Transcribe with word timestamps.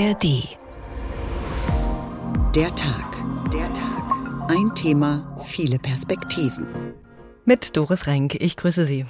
ARD. 0.00 0.48
Der 2.54 2.74
Tag. 2.74 3.22
Der 3.52 3.70
Tag. 3.74 4.48
Ein 4.48 4.74
Thema, 4.74 5.36
viele 5.44 5.78
Perspektiven. 5.78 6.68
Mit 7.44 7.76
Doris 7.76 8.06
Renk, 8.06 8.34
ich 8.36 8.56
grüße 8.56 8.86
Sie. 8.86 9.04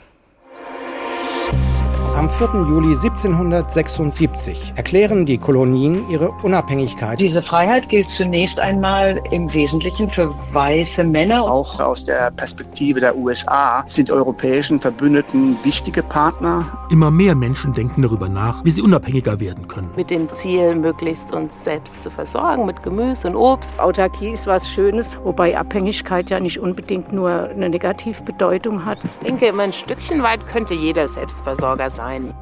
Am 2.20 2.28
4. 2.28 2.48
Juli 2.68 2.88
1776 2.88 4.74
erklären 4.76 5.24
die 5.24 5.38
Kolonien 5.38 6.06
ihre 6.10 6.30
Unabhängigkeit. 6.42 7.18
Diese 7.18 7.40
Freiheit 7.40 7.88
gilt 7.88 8.10
zunächst 8.10 8.60
einmal 8.60 9.22
im 9.30 9.50
Wesentlichen 9.54 10.10
für 10.10 10.34
weiße 10.52 11.02
Männer. 11.02 11.42
Auch 11.44 11.80
aus 11.80 12.04
der 12.04 12.30
Perspektive 12.32 13.00
der 13.00 13.16
USA 13.16 13.84
sind 13.86 14.10
europäischen 14.10 14.78
Verbündeten 14.78 15.56
wichtige 15.62 16.02
Partner. 16.02 16.66
Immer 16.90 17.10
mehr 17.10 17.34
Menschen 17.34 17.72
denken 17.72 18.02
darüber 18.02 18.28
nach, 18.28 18.62
wie 18.66 18.70
sie 18.70 18.82
unabhängiger 18.82 19.40
werden 19.40 19.66
können. 19.66 19.88
Mit 19.96 20.10
dem 20.10 20.30
Ziel, 20.30 20.74
möglichst 20.74 21.32
uns 21.32 21.64
selbst 21.64 22.02
zu 22.02 22.10
versorgen 22.10 22.66
mit 22.66 22.82
Gemüse 22.82 23.28
und 23.28 23.36
Obst. 23.36 23.80
Autarkie 23.80 24.28
ist 24.28 24.46
was 24.46 24.68
Schönes, 24.68 25.16
wobei 25.24 25.56
Abhängigkeit 25.56 26.28
ja 26.28 26.38
nicht 26.38 26.60
unbedingt 26.60 27.14
nur 27.14 27.48
eine 27.48 27.70
Negativbedeutung 27.70 28.84
hat. 28.84 28.98
Ich 29.06 29.26
denke, 29.26 29.46
immer 29.46 29.62
ein 29.62 29.72
Stückchen 29.72 30.22
weit 30.22 30.46
könnte 30.46 30.74
jeder 30.74 31.08
Selbstversorger 31.08 31.88
sein 31.88 32.09
sein. 32.10 32.34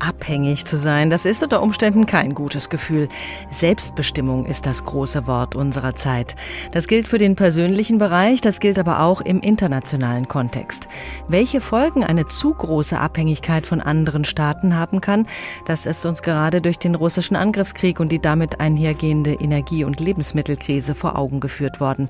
Abhängig 0.00 0.64
zu 0.64 0.78
sein, 0.78 1.10
das 1.10 1.24
ist 1.24 1.42
unter 1.42 1.60
Umständen 1.60 2.06
kein 2.06 2.34
gutes 2.34 2.68
Gefühl. 2.68 3.08
Selbstbestimmung 3.50 4.46
ist 4.46 4.64
das 4.64 4.84
große 4.84 5.26
Wort 5.26 5.56
unserer 5.56 5.96
Zeit. 5.96 6.36
Das 6.70 6.86
gilt 6.86 7.08
für 7.08 7.18
den 7.18 7.34
persönlichen 7.34 7.98
Bereich, 7.98 8.40
das 8.40 8.60
gilt 8.60 8.78
aber 8.78 9.02
auch 9.02 9.20
im 9.20 9.40
internationalen 9.40 10.28
Kontext. 10.28 10.88
Welche 11.26 11.60
Folgen 11.60 12.04
eine 12.04 12.26
zu 12.26 12.54
große 12.54 12.96
Abhängigkeit 12.96 13.66
von 13.66 13.80
anderen 13.80 14.24
Staaten 14.24 14.76
haben 14.76 15.00
kann, 15.00 15.26
das 15.66 15.84
ist 15.84 16.06
uns 16.06 16.22
gerade 16.22 16.60
durch 16.60 16.78
den 16.78 16.94
russischen 16.94 17.34
Angriffskrieg 17.34 17.98
und 17.98 18.12
die 18.12 18.20
damit 18.20 18.60
einhergehende 18.60 19.34
Energie- 19.34 19.84
und 19.84 19.98
Lebensmittelkrise 19.98 20.94
vor 20.94 21.18
Augen 21.18 21.40
geführt 21.40 21.80
worden. 21.80 22.08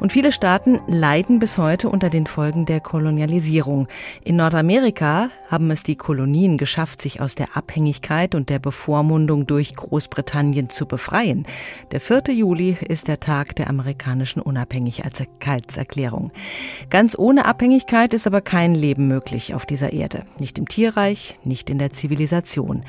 Und 0.00 0.12
viele 0.12 0.32
Staaten 0.32 0.80
leiden 0.86 1.38
bis 1.38 1.58
heute 1.58 1.90
unter 1.90 2.08
den 2.08 2.26
Folgen 2.26 2.64
der 2.64 2.80
Kolonialisierung. 2.80 3.88
In 4.24 4.36
Nordamerika 4.36 5.28
haben 5.50 5.70
es 5.70 5.82
die 5.82 5.96
Kolonien 5.96 6.56
geschafft, 6.56 7.02
sich 7.02 7.20
aus 7.20 7.25
der 7.34 7.56
Abhängigkeit 7.56 8.34
und 8.34 8.48
der 8.48 8.58
Bevormundung 8.58 9.46
durch 9.46 9.74
Großbritannien 9.74 10.70
zu 10.70 10.86
befreien. 10.86 11.46
Der 11.90 12.00
4. 12.00 12.22
Juli 12.32 12.76
ist 12.86 13.08
der 13.08 13.20
Tag 13.20 13.56
der 13.56 13.68
amerikanischen 13.68 14.40
Unabhängigkeitserklärung. 14.40 16.32
Ganz 16.90 17.18
ohne 17.18 17.44
Abhängigkeit 17.44 18.14
ist 18.14 18.26
aber 18.26 18.40
kein 18.40 18.74
Leben 18.74 19.08
möglich 19.08 19.54
auf 19.54 19.66
dieser 19.66 19.92
Erde. 19.92 20.24
Nicht 20.38 20.58
im 20.58 20.68
Tierreich, 20.68 21.38
nicht 21.44 21.70
in 21.70 21.78
der 21.78 21.92
Zivilisation. 21.92 22.84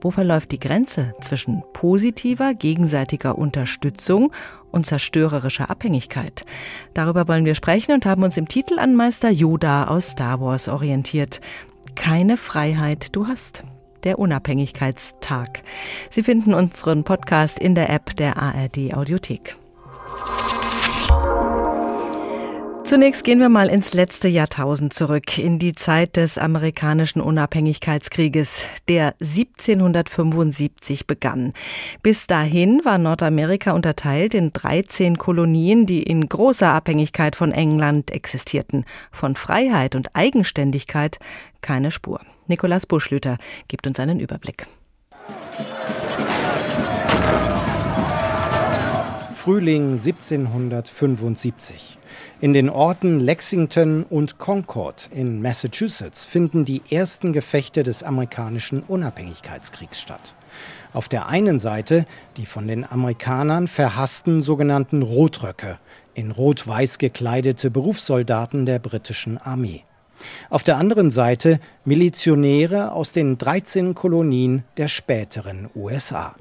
Wo 0.00 0.10
verläuft 0.10 0.52
die 0.52 0.60
Grenze 0.60 1.14
zwischen 1.20 1.62
positiver, 1.72 2.54
gegenseitiger 2.54 3.38
Unterstützung 3.38 4.32
und 4.70 4.86
zerstörerischer 4.86 5.70
Abhängigkeit? 5.70 6.44
Darüber 6.94 7.28
wollen 7.28 7.44
wir 7.44 7.54
sprechen 7.54 7.92
und 7.92 8.06
haben 8.06 8.22
uns 8.22 8.36
im 8.36 8.48
Titel 8.48 8.78
an 8.78 8.94
Meister 8.94 9.30
Yoda 9.30 9.86
aus 9.88 10.08
Star 10.08 10.40
Wars 10.40 10.68
orientiert 10.68 11.40
keine 11.96 12.36
Freiheit 12.36 13.16
du 13.16 13.26
hast. 13.26 13.64
Der 14.04 14.18
Unabhängigkeitstag. 14.18 15.62
Sie 16.10 16.22
finden 16.22 16.54
unseren 16.54 17.04
Podcast 17.04 17.58
in 17.58 17.74
der 17.74 17.90
App 17.90 18.16
der 18.16 18.36
ARD 18.36 18.94
Audiothek. 18.94 19.56
Zunächst 22.86 23.24
gehen 23.24 23.40
wir 23.40 23.48
mal 23.48 23.68
ins 23.68 23.94
letzte 23.94 24.28
Jahrtausend 24.28 24.92
zurück, 24.92 25.38
in 25.38 25.58
die 25.58 25.74
Zeit 25.74 26.16
des 26.16 26.38
amerikanischen 26.38 27.20
Unabhängigkeitskrieges, 27.20 28.64
der 28.88 29.16
1775 29.20 31.08
begann. 31.08 31.52
Bis 32.04 32.28
dahin 32.28 32.84
war 32.84 32.98
Nordamerika 32.98 33.72
unterteilt 33.72 34.34
in 34.34 34.52
13 34.52 35.18
Kolonien, 35.18 35.86
die 35.86 36.04
in 36.04 36.28
großer 36.28 36.72
Abhängigkeit 36.72 37.34
von 37.34 37.50
England 37.50 38.12
existierten. 38.12 38.84
Von 39.10 39.34
Freiheit 39.34 39.96
und 39.96 40.14
Eigenständigkeit 40.14 41.18
keine 41.62 41.90
Spur. 41.90 42.20
Nikolaus 42.48 42.86
Buschlüter 42.86 43.36
gibt 43.68 43.86
uns 43.86 44.00
einen 44.00 44.20
Überblick. 44.20 44.66
Frühling 49.46 49.92
1775. 49.92 51.98
In 52.40 52.52
den 52.52 52.68
Orten 52.68 53.20
Lexington 53.20 54.02
und 54.02 54.38
Concord 54.38 55.08
in 55.12 55.40
Massachusetts 55.40 56.24
finden 56.24 56.64
die 56.64 56.82
ersten 56.90 57.32
Gefechte 57.32 57.84
des 57.84 58.02
amerikanischen 58.02 58.82
Unabhängigkeitskriegs 58.82 60.00
statt. 60.00 60.34
Auf 60.92 61.08
der 61.08 61.28
einen 61.28 61.60
Seite 61.60 62.06
die 62.36 62.46
von 62.46 62.66
den 62.66 62.84
Amerikanern 62.84 63.68
verhassten 63.68 64.42
sogenannten 64.42 65.02
Rotröcke, 65.02 65.78
in 66.14 66.32
rot-weiß 66.32 66.98
gekleidete 66.98 67.70
Berufssoldaten 67.70 68.66
der 68.66 68.80
britischen 68.80 69.38
Armee. 69.38 69.84
Auf 70.50 70.62
der 70.62 70.76
anderen 70.76 71.10
Seite 71.10 71.60
Milizionäre 71.84 72.92
aus 72.92 73.12
den 73.12 73.38
13 73.38 73.94
Kolonien 73.94 74.64
der 74.76 74.88
späteren 74.88 75.68
USA. 75.74 76.34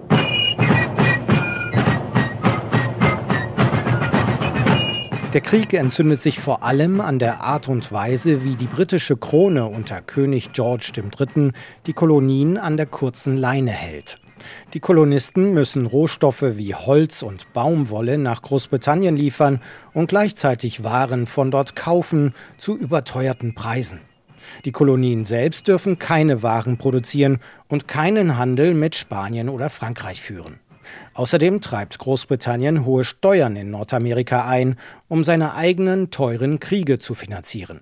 Der 5.35 5.41
Krieg 5.41 5.73
entzündet 5.73 6.21
sich 6.21 6.39
vor 6.39 6.63
allem 6.63 7.01
an 7.01 7.19
der 7.19 7.41
Art 7.41 7.67
und 7.67 7.91
Weise, 7.91 8.45
wie 8.45 8.55
die 8.55 8.67
britische 8.67 9.17
Krone 9.17 9.65
unter 9.65 9.99
König 9.99 10.53
George 10.53 10.93
III. 10.95 11.51
die 11.87 11.91
Kolonien 11.91 12.57
an 12.57 12.77
der 12.77 12.85
kurzen 12.85 13.35
Leine 13.35 13.71
hält. 13.71 14.17
Die 14.73 14.79
Kolonisten 14.79 15.53
müssen 15.53 15.85
Rohstoffe 15.85 16.44
wie 16.57 16.75
Holz 16.75 17.22
und 17.22 17.51
Baumwolle 17.53 18.17
nach 18.17 18.41
Großbritannien 18.41 19.16
liefern 19.16 19.61
und 19.94 20.07
gleichzeitig 20.07 20.83
Waren 20.83 21.28
von 21.28 21.51
dort 21.51 21.75
kaufen 21.75 22.33
zu 22.57 22.78
überteuerten 22.78 23.55
Preisen. 23.55 24.01
Die 24.63 24.72
Kolonien 24.72 25.25
selbst 25.25 25.67
dürfen 25.67 26.00
keine 26.00 26.44
Waren 26.44 26.78
produzieren 26.78 27.39
und 27.67 27.88
keinen 27.88 28.38
Handel 28.38 28.73
mit 28.73 28.95
Spanien 28.95 29.50
oder 29.50 29.69
Frankreich 29.69 30.22
führen. 30.22 30.59
Außerdem 31.13 31.61
treibt 31.61 31.97
Großbritannien 31.97 32.85
hohe 32.85 33.03
Steuern 33.03 33.55
in 33.55 33.72
Nordamerika 33.72 34.47
ein, 34.47 34.78
um 35.07 35.23
seine 35.23 35.55
eigenen 35.55 36.11
teuren 36.11 36.59
Kriege 36.59 37.00
zu 37.00 37.16
finanzieren. 37.16 37.81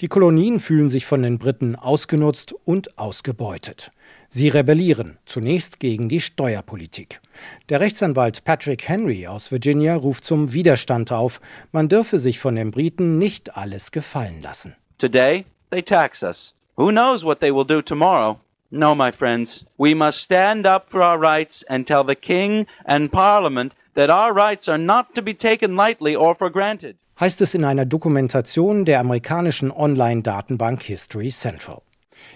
Die 0.00 0.08
Kolonien 0.08 0.60
fühlen 0.60 0.88
sich 0.88 1.06
von 1.06 1.22
den 1.22 1.38
Briten 1.38 1.76
ausgenutzt 1.76 2.54
und 2.64 2.98
ausgebeutet. 2.98 3.90
Sie 4.28 4.48
rebellieren, 4.48 5.18
zunächst 5.24 5.80
gegen 5.80 6.08
die 6.08 6.20
Steuerpolitik. 6.20 7.20
Der 7.68 7.80
Rechtsanwalt 7.80 8.44
Patrick 8.44 8.88
Henry 8.88 9.26
aus 9.26 9.52
Virginia 9.52 9.94
ruft 9.94 10.24
zum 10.24 10.52
Widerstand 10.52 11.12
auf. 11.12 11.40
Man 11.72 11.88
dürfe 11.88 12.18
sich 12.18 12.38
von 12.38 12.56
den 12.56 12.70
Briten 12.70 13.18
nicht 13.18 13.56
alles 13.56 13.92
gefallen 13.92 14.42
lassen. 14.42 14.76
Today 14.98 15.44
they 15.70 15.82
tax 15.82 16.22
us. 16.22 16.54
Who 16.76 16.90
knows 16.90 17.24
what 17.24 17.40
they 17.40 17.50
will 17.50 17.66
do 17.66 17.80
tomorrow? 17.80 18.38
No, 18.70 18.94
my 18.94 19.12
friends, 19.12 19.64
we 19.78 19.94
must 19.94 20.20
stand 20.20 20.66
up 20.66 20.90
for 20.90 21.00
our 21.00 21.18
rights 21.18 21.64
and 21.68 21.86
tell 21.86 22.04
the 22.04 22.16
King 22.16 22.66
and 22.84 23.10
Parliament 23.10 23.72
that 23.94 24.10
our 24.10 24.34
rights 24.34 24.68
are 24.68 24.78
not 24.78 25.14
to 25.14 25.22
be 25.22 25.34
taken 25.34 25.76
lightly 25.76 26.14
or 26.14 26.34
for 26.34 26.50
granted. 26.50 26.96
Heißt 27.18 27.40
es 27.40 27.54
in 27.54 27.64
einer 27.64 27.86
Dokumentation 27.86 28.84
der 28.84 29.00
amerikanischen 29.00 29.72
Online-Datenbank 29.72 30.82
History 30.82 31.30
Central. 31.30 31.80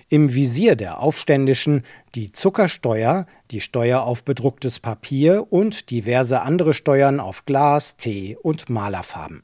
Im 0.09 0.35
Visier 0.35 0.75
der 0.75 1.01
Aufständischen 1.01 1.85
die 2.15 2.33
Zuckersteuer, 2.33 3.27
die 3.51 3.61
Steuer 3.61 4.03
auf 4.03 4.25
bedrucktes 4.25 4.81
Papier 4.81 5.53
und 5.53 5.91
diverse 5.91 6.41
andere 6.41 6.73
Steuern 6.73 7.21
auf 7.21 7.45
Glas, 7.45 7.97
Tee 7.97 8.39
und 8.41 8.71
Malerfarben. 8.71 9.43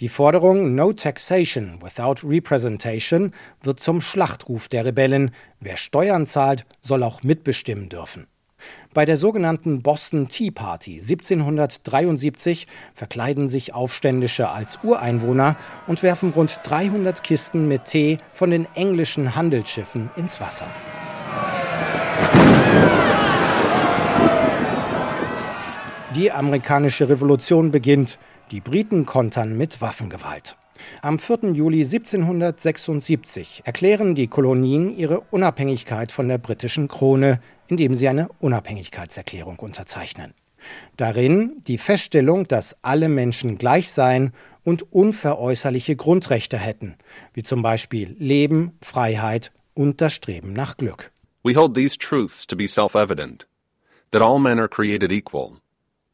Die 0.00 0.08
Forderung 0.08 0.74
No 0.74 0.92
Taxation 0.92 1.78
without 1.80 2.26
Representation 2.26 3.32
wird 3.62 3.78
zum 3.78 4.00
Schlachtruf 4.00 4.66
der 4.66 4.84
Rebellen. 4.84 5.30
Wer 5.60 5.76
Steuern 5.76 6.26
zahlt, 6.26 6.66
soll 6.82 7.04
auch 7.04 7.22
mitbestimmen 7.22 7.88
dürfen. 7.88 8.26
Bei 8.92 9.04
der 9.04 9.16
sogenannten 9.16 9.82
Boston 9.82 10.28
Tea 10.28 10.50
Party 10.50 11.00
1773 11.00 12.66
verkleiden 12.94 13.48
sich 13.48 13.74
Aufständische 13.74 14.48
als 14.48 14.78
Ureinwohner 14.82 15.56
und 15.86 16.02
werfen 16.02 16.30
rund 16.30 16.60
300 16.62 17.22
Kisten 17.24 17.66
mit 17.68 17.86
Tee 17.86 18.18
von 18.32 18.50
den 18.50 18.66
englischen 18.74 19.34
Handelsschiffen 19.34 20.10
ins 20.16 20.40
Wasser. 20.40 20.66
Die 26.14 26.30
amerikanische 26.30 27.08
Revolution 27.08 27.72
beginnt. 27.72 28.18
Die 28.52 28.60
Briten 28.60 29.04
kontern 29.04 29.56
mit 29.56 29.80
Waffengewalt. 29.80 30.56
Am 31.02 31.18
4. 31.18 31.52
Juli 31.52 31.82
1776 31.82 33.62
erklären 33.64 34.14
die 34.14 34.28
Kolonien 34.28 34.96
ihre 34.96 35.20
Unabhängigkeit 35.30 36.12
von 36.12 36.28
der 36.28 36.38
britischen 36.38 36.88
Krone, 36.88 37.40
indem 37.68 37.94
sie 37.94 38.08
eine 38.08 38.28
Unabhängigkeitserklärung 38.40 39.58
unterzeichnen. 39.58 40.34
Darin 40.96 41.56
die 41.66 41.78
Feststellung, 41.78 42.48
dass 42.48 42.76
alle 42.82 43.08
Menschen 43.08 43.58
gleich 43.58 43.92
seien 43.92 44.32
und 44.64 44.92
unveräußerliche 44.92 45.94
Grundrechte 45.96 46.56
hätten, 46.56 46.96
wie 47.34 47.42
zum 47.42 47.62
Beispiel 47.62 48.16
Leben, 48.18 48.72
Freiheit 48.80 49.52
und 49.74 50.00
das 50.00 50.14
Streben 50.14 50.52
nach 50.52 50.76
Glück. 50.76 51.10
We 51.42 51.54
hold 51.54 51.74
these 51.74 51.98
truths 51.98 52.46
to 52.46 52.56
be 52.56 52.66
self-evident. 52.66 53.46
that 54.14 54.22
all 54.22 54.38
men 54.38 54.60
are 54.60 54.68
created 54.68 55.10
equal, 55.10 55.60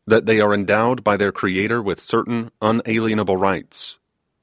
that 0.06 0.24
they 0.24 0.40
are 0.40 0.54
endowed 0.54 1.04
by 1.04 1.18
their 1.18 1.30
Creator 1.30 1.82
with 1.82 2.00
certain 2.00 2.50
unalienable 2.62 3.36
rights, 3.36 3.98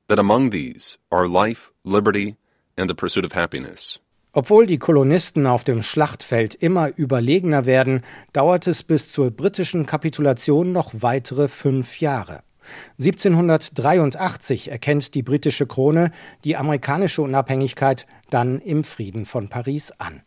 that 0.09 0.19
among 0.19 0.51
these 0.51 1.00
are 1.12 1.27
life, 1.27 1.71
liberty, 1.83 2.38
and 2.77 2.88
the 2.88 2.94
pursuit 2.94 3.25
of 3.25 3.31
happiness. 3.31 3.98
Obwohl 4.38 4.68
die 4.68 4.78
Kolonisten 4.78 5.48
auf 5.48 5.63
dem 5.63 5.81
Schlachtfeld 5.81 6.54
immer 6.54 6.95
überlegener 6.95 7.66
werden, 7.66 8.04
dauert 8.34 8.68
es 8.68 8.84
bis 8.84 9.12
zur 9.12 9.31
britischen 9.31 9.88
Kapitulation 9.88 10.72
noch 10.72 10.92
weitere 11.00 11.48
fünf 11.48 12.00
Jahre. 12.00 12.44
1783 13.00 14.69
erkennt 14.69 15.16
die 15.16 15.24
britische 15.24 15.66
Krone 15.66 16.12
die 16.44 16.56
amerikanische 16.56 17.24
Unabhängigkeit 17.24 18.06
dann 18.30 18.62
im 18.62 18.84
Frieden 18.84 19.25
von 19.25 19.48
Paris 19.48 19.92
an. 19.98 20.22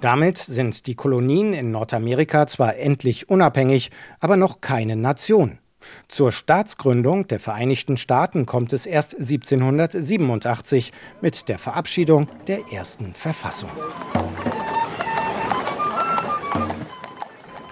Damit 0.00 0.38
sind 0.38 0.88
die 0.88 0.96
Kolonien 0.96 1.52
in 1.52 1.70
Nordamerika 1.70 2.48
zwar 2.48 2.78
endlich 2.78 3.30
unabhängig, 3.30 3.92
aber 4.18 4.36
noch 4.36 4.60
keine 4.60 4.96
Nation. 4.96 5.59
Zur 6.08 6.32
Staatsgründung 6.32 7.28
der 7.28 7.40
Vereinigten 7.40 7.96
Staaten 7.96 8.46
kommt 8.46 8.72
es 8.72 8.86
erst 8.86 9.14
1787 9.14 10.92
mit 11.20 11.48
der 11.48 11.58
Verabschiedung 11.58 12.28
der 12.46 12.72
ersten 12.72 13.12
Verfassung. 13.12 13.70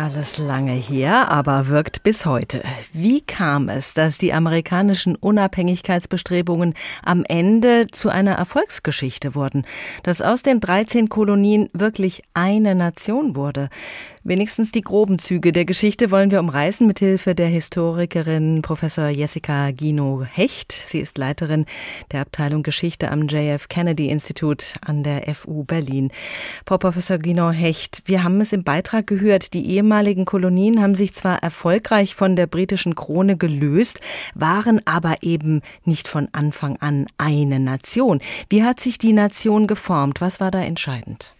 Alles 0.00 0.38
lange 0.38 0.74
her, 0.74 1.28
aber 1.28 1.66
wirkt 1.66 2.04
bis 2.04 2.24
heute. 2.24 2.62
Wie 2.92 3.20
kam 3.20 3.68
es, 3.68 3.94
dass 3.94 4.16
die 4.16 4.32
amerikanischen 4.32 5.16
Unabhängigkeitsbestrebungen 5.16 6.74
am 7.04 7.24
Ende 7.24 7.88
zu 7.90 8.08
einer 8.08 8.34
Erfolgsgeschichte 8.34 9.34
wurden, 9.34 9.66
dass 10.04 10.22
aus 10.22 10.42
den 10.42 10.60
13 10.60 11.08
Kolonien 11.08 11.68
wirklich 11.72 12.22
eine 12.32 12.76
Nation 12.76 13.34
wurde? 13.34 13.70
Wenigstens 14.24 14.72
die 14.72 14.80
groben 14.80 15.18
Züge 15.18 15.52
der 15.52 15.64
Geschichte 15.64 16.10
wollen 16.10 16.30
wir 16.32 16.40
umreißen 16.40 16.86
mit 16.86 16.98
Hilfe 16.98 17.36
der 17.36 17.46
Historikerin 17.46 18.62
Professor 18.62 19.08
Jessica 19.08 19.70
Gino 19.70 20.24
Hecht. 20.24 20.72
Sie 20.72 20.98
ist 20.98 21.18
Leiterin 21.18 21.66
der 22.10 22.22
Abteilung 22.22 22.64
Geschichte 22.64 23.12
am 23.12 23.28
JF 23.28 23.68
Kennedy 23.68 24.08
Institut 24.08 24.74
an 24.84 25.04
der 25.04 25.32
FU 25.34 25.62
Berlin. 25.62 26.10
Frau 26.66 26.78
Professor 26.78 27.18
Gino 27.18 27.50
Hecht, 27.50 28.02
wir 28.06 28.24
haben 28.24 28.40
es 28.40 28.52
im 28.52 28.64
Beitrag 28.64 29.06
gehört, 29.06 29.54
die 29.54 29.70
ehemaligen 29.70 30.24
Kolonien 30.24 30.82
haben 30.82 30.96
sich 30.96 31.14
zwar 31.14 31.42
erfolgreich 31.42 32.16
von 32.16 32.34
der 32.34 32.48
britischen 32.48 32.96
Krone 32.96 33.36
gelöst, 33.36 34.00
waren 34.34 34.80
aber 34.84 35.16
eben 35.22 35.62
nicht 35.84 36.08
von 36.08 36.28
Anfang 36.32 36.76
an 36.78 37.06
eine 37.18 37.60
Nation. 37.60 38.20
Wie 38.50 38.64
hat 38.64 38.80
sich 38.80 38.98
die 38.98 39.12
Nation 39.12 39.68
geformt? 39.68 40.20
Was 40.20 40.40
war 40.40 40.50
da 40.50 40.60
entscheidend? 40.60 41.34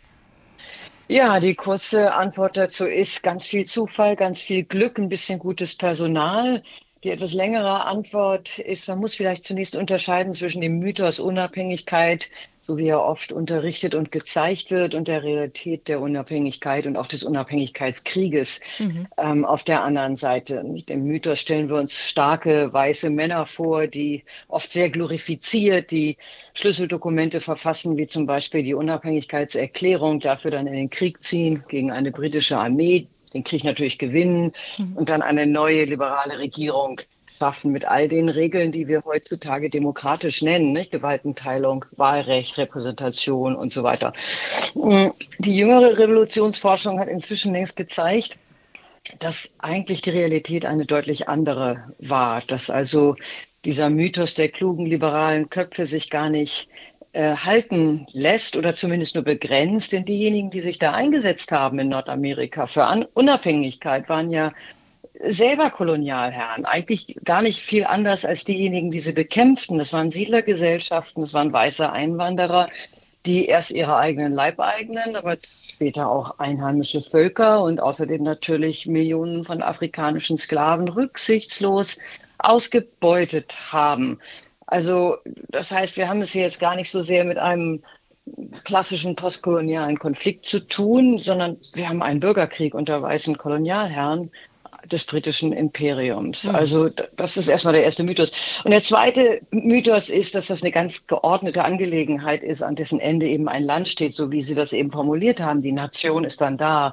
Ja, 1.11 1.41
die 1.41 1.55
kurze 1.55 2.13
Antwort 2.15 2.57
dazu 2.59 2.85
ist 2.87 3.23
ganz 3.23 3.47
viel 3.47 3.65
Zufall, 3.65 4.15
ganz 4.15 4.43
viel 4.43 4.65
Glück, 4.65 4.99
ein 4.99 5.09
bisschen 5.09 5.39
gutes 5.39 5.75
Personal. 5.75 6.63
Die 7.03 7.11
etwas 7.11 7.33
längere 7.33 7.85
Antwort 7.87 8.59
ist, 8.59 8.89
man 8.89 8.99
muss 8.99 9.15
vielleicht 9.15 9.45
zunächst 9.45 9.75
unterscheiden 9.75 10.35
zwischen 10.35 10.61
dem 10.61 10.79
Mythos 10.79 11.19
Unabhängigkeit, 11.19 12.29
so 12.69 12.77
wie 12.77 12.89
er 12.89 13.03
oft 13.03 13.33
unterrichtet 13.33 13.95
und 13.95 14.13
gezeigt 14.13 14.71
wird, 14.71 14.95
und 14.95 15.09
der 15.09 15.23
Realität 15.23 15.89
der 15.89 16.03
Unabhängigkeit 16.03 16.85
und 16.87 16.99
auch 16.99 17.07
des 17.07 17.25
Unabhängigkeitskrieges 17.25 18.61
mhm. 18.79 19.07
ähm, 19.17 19.45
auf 19.47 19.63
der 19.63 19.83
anderen 19.83 20.17
Seite. 20.17 20.63
Nicht? 20.65 20.91
Im 20.91 21.05
Mythos 21.05 21.41
stellen 21.41 21.71
wir 21.71 21.77
uns 21.77 22.09
starke 22.11 22.71
weiße 22.71 23.09
Männer 23.09 23.47
vor, 23.47 23.87
die 23.87 24.23
oft 24.49 24.71
sehr 24.71 24.91
glorifiziert, 24.91 25.91
die 25.91 26.19
Schlüsseldokumente 26.53 27.41
verfassen, 27.41 27.97
wie 27.97 28.07
zum 28.07 28.27
Beispiel 28.27 28.63
die 28.63 28.75
Unabhängigkeitserklärung, 28.75 30.21
dafür 30.21 30.51
dann 30.51 30.67
in 30.67 30.75
den 30.75 30.91
Krieg 30.91 31.23
ziehen 31.25 31.65
gegen 31.69 31.91
eine 31.91 32.11
britische 32.11 32.59
Armee, 32.59 33.07
den 33.33 33.45
Krieg 33.45 33.65
natürlich 33.65 33.99
gewinnen 33.99 34.53
mhm. 34.77 34.95
und 34.95 35.09
dann 35.09 35.23
eine 35.23 35.47
neue 35.47 35.85
liberale 35.85 36.39
Regierung 36.39 37.01
schaffen 37.39 37.73
mit 37.73 37.85
all 37.85 38.09
den 38.09 38.29
Regeln, 38.29 38.73
die 38.73 38.89
wir 38.89 39.05
heutzutage 39.05 39.71
demokratisch 39.71 40.43
nennen, 40.43 40.73
nicht? 40.73 40.91
Gewaltenteilung, 40.91 41.85
Wahlrecht, 41.97 42.59
Repräsentation 42.59 43.55
und 43.57 43.73
so 43.73 43.83
weiter. 43.83 44.13
Mm, 44.75 45.09
die 45.39 45.57
jüngere 45.57 45.99
Revolutionsforschung 45.99 46.99
hat 46.99 47.09
inzwischen 47.09 47.53
längst 47.53 47.77
gezeigt, 47.77 48.39
dass 49.21 49.51
eigentlich 49.59 50.03
die 50.03 50.11
Realität 50.11 50.67
eine 50.67 50.85
deutlich 50.85 51.29
andere 51.29 51.85
war, 51.99 52.43
dass 52.43 52.69
also 52.71 53.15
dieser 53.65 53.91
Mythos 53.91 54.35
der 54.35 54.49
klugen 54.49 54.87
liberalen 54.87 55.49
Köpfe 55.49 55.87
sich 55.87 56.11
gar 56.11 56.29
nicht 56.29 56.69
äh, 57.13 57.37
halten 57.37 58.07
lässt 58.13 58.57
oder 58.57 58.75
zumindest 58.75 59.15
nur 59.15 59.25
begrenzt, 59.25 59.93
denn 59.93 60.05
diejenigen, 60.05 60.51
die 60.51 60.61
sich 60.61 60.79
da 60.79 60.93
eingesetzt 60.93 61.53
haben 61.53 61.79
in 61.79 61.89
Nordamerika 61.89 62.67
für 62.67 62.85
An 62.85 63.07
Unabhängigkeit, 63.15 64.09
waren 64.09 64.31
ja 64.31 64.53
selber 65.21 65.71
Kolonialherren, 65.71 66.65
eigentlich 66.65 67.17
gar 67.25 67.43
nicht 67.43 67.61
viel 67.61 67.85
anders 67.85 68.25
als 68.25 68.45
diejenigen, 68.45 68.91
die 68.91 69.01
sie 69.01 69.13
bekämpften. 69.13 69.79
Das 69.79 69.93
waren 69.93 70.11
Siedlergesellschaften, 70.11 71.21
das 71.21 71.35
waren 71.35 71.53
weiße 71.53 71.91
Einwanderer, 71.91 72.69
die 73.27 73.47
erst 73.47 73.73
ihre 73.73 73.97
eigenen 73.97 74.33
Leibeigenen, 74.33 75.17
aber 75.17 75.37
später 75.69 76.11
auch 76.11 76.39
einheimische 76.39 77.03
Völker 77.03 77.63
und 77.63 77.81
außerdem 77.81 78.23
natürlich 78.23 78.87
Millionen 78.87 79.45
von 79.45 79.63
afrikanischen 79.63 80.39
Sklaven 80.39 80.89
rücksichtslos 80.89 81.99
ausgebeutet 82.39 83.57
haben. 83.73 84.19
Also 84.67 85.17
das 85.49 85.73
heißt, 85.73 85.97
wir 85.97 86.09
haben 86.09 86.21
es 86.21 86.33
hier 86.33 86.43
jetzt 86.43 86.61
gar 86.61 86.77
nicht 86.77 86.91
so 86.91 87.03
sehr 87.03 87.25
mit 87.25 87.39
einem 87.39 87.83
klassischen 88.65 89.17
postkolonialen 89.17 89.99
Konflikt 89.99 90.45
zu 90.45 90.61
tun, 90.61 91.19
sondern 91.19 91.57
wir 91.75 91.89
haben 91.89 92.03
einen 92.03 92.21
Bürgerkrieg 92.21 92.75
unter 92.75 93.01
weißen 93.03 93.37
Kolonialherren 93.39 94.31
des 94.93 95.05
britischen 95.05 95.53
Imperiums. 95.53 96.45
Mhm. 96.45 96.55
Also 96.55 96.89
das 96.89 97.37
ist 97.37 97.49
erstmal 97.49 97.75
der 97.75 97.85
erste 97.85 98.05
Mythos. 98.05 98.33
Und 98.65 98.71
der 98.71 98.83
zweite 98.83 99.41
Mythos 99.51 100.09
ist, 100.09 100.35
dass 100.35 100.49
das 100.49 100.63
eine 100.63 100.73
ganz 100.73 101.07
geordnete 101.07 101.65
Angelegenheit 101.65 102.43
ist, 102.43 102.63
an 102.63 102.75
dessen 102.75 103.01
Ende 103.01 103.27
eben 103.27 103.49
ein 103.49 103.65
Land 103.65 103.89
steht, 103.89 104.15
so 104.15 104.33
wie 104.33 104.43
Sie 104.43 104.55
das 104.55 104.73
eben 104.73 104.91
formuliert 104.91 105.41
haben. 105.41 105.63
Die 105.63 105.73
Nation 105.73 106.25
ist 106.25 106.41
dann 106.41 106.57
da. 106.57 106.93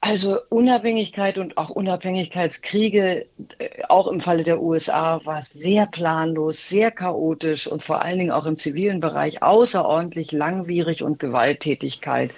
Also 0.00 0.38
Unabhängigkeit 0.50 1.36
und 1.38 1.56
auch 1.56 1.70
Unabhängigkeitskriege, 1.70 3.26
äh, 3.58 3.68
auch 3.88 4.06
im 4.06 4.20
Falle 4.20 4.44
der 4.44 4.62
USA, 4.62 5.20
war 5.24 5.42
sehr 5.42 5.86
planlos, 5.86 6.68
sehr 6.68 6.90
chaotisch 6.92 7.66
und 7.66 7.82
vor 7.82 8.02
allen 8.02 8.18
Dingen 8.18 8.30
auch 8.30 8.46
im 8.46 8.56
zivilen 8.56 9.00
Bereich 9.00 9.42
außerordentlich 9.42 10.32
langwierig 10.32 11.02
und 11.02 11.18
Gewalttätigkeit 11.18 12.30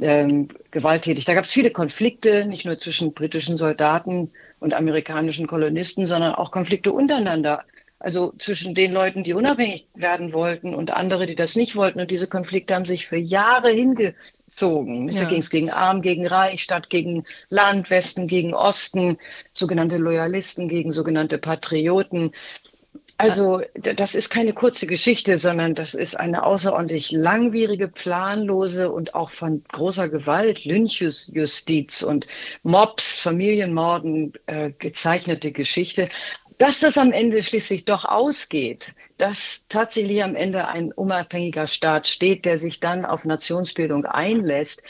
ähm, 0.00 0.48
gewalttätig. 0.70 1.24
Da 1.24 1.34
gab 1.34 1.44
es 1.44 1.52
viele 1.52 1.70
Konflikte, 1.70 2.44
nicht 2.44 2.64
nur 2.64 2.78
zwischen 2.78 3.12
britischen 3.12 3.56
Soldaten 3.56 4.30
und 4.60 4.74
amerikanischen 4.74 5.46
Kolonisten, 5.46 6.06
sondern 6.06 6.34
auch 6.34 6.50
Konflikte 6.50 6.92
untereinander. 6.92 7.64
Also 8.00 8.32
zwischen 8.38 8.74
den 8.74 8.92
Leuten, 8.92 9.24
die 9.24 9.32
unabhängig 9.32 9.88
werden 9.94 10.32
wollten 10.32 10.72
und 10.72 10.92
andere, 10.92 11.26
die 11.26 11.34
das 11.34 11.56
nicht 11.56 11.74
wollten. 11.74 12.00
Und 12.00 12.12
diese 12.12 12.28
Konflikte 12.28 12.74
haben 12.74 12.84
sich 12.84 13.08
für 13.08 13.16
Jahre 13.16 13.70
hingezogen. 13.70 15.08
Ja. 15.08 15.24
Da 15.24 15.28
ging 15.28 15.40
es 15.40 15.50
gegen 15.50 15.70
Arm, 15.70 16.00
gegen 16.00 16.26
Reich, 16.26 16.62
Stadt 16.62 16.90
gegen 16.90 17.24
Land, 17.48 17.90
Westen 17.90 18.28
gegen 18.28 18.54
Osten, 18.54 19.18
sogenannte 19.52 19.96
Loyalisten 19.96 20.68
gegen 20.68 20.92
sogenannte 20.92 21.38
Patrioten. 21.38 22.30
Also 23.20 23.62
das 23.74 24.14
ist 24.14 24.30
keine 24.30 24.52
kurze 24.52 24.86
Geschichte, 24.86 25.38
sondern 25.38 25.74
das 25.74 25.94
ist 25.94 26.14
eine 26.14 26.44
außerordentlich 26.44 27.10
langwierige, 27.10 27.88
planlose 27.88 28.92
und 28.92 29.16
auch 29.16 29.32
von 29.32 29.64
großer 29.72 30.08
Gewalt, 30.08 30.64
Lynchjustiz 30.64 32.02
und 32.02 32.28
Mobs, 32.62 33.20
Familienmorden 33.20 34.34
äh, 34.46 34.70
gezeichnete 34.70 35.50
Geschichte. 35.50 36.08
Dass 36.58 36.78
das 36.78 36.96
am 36.96 37.10
Ende 37.10 37.42
schließlich 37.42 37.84
doch 37.84 38.04
ausgeht, 38.04 38.94
dass 39.16 39.66
tatsächlich 39.68 40.22
am 40.22 40.36
Ende 40.36 40.68
ein 40.68 40.92
unabhängiger 40.92 41.66
Staat 41.66 42.06
steht, 42.06 42.44
der 42.44 42.58
sich 42.58 42.78
dann 42.78 43.04
auf 43.04 43.24
Nationsbildung 43.24 44.06
einlässt, 44.06 44.84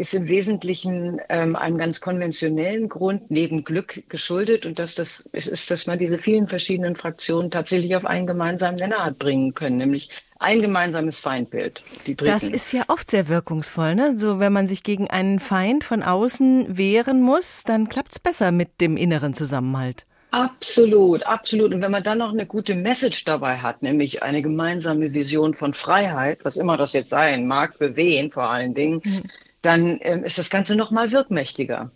ist 0.00 0.14
im 0.14 0.28
Wesentlichen 0.28 1.20
ähm, 1.28 1.54
einem 1.54 1.76
ganz 1.76 2.00
konventionellen 2.00 2.88
Grund 2.88 3.30
neben 3.30 3.64
Glück 3.64 4.02
geschuldet 4.08 4.64
und 4.64 4.78
dass 4.78 4.94
das 4.94 5.28
es 5.32 5.46
ist, 5.46 5.70
dass 5.70 5.86
man 5.86 5.98
diese 5.98 6.16
vielen 6.16 6.46
verschiedenen 6.46 6.96
Fraktionen 6.96 7.50
tatsächlich 7.50 7.94
auf 7.94 8.06
einen 8.06 8.26
gemeinsamen 8.26 8.78
Nenner 8.78 9.04
hat 9.04 9.18
bringen 9.18 9.52
können, 9.52 9.76
nämlich 9.76 10.08
ein 10.38 10.62
gemeinsames 10.62 11.20
Feindbild. 11.20 11.84
Die 12.06 12.14
Briten. 12.14 12.32
Das 12.32 12.44
ist 12.44 12.72
ja 12.72 12.84
oft 12.88 13.10
sehr 13.10 13.28
wirkungsvoll, 13.28 13.94
ne? 13.94 14.18
So 14.18 14.40
wenn 14.40 14.54
man 14.54 14.68
sich 14.68 14.84
gegen 14.84 15.10
einen 15.10 15.38
Feind 15.38 15.84
von 15.84 16.02
außen 16.02 16.78
wehren 16.78 17.20
muss, 17.20 17.64
dann 17.64 17.90
klappt 17.90 18.12
es 18.12 18.20
besser 18.20 18.52
mit 18.52 18.80
dem 18.80 18.96
inneren 18.96 19.34
Zusammenhalt. 19.34 20.06
Absolut, 20.30 21.24
absolut. 21.24 21.74
Und 21.74 21.82
wenn 21.82 21.90
man 21.90 22.04
dann 22.04 22.16
noch 22.18 22.32
eine 22.32 22.46
gute 22.46 22.74
Message 22.74 23.26
dabei 23.26 23.58
hat, 23.58 23.82
nämlich 23.82 24.22
eine 24.22 24.40
gemeinsame 24.40 25.12
Vision 25.12 25.52
von 25.52 25.74
Freiheit, 25.74 26.42
was 26.46 26.56
immer 26.56 26.78
das 26.78 26.94
jetzt 26.94 27.10
sein 27.10 27.46
mag, 27.46 27.74
für 27.74 27.96
wen 27.96 28.30
vor 28.30 28.48
allen 28.48 28.72
Dingen, 28.72 29.02
mhm 29.04 29.24
dann 29.62 29.98
ähm, 30.02 30.24
ist 30.24 30.38
das 30.38 30.50
Ganze 30.50 30.76
noch 30.76 30.90
mal 30.90 31.10
wirkmächtiger. 31.10 31.90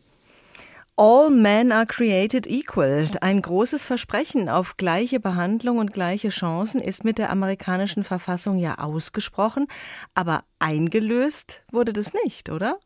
All 0.97 1.28
men 1.28 1.73
are 1.73 1.87
created 1.87 2.47
equal. 2.47 3.09
Ein 3.21 3.42
großes 3.42 3.85
Versprechen 3.85 4.49
auf 4.49 4.76
gleiche 4.76 5.18
Behandlung 5.18 5.78
und 5.78 5.92
gleiche 5.92 6.28
Chancen 6.28 6.80
ist 6.80 7.02
mit 7.02 7.18
der 7.18 7.30
amerikanischen 7.30 8.04
Verfassung 8.04 8.59
ja 8.59 8.78
ausgesprochen, 8.78 9.66
aber 10.14 10.44
eingelöst 10.61 11.64
wurde 11.73 11.92
das 11.92 12.12
nicht, 12.25 12.49
oder? 12.49 12.78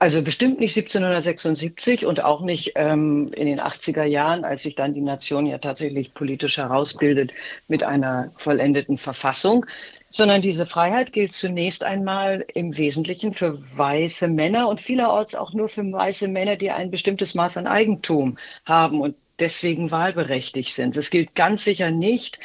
Also 0.00 0.20
bestimmt 0.22 0.58
nicht 0.58 0.76
1776 0.76 2.04
und 2.04 2.24
auch 2.24 2.40
nicht 2.40 2.72
ähm, 2.74 3.28
in 3.36 3.46
den 3.46 3.60
80er 3.60 4.02
Jahren, 4.02 4.44
als 4.44 4.64
sich 4.64 4.74
dann 4.74 4.94
die 4.94 5.00
Nation 5.00 5.46
ja 5.46 5.58
tatsächlich 5.58 6.12
politisch 6.12 6.56
herausbildet 6.56 7.30
mit 7.68 7.84
einer 7.84 8.32
vollendeten 8.34 8.98
Verfassung, 8.98 9.64
sondern 10.12 10.42
diese 10.42 10.66
Freiheit 10.66 11.12
gilt 11.12 11.32
zunächst 11.32 11.82
einmal 11.82 12.44
im 12.54 12.76
Wesentlichen 12.76 13.32
für 13.32 13.58
weiße 13.76 14.28
Männer 14.28 14.68
und 14.68 14.80
vielerorts 14.80 15.34
auch 15.34 15.54
nur 15.54 15.68
für 15.68 15.90
weiße 15.90 16.28
Männer, 16.28 16.56
die 16.56 16.70
ein 16.70 16.90
bestimmtes 16.90 17.34
Maß 17.34 17.56
an 17.56 17.66
Eigentum 17.66 18.38
haben 18.66 19.00
und 19.00 19.16
deswegen 19.38 19.90
wahlberechtigt 19.90 20.74
sind. 20.74 20.96
Es 20.98 21.10
gilt 21.10 21.34
ganz 21.34 21.64
sicher 21.64 21.90
nicht 21.90 22.38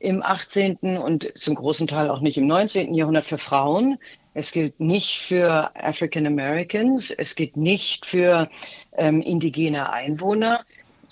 im 0.00 0.20
18. 0.20 0.78
und 0.98 1.32
zum 1.36 1.54
großen 1.54 1.86
Teil 1.86 2.10
auch 2.10 2.20
nicht 2.20 2.36
im 2.36 2.48
19. 2.48 2.92
Jahrhundert 2.92 3.24
für 3.24 3.38
Frauen. 3.38 3.98
Es 4.34 4.50
gilt 4.50 4.80
nicht 4.80 5.18
für 5.18 5.70
African 5.76 6.26
Americans. 6.26 7.12
Es 7.12 7.36
gilt 7.36 7.56
nicht 7.56 8.04
für 8.04 8.50
ähm, 8.96 9.22
indigene 9.22 9.92
Einwohner. 9.92 10.64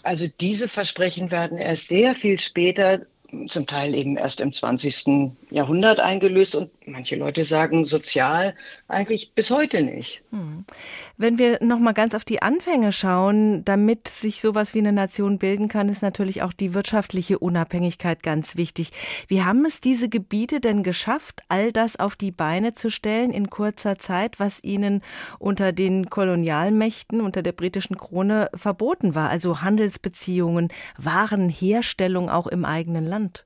Also 0.02 0.26
diese 0.40 0.67
Versprechen 0.67 1.31
werden 1.31 1.59
erst 1.59 1.87
sehr 1.87 2.17
viel 2.17 2.40
später 2.40 3.02
zum 3.49 3.66
Teil 3.66 3.94
eben 3.94 4.16
erst 4.16 4.40
im 4.40 4.52
20. 4.52 5.32
Jahrhundert 5.50 6.00
eingelöst 6.00 6.54
und 6.54 6.70
manche 6.90 7.16
Leute 7.16 7.44
sagen 7.44 7.85
sozial 7.85 8.54
eigentlich 8.88 9.32
bis 9.35 9.50
heute 9.50 9.82
nicht. 9.82 10.23
Hm. 10.30 10.64
Wenn 11.16 11.38
wir 11.38 11.59
noch 11.62 11.78
mal 11.78 11.92
ganz 11.92 12.14
auf 12.14 12.25
die 12.25 12.42
Anfänge 12.42 12.92
schauen, 12.92 13.64
damit 13.64 14.09
sich 14.09 14.40
sowas 14.40 14.75
wie 14.75 14.78
eine 14.78 14.92
Nation 14.92 15.38
bilden 15.38 15.68
kann, 15.68 15.88
ist 15.88 16.02
natürlich 16.02 16.42
auch 16.42 16.52
die 16.52 16.75
wirtschaftliche 16.75 17.38
Unabhängigkeit 17.38 18.23
ganz 18.23 18.56
wichtig. 18.56 18.90
Wie 19.28 19.42
haben 19.42 19.64
es 19.64 19.80
diese 19.80 20.09
Gebiete 20.09 20.61
denn 20.61 20.82
geschafft, 20.82 21.42
all 21.49 21.73
das 21.73 21.99
auf 21.99 22.16
die 22.16 22.32
Beine 22.32 22.75
zu 22.75 22.90
stellen 22.90 23.30
in 23.30 23.50
kurzer 23.50 23.99
Zeit, 23.99 24.40
was 24.40 24.62
ihnen 24.64 25.02
unter 25.38 25.73
den 25.73 26.11
Kolonialmächten, 26.11 27.20
unter 27.20 27.42
der 27.42 27.52
britischen 27.52 27.97
Krone 27.97 28.50
verboten 28.54 29.14
war? 29.14 29.30
Also 29.30 29.62
Handelsbeziehungen, 29.62 30.68
Warenherstellung 30.99 32.28
auch 32.28 32.47
im 32.47 32.64
eigenen 32.64 33.06
Land. 33.06 33.44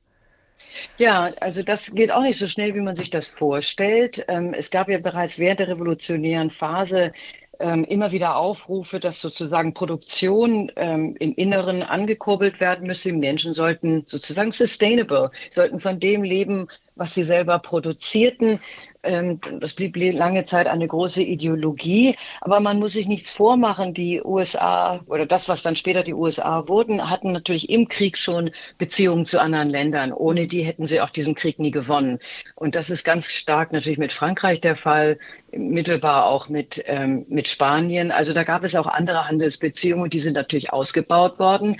Ja, 0.98 1.30
also 1.40 1.62
das 1.62 1.94
geht 1.94 2.10
auch 2.10 2.22
nicht 2.22 2.38
so 2.38 2.46
schnell, 2.46 2.74
wie 2.74 2.80
man 2.80 2.96
sich 2.96 3.10
das 3.10 3.26
vorstellt. 3.26 4.24
Ähm, 4.28 4.54
es 4.54 4.70
gab 4.70 4.88
ja 4.88 4.98
bereits 4.98 5.38
während 5.38 5.60
der 5.60 5.68
revolutionären 5.68 6.50
Phase 6.50 7.12
ähm, 7.60 7.84
immer 7.84 8.12
wieder 8.12 8.36
Aufrufe, 8.36 9.00
dass 9.00 9.20
sozusagen 9.20 9.74
Produktion 9.74 10.72
ähm, 10.76 11.16
im 11.18 11.34
Inneren 11.34 11.82
angekurbelt 11.82 12.60
werden 12.60 12.86
müsse. 12.86 13.12
Menschen 13.12 13.54
sollten 13.54 14.04
sozusagen 14.06 14.52
sustainable, 14.52 15.30
sollten 15.50 15.80
von 15.80 16.00
dem 16.00 16.22
leben, 16.22 16.68
was 16.96 17.14
sie 17.14 17.24
selber 17.24 17.58
produzierten. 17.58 18.60
Ähm, 19.04 19.40
das 19.60 19.74
blieb 19.74 19.96
lange 19.96 20.44
Zeit 20.44 20.66
eine 20.66 20.88
große 20.88 21.22
Ideologie, 21.22 22.16
aber 22.40 22.60
man 22.60 22.78
muss 22.78 22.92
sich 22.92 23.06
nichts 23.06 23.30
vormachen. 23.30 23.94
Die 23.94 24.22
USA 24.22 25.00
oder 25.06 25.26
das, 25.26 25.48
was 25.48 25.62
dann 25.62 25.76
später 25.76 26.02
die 26.02 26.14
USA 26.14 26.66
wurden, 26.68 27.10
hatten 27.10 27.32
natürlich 27.32 27.68
im 27.68 27.88
Krieg 27.88 28.16
schon 28.16 28.50
Beziehungen 28.78 29.24
zu 29.24 29.40
anderen 29.40 29.68
Ländern. 29.68 30.12
Ohne 30.12 30.46
die 30.46 30.62
hätten 30.62 30.86
sie 30.86 31.00
auch 31.00 31.10
diesen 31.10 31.34
Krieg 31.34 31.58
nie 31.58 31.70
gewonnen. 31.70 32.18
Und 32.54 32.74
das 32.74 32.90
ist 32.90 33.04
ganz 33.04 33.30
stark 33.30 33.72
natürlich 33.72 33.98
mit 33.98 34.12
Frankreich 34.12 34.60
der 34.60 34.76
Fall, 34.76 35.18
mittelbar 35.52 36.26
auch 36.26 36.48
mit, 36.48 36.82
ähm, 36.86 37.26
mit 37.28 37.48
Spanien. 37.48 38.10
Also 38.10 38.32
da 38.32 38.44
gab 38.44 38.64
es 38.64 38.74
auch 38.74 38.86
andere 38.86 39.28
Handelsbeziehungen, 39.28 40.10
die 40.10 40.18
sind 40.18 40.34
natürlich 40.34 40.72
ausgebaut 40.72 41.38
worden. 41.38 41.76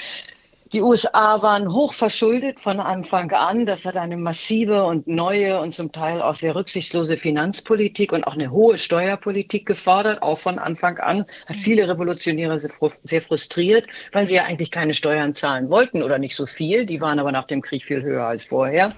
Die 0.74 0.82
USA 0.82 1.40
waren 1.40 1.72
hoch 1.72 1.92
verschuldet 1.92 2.58
von 2.58 2.80
Anfang 2.80 3.30
an. 3.30 3.64
Das 3.64 3.84
hat 3.84 3.96
eine 3.96 4.16
massive 4.16 4.82
und 4.82 5.06
neue 5.06 5.60
und 5.60 5.72
zum 5.72 5.92
Teil 5.92 6.20
auch 6.20 6.34
sehr 6.34 6.56
rücksichtslose 6.56 7.16
Finanzpolitik 7.16 8.10
und 8.12 8.24
auch 8.24 8.32
eine 8.32 8.50
hohe 8.50 8.76
Steuerpolitik 8.76 9.66
gefordert, 9.66 10.20
auch 10.20 10.40
von 10.40 10.58
Anfang 10.58 10.98
an. 10.98 11.26
Hat 11.46 11.54
viele 11.54 11.86
Revolutionäre 11.86 12.58
sehr 12.58 13.22
frustriert, 13.22 13.86
weil 14.10 14.26
sie 14.26 14.34
ja 14.34 14.46
eigentlich 14.46 14.72
keine 14.72 14.94
Steuern 14.94 15.32
zahlen 15.32 15.70
wollten 15.70 16.02
oder 16.02 16.18
nicht 16.18 16.34
so 16.34 16.44
viel. 16.44 16.86
Die 16.86 17.00
waren 17.00 17.20
aber 17.20 17.30
nach 17.30 17.46
dem 17.46 17.62
Krieg 17.62 17.84
viel 17.84 18.02
höher 18.02 18.24
als 18.24 18.46
vorher. 18.46 18.90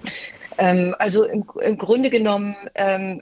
Ähm, 0.57 0.97
also 0.99 1.25
im, 1.25 1.45
im, 1.61 1.77
Grunde 1.77 2.09
genommen 2.09 2.57
ähm, 2.75 3.21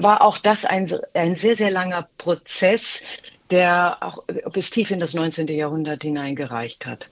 war 0.00 0.22
auch 0.22 0.38
das 0.38 0.64
ein, 0.64 0.92
ein 1.14 1.36
sehr, 1.36 1.54
sehr 1.54 1.70
langer 1.70 2.08
Prozess, 2.18 3.04
der 3.52 3.98
auch 4.00 4.24
bis 4.52 4.70
tief 4.70 4.90
in 4.90 4.98
das 4.98 5.14
19. 5.14 5.46
Jahrhundert 5.46 6.02
hineingereicht 6.02 6.84
hat. 6.84 7.08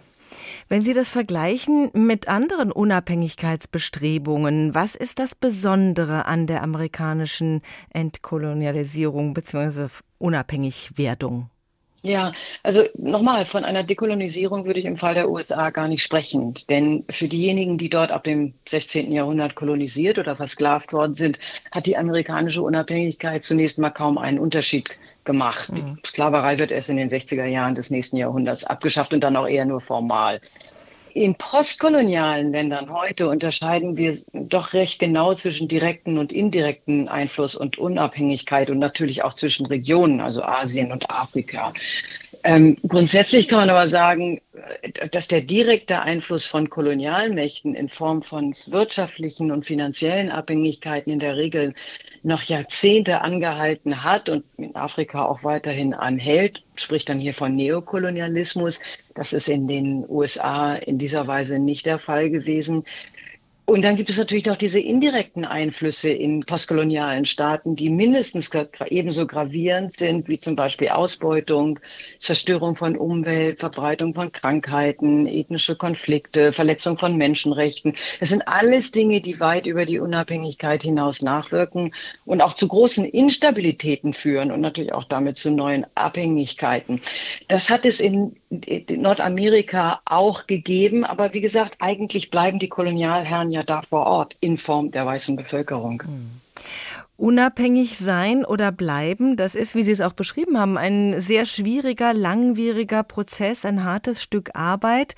Wenn 0.68 0.80
Sie 0.80 0.94
das 0.94 1.10
vergleichen 1.10 1.92
mit 1.94 2.26
anderen 2.26 2.72
Unabhängigkeitsbestrebungen, 2.72 4.74
was 4.74 4.96
ist 4.96 5.20
das 5.20 5.36
Besondere 5.36 6.26
an 6.26 6.48
der 6.48 6.64
amerikanischen 6.64 7.62
Entkolonialisierung 7.90 9.32
bzw. 9.32 9.86
Unabhängigwerdung? 10.18 11.50
Ja, 12.02 12.32
also 12.64 12.82
nochmal, 12.98 13.46
von 13.46 13.64
einer 13.64 13.84
Dekolonisierung 13.84 14.66
würde 14.66 14.80
ich 14.80 14.86
im 14.86 14.96
Fall 14.96 15.14
der 15.14 15.30
USA 15.30 15.70
gar 15.70 15.86
nicht 15.86 16.02
sprechen. 16.02 16.54
Denn 16.68 17.04
für 17.10 17.28
diejenigen, 17.28 17.78
die 17.78 17.88
dort 17.88 18.10
ab 18.10 18.24
dem 18.24 18.54
16. 18.68 19.12
Jahrhundert 19.12 19.54
kolonisiert 19.54 20.18
oder 20.18 20.34
versklavt 20.34 20.92
worden 20.92 21.14
sind, 21.14 21.38
hat 21.70 21.86
die 21.86 21.96
amerikanische 21.96 22.62
Unabhängigkeit 22.62 23.44
zunächst 23.44 23.78
mal 23.78 23.90
kaum 23.90 24.18
einen 24.18 24.40
Unterschied 24.40 24.90
gemacht. 25.26 25.70
Mhm. 25.70 25.98
Die 26.02 26.08
Sklaverei 26.08 26.58
wird 26.58 26.70
erst 26.70 26.88
in 26.88 26.96
den 26.96 27.08
60er 27.08 27.44
Jahren 27.44 27.74
des 27.74 27.90
nächsten 27.90 28.16
Jahrhunderts 28.16 28.64
abgeschafft 28.64 29.12
und 29.12 29.20
dann 29.20 29.36
auch 29.36 29.46
eher 29.46 29.66
nur 29.66 29.80
formal. 29.80 30.40
In 31.16 31.34
postkolonialen 31.34 32.52
Ländern 32.52 32.92
heute 32.92 33.28
unterscheiden 33.28 33.96
wir 33.96 34.18
doch 34.34 34.74
recht 34.74 34.98
genau 34.98 35.32
zwischen 35.32 35.66
direkten 35.66 36.18
und 36.18 36.30
indirekten 36.30 37.08
Einfluss 37.08 37.54
und 37.54 37.78
Unabhängigkeit 37.78 38.68
und 38.68 38.78
natürlich 38.78 39.24
auch 39.24 39.32
zwischen 39.32 39.64
Regionen, 39.64 40.20
also 40.20 40.42
Asien 40.42 40.92
und 40.92 41.10
Afrika. 41.10 41.72
Ähm, 42.44 42.76
grundsätzlich 42.86 43.48
kann 43.48 43.60
man 43.60 43.70
aber 43.70 43.88
sagen, 43.88 44.42
dass 45.10 45.26
der 45.26 45.40
direkte 45.40 46.00
Einfluss 46.00 46.44
von 46.44 46.68
Kolonialmächten 46.68 47.74
in 47.74 47.88
Form 47.88 48.22
von 48.22 48.54
wirtschaftlichen 48.66 49.50
und 49.50 49.64
finanziellen 49.64 50.30
Abhängigkeiten 50.30 51.10
in 51.10 51.18
der 51.18 51.36
Regel 51.36 51.74
noch 52.26 52.42
Jahrzehnte 52.42 53.20
angehalten 53.20 54.02
hat 54.02 54.28
und 54.28 54.44
in 54.56 54.74
Afrika 54.74 55.24
auch 55.26 55.44
weiterhin 55.44 55.94
anhält, 55.94 56.64
spricht 56.74 57.08
dann 57.08 57.20
hier 57.20 57.34
von 57.34 57.54
Neokolonialismus. 57.54 58.80
Das 59.14 59.32
ist 59.32 59.48
in 59.48 59.68
den 59.68 60.04
USA 60.08 60.74
in 60.74 60.98
dieser 60.98 61.28
Weise 61.28 61.60
nicht 61.60 61.86
der 61.86 62.00
Fall 62.00 62.28
gewesen. 62.28 62.84
Und 63.66 63.82
dann 63.82 63.96
gibt 63.96 64.10
es 64.10 64.18
natürlich 64.18 64.46
noch 64.46 64.56
diese 64.56 64.78
indirekten 64.78 65.44
Einflüsse 65.44 66.10
in 66.10 66.44
postkolonialen 66.44 67.24
Staaten, 67.24 67.74
die 67.74 67.90
mindestens 67.90 68.48
ebenso 68.86 69.26
gravierend 69.26 69.98
sind, 69.98 70.28
wie 70.28 70.38
zum 70.38 70.54
Beispiel 70.54 70.90
Ausbeutung, 70.90 71.80
Zerstörung 72.20 72.76
von 72.76 72.96
Umwelt, 72.96 73.58
Verbreitung 73.58 74.14
von 74.14 74.30
Krankheiten, 74.30 75.26
ethnische 75.26 75.74
Konflikte, 75.74 76.52
Verletzung 76.52 76.96
von 76.96 77.16
Menschenrechten. 77.16 77.96
Das 78.20 78.28
sind 78.28 78.46
alles 78.46 78.92
Dinge, 78.92 79.20
die 79.20 79.40
weit 79.40 79.66
über 79.66 79.84
die 79.84 79.98
Unabhängigkeit 79.98 80.84
hinaus 80.84 81.20
nachwirken 81.20 81.92
und 82.24 82.42
auch 82.42 82.54
zu 82.54 82.68
großen 82.68 83.04
Instabilitäten 83.04 84.12
führen 84.12 84.52
und 84.52 84.60
natürlich 84.60 84.92
auch 84.92 85.04
damit 85.04 85.38
zu 85.38 85.50
neuen 85.50 85.86
Abhängigkeiten. 85.96 87.00
Das 87.48 87.68
hat 87.68 87.84
es 87.84 87.98
in 87.98 88.36
Nordamerika 88.88 90.02
auch 90.04 90.46
gegeben, 90.46 91.04
aber 91.04 91.34
wie 91.34 91.40
gesagt, 91.40 91.78
eigentlich 91.80 92.30
bleiben 92.30 92.60
die 92.60 92.68
Kolonialherren 92.68 93.55
ja 93.56 93.62
da 93.64 93.82
vor 93.82 94.06
Ort 94.06 94.36
in 94.40 94.56
Form 94.56 94.90
der 94.90 95.04
weißen 95.04 95.36
Bevölkerung. 95.36 96.02
Hm. 96.02 96.30
Unabhängig 97.16 97.98
sein 97.98 98.44
oder 98.44 98.70
bleiben, 98.72 99.36
das 99.36 99.54
ist, 99.54 99.74
wie 99.74 99.82
Sie 99.82 99.92
es 99.92 100.02
auch 100.02 100.12
beschrieben 100.12 100.58
haben, 100.60 100.76
ein 100.76 101.18
sehr 101.20 101.46
schwieriger, 101.46 102.12
langwieriger 102.12 103.02
Prozess, 103.02 103.64
ein 103.64 103.84
hartes 103.84 104.22
Stück 104.22 104.50
Arbeit. 104.54 105.14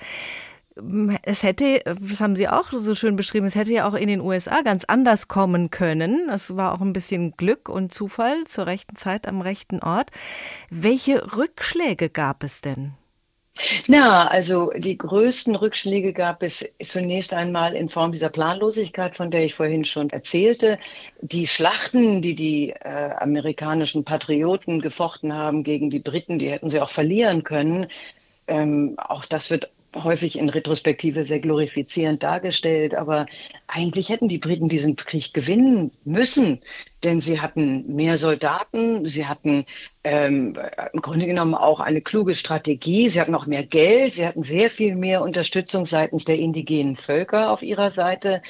Es 1.23 1.43
hätte, 1.43 1.81
das 1.83 2.21
haben 2.21 2.37
Sie 2.37 2.47
auch 2.47 2.71
so 2.71 2.95
schön 2.95 3.17
beschrieben, 3.17 3.47
es 3.47 3.55
hätte 3.55 3.73
ja 3.73 3.85
auch 3.85 3.95
in 3.95 4.07
den 4.07 4.21
USA 4.21 4.61
ganz 4.61 4.85
anders 4.85 5.27
kommen 5.27 5.71
können. 5.71 6.29
Es 6.29 6.55
war 6.55 6.73
auch 6.73 6.79
ein 6.79 6.93
bisschen 6.93 7.35
Glück 7.35 7.67
und 7.67 7.93
Zufall 7.93 8.45
zur 8.47 8.65
rechten 8.65 8.95
Zeit 8.95 9.27
am 9.27 9.41
rechten 9.41 9.79
Ort. 9.79 10.09
Welche 10.69 11.35
Rückschläge 11.35 12.09
gab 12.09 12.45
es 12.45 12.61
denn? 12.61 12.93
Na, 13.87 14.27
also 14.27 14.71
die 14.77 14.97
größten 14.97 15.55
Rückschläge 15.55 16.13
gab 16.13 16.43
es 16.43 16.65
zunächst 16.83 17.33
einmal 17.33 17.75
in 17.75 17.89
Form 17.89 18.11
dieser 18.11 18.29
Planlosigkeit, 18.29 19.15
von 19.15 19.31
der 19.31 19.45
ich 19.45 19.53
vorhin 19.53 19.85
schon 19.85 20.09
erzählte. 20.09 20.79
Die 21.21 21.47
Schlachten, 21.47 22.21
die 22.21 22.35
die 22.35 22.69
äh, 22.71 23.11
amerikanischen 23.17 24.03
Patrioten 24.05 24.81
gefochten 24.81 25.33
haben 25.33 25.63
gegen 25.63 25.89
die 25.89 25.99
Briten, 25.99 26.39
die 26.39 26.49
hätten 26.49 26.69
sie 26.69 26.79
auch 26.79 26.89
verlieren 26.89 27.43
können. 27.43 27.87
Ähm, 28.47 28.95
auch 28.97 29.25
das 29.25 29.49
wird 29.49 29.69
häufig 29.95 30.37
in 30.37 30.49
Retrospektive 30.49 31.25
sehr 31.25 31.39
glorifizierend 31.39 32.21
dargestellt, 32.21 32.95
aber 32.95 33.25
eigentlich 33.67 34.09
hätten 34.09 34.27
die 34.27 34.37
Briten 34.37 34.69
diesen 34.69 34.95
Krieg 34.95 35.33
gewinnen 35.33 35.91
müssen, 36.05 36.59
denn 37.03 37.19
sie 37.19 37.41
hatten 37.41 37.95
mehr 37.95 38.17
Soldaten, 38.17 39.07
sie 39.07 39.25
hatten 39.25 39.65
ähm, 40.03 40.57
im 40.93 41.01
Grunde 41.01 41.25
genommen 41.25 41.55
auch 41.55 41.79
eine 41.79 42.01
kluge 42.01 42.35
Strategie, 42.35 43.09
sie 43.09 43.19
hatten 43.19 43.35
auch 43.35 43.45
mehr 43.45 43.63
Geld, 43.63 44.13
sie 44.13 44.25
hatten 44.25 44.43
sehr 44.43 44.69
viel 44.69 44.95
mehr 44.95 45.21
Unterstützung 45.21 45.85
seitens 45.85 46.25
der 46.25 46.37
indigenen 46.37 46.95
Völker 46.95 47.51
auf 47.51 47.63
ihrer 47.63 47.91
Seite. 47.91 48.41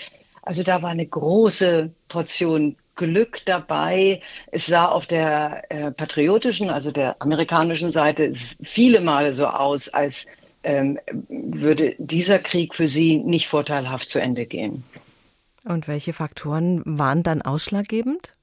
Also 0.41 0.63
da 0.63 0.81
war 0.81 0.89
eine 0.89 1.05
große 1.05 1.91
Portion 2.07 2.75
Glück 2.99 3.45
dabei. 3.45 4.21
Es 4.51 4.65
sah 4.65 4.87
auf 4.87 5.07
der 5.07 5.63
äh, 5.69 5.91
patriotischen, 5.91 6.69
also 6.69 6.91
der 6.91 7.15
amerikanischen 7.21 7.91
Seite 7.91 8.33
viele 8.33 8.99
Male 8.99 9.33
so 9.33 9.47
aus, 9.47 9.87
als 9.87 10.27
ähm, 10.63 10.99
würde 11.29 11.95
dieser 11.97 12.39
Krieg 12.39 12.75
für 12.75 12.87
sie 12.87 13.17
nicht 13.17 13.47
vorteilhaft 13.47 14.09
zu 14.09 14.21
Ende 14.21 14.45
gehen. 14.45 14.83
Und 15.63 15.87
welche 15.87 16.13
Faktoren 16.13 16.81
waren 16.85 17.23
dann 17.23 17.41
ausschlaggebend? 17.41 18.33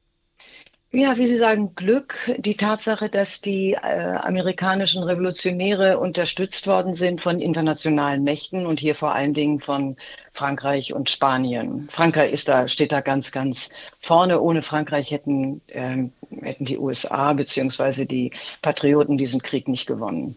Ja, 0.93 1.19
wie 1.19 1.27
Sie 1.27 1.37
sagen, 1.37 1.75
Glück, 1.75 2.15
die 2.39 2.57
Tatsache, 2.57 3.11
dass 3.11 3.41
die 3.41 3.73
äh, 3.73 3.77
amerikanischen 3.77 5.03
Revolutionäre 5.03 5.99
unterstützt 5.99 6.67
worden 6.69 6.95
sind 6.95 7.21
von 7.21 7.41
internationalen 7.41 8.23
Mächten 8.23 8.65
und 8.65 8.81
hier 8.81 8.95
vor 8.95 9.13
allen 9.13 9.35
Dingen 9.35 9.61
von 9.61 9.97
Frankreich 10.33 10.95
und 10.95 11.11
Spanien. 11.11 11.89
Frankreich 11.91 12.33
ist 12.33 12.49
da, 12.49 12.67
steht 12.69 12.93
da 12.93 13.03
ganz, 13.03 13.31
ganz 13.33 13.69
vorne. 14.01 14.41
Ohne 14.41 14.63
Frankreich 14.63 15.11
hätten, 15.11 15.61
äh, 15.67 16.05
hätten 16.41 16.65
die 16.65 16.79
USA 16.79 17.33
bzw. 17.33 18.07
die 18.07 18.31
Patrioten 18.63 19.19
diesen 19.19 19.43
Krieg 19.43 19.69
nicht 19.69 19.87
gewonnen. 19.87 20.37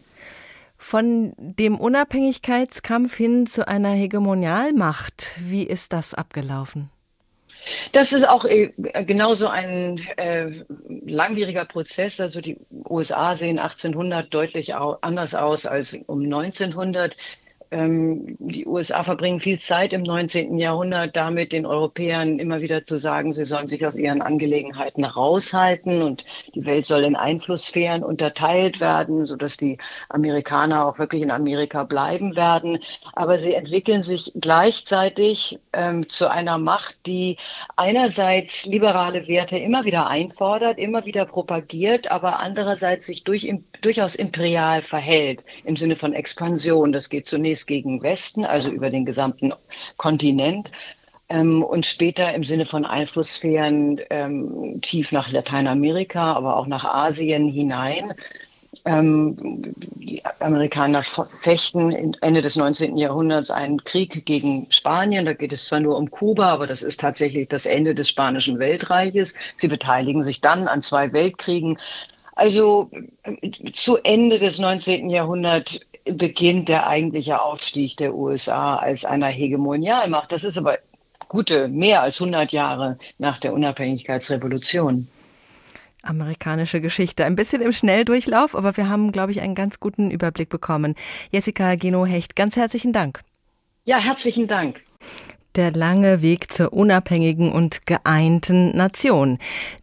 Von 0.81 1.33
dem 1.37 1.77
Unabhängigkeitskampf 1.77 3.13
hin 3.15 3.45
zu 3.45 3.67
einer 3.67 3.91
Hegemonialmacht, 3.91 5.35
wie 5.37 5.63
ist 5.63 5.91
das 5.91 6.13
abgelaufen? 6.13 6.89
Das 7.91 8.13
ist 8.13 8.27
auch 8.27 8.45
äh, 8.45 8.71
genauso 9.05 9.49
ein 9.49 9.99
äh, 10.15 10.63
langwieriger 11.05 11.65
Prozess. 11.65 12.21
Also 12.21 12.39
die 12.39 12.57
USA 12.89 13.35
sehen 13.35 13.59
1800 13.59 14.33
deutlich 14.33 14.73
anders 14.73 15.35
aus 15.35 15.65
als 15.65 15.93
um 16.07 16.23
1900. 16.23 17.17
Ähm, 17.71 18.35
die 18.39 18.65
USA 18.65 19.03
verbringen 19.03 19.39
viel 19.39 19.59
Zeit 19.59 19.93
im 19.93 20.01
19. 20.01 20.57
Jahrhundert 20.57 21.15
damit, 21.15 21.51
den 21.53 21.67
Europäern 21.67 22.39
immer 22.39 22.61
wieder 22.61 22.83
zu 22.83 22.97
sagen, 22.97 23.31
sie 23.31 23.45
sollen 23.45 23.67
sich 23.67 23.85
aus 23.85 23.95
ihren 23.95 24.23
Angelegenheiten 24.23 25.03
raushalten 25.03 26.01
und 26.01 26.25
die 26.55 26.65
Welt 26.65 26.85
soll 26.85 27.03
in 27.03 27.15
Einflusssphären 27.15 28.03
unterteilt 28.03 28.79
werden, 28.79 29.27
sodass 29.27 29.55
die 29.55 29.77
Amerikaner 30.09 30.85
auch 30.85 30.97
wirklich 30.97 31.21
in 31.21 31.29
Amerika 31.29 31.83
bleiben 31.83 32.35
werden. 32.35 32.79
Aber 33.13 33.37
sie 33.37 33.53
entwickeln 33.53 34.01
sich 34.01 34.31
gleichzeitig 34.35 35.59
ähm, 35.73 36.09
zu 36.09 36.29
einer 36.29 36.57
Macht, 36.57 37.05
die 37.05 37.37
einerseits 37.75 38.65
liberale 38.65 39.27
Werte 39.27 39.59
immer 39.59 39.85
wieder 39.85 40.07
einfordert, 40.07 40.79
immer 40.79 41.05
wieder 41.05 41.25
propagiert, 41.25 42.09
aber 42.09 42.39
andererseits 42.39 43.05
sich 43.05 43.23
durch, 43.23 43.53
durchaus 43.81 44.15
imperial 44.15 44.81
verhält 44.81 45.43
im 45.65 45.75
Sinne 45.75 45.95
von 45.95 46.13
Expansion. 46.13 46.91
Das 46.91 47.09
geht 47.09 47.27
zunächst 47.27 47.58
West 47.59 47.67
gegen 47.67 48.01
Westen, 48.01 48.45
also 48.45 48.69
über 48.69 48.89
den 48.89 49.05
gesamten 49.05 49.53
Kontinent. 49.97 50.71
Ähm, 51.27 51.61
und 51.61 51.85
später 51.85 52.33
im 52.33 52.43
Sinne 52.43 52.65
von 52.65 52.85
Einflusssphären 52.85 53.99
ähm, 54.09 54.79
tief 54.81 55.11
nach 55.11 55.31
Lateinamerika, 55.31 56.33
aber 56.33 56.55
auch 56.55 56.67
nach 56.67 56.85
Asien 56.85 57.49
hinein. 57.49 58.13
Ähm, 58.85 59.35
die 59.75 60.23
Amerikaner 60.39 61.03
fechten 61.41 62.13
Ende 62.21 62.41
des 62.41 62.55
19. 62.55 62.97
Jahrhunderts 62.97 63.51
einen 63.51 63.83
Krieg 63.83 64.25
gegen 64.25 64.67
Spanien. 64.69 65.25
Da 65.25 65.33
geht 65.33 65.53
es 65.53 65.65
zwar 65.65 65.81
nur 65.81 65.97
um 65.97 66.09
Kuba, 66.09 66.51
aber 66.51 66.65
das 66.65 66.81
ist 66.81 66.99
tatsächlich 66.99 67.49
das 67.49 67.65
Ende 67.65 67.93
des 67.93 68.09
Spanischen 68.09 68.57
Weltreiches. 68.57 69.35
Sie 69.57 69.67
beteiligen 69.67 70.23
sich 70.23 70.39
dann 70.41 70.67
an 70.67 70.81
zwei 70.81 71.11
Weltkriegen. 71.13 71.77
Also 72.35 72.89
äh, 73.23 73.51
zu 73.73 73.97
Ende 73.97 74.39
des 74.39 74.59
19. 74.59 75.09
Jahrhunderts 75.09 75.81
beginnt 76.11 76.69
der 76.69 76.87
eigentliche 76.87 77.41
Aufstieg 77.41 77.97
der 77.97 78.15
USA 78.15 78.77
als 78.77 79.05
einer 79.05 79.27
Hegemonialmacht. 79.27 80.31
Das 80.31 80.43
ist 80.43 80.57
aber 80.57 80.77
gute, 81.27 81.67
mehr 81.67 82.01
als 82.01 82.19
100 82.19 82.51
Jahre 82.51 82.97
nach 83.17 83.39
der 83.39 83.53
Unabhängigkeitsrevolution. 83.53 85.07
Amerikanische 86.03 86.79
Geschichte. 86.81 87.25
Ein 87.25 87.35
bisschen 87.35 87.61
im 87.61 87.71
Schnelldurchlauf, 87.71 88.55
aber 88.55 88.77
wir 88.77 88.87
haben, 88.87 89.11
glaube 89.11 89.31
ich, 89.31 89.41
einen 89.41 89.55
ganz 89.55 89.79
guten 89.79 90.11
Überblick 90.11 90.49
bekommen. 90.49 90.95
Jessica 91.31 91.75
Geno-Hecht, 91.75 92.35
ganz 92.35 92.55
herzlichen 92.55 92.93
Dank. 92.93 93.21
Ja, 93.85 93.97
herzlichen 93.97 94.47
Dank 94.47 94.81
der 95.55 95.71
lange 95.71 96.21
Weg 96.21 96.51
zur 96.51 96.73
unabhängigen 96.73 97.51
und 97.51 97.85
geeinten 97.85 98.75
Nation. 98.75 99.37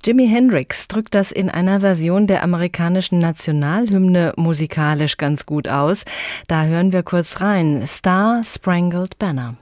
Jimi 0.04 0.28
Hendrix 0.28 0.88
drückt 0.88 1.14
das 1.14 1.32
in 1.32 1.50
einer 1.50 1.80
Version 1.80 2.26
der 2.26 2.42
amerikanischen 2.42 3.18
Nationalhymne 3.18 4.32
musikalisch 4.36 5.16
ganz 5.16 5.46
gut 5.46 5.68
aus. 5.68 6.04
Da 6.48 6.64
hören 6.64 6.92
wir 6.92 7.02
kurz 7.02 7.40
rein. 7.40 7.84
Star 7.86 8.42
Sprangled 8.44 9.18
Banner. 9.18 9.56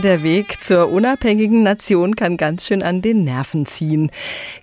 Der 0.00 0.22
Weg 0.22 0.62
zur 0.62 0.90
unabhängigen 0.90 1.62
Nation 1.62 2.16
kann 2.16 2.36
ganz 2.36 2.66
schön 2.66 2.82
an 2.82 3.02
den 3.02 3.24
Nerven 3.24 3.66
ziehen. 3.66 4.10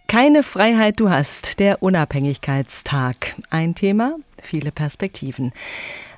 Keine 0.08 0.44
Freiheit 0.44 1.00
du 1.00 1.10
hast, 1.10 1.60
der 1.60 1.84
Unabhängigkeitstag. 1.84 3.36
Ein 3.50 3.76
Thema, 3.76 4.16
viele 4.42 4.72
Perspektiven. 4.72 5.52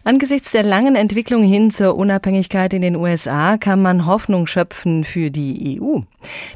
Angesichts 0.04 0.52
der 0.52 0.64
langen 0.64 0.96
Entwicklung 0.96 1.44
hin 1.44 1.70
zur 1.70 1.96
Unabhängigkeit 1.96 2.74
in 2.74 2.82
den 2.82 2.96
USA 2.96 3.58
kann 3.58 3.84
man 3.84 4.08
Hoffnung 4.08 4.48
schöpfen 4.48 5.04
für 5.04 5.30
die 5.30 5.80
EU. 5.80 6.00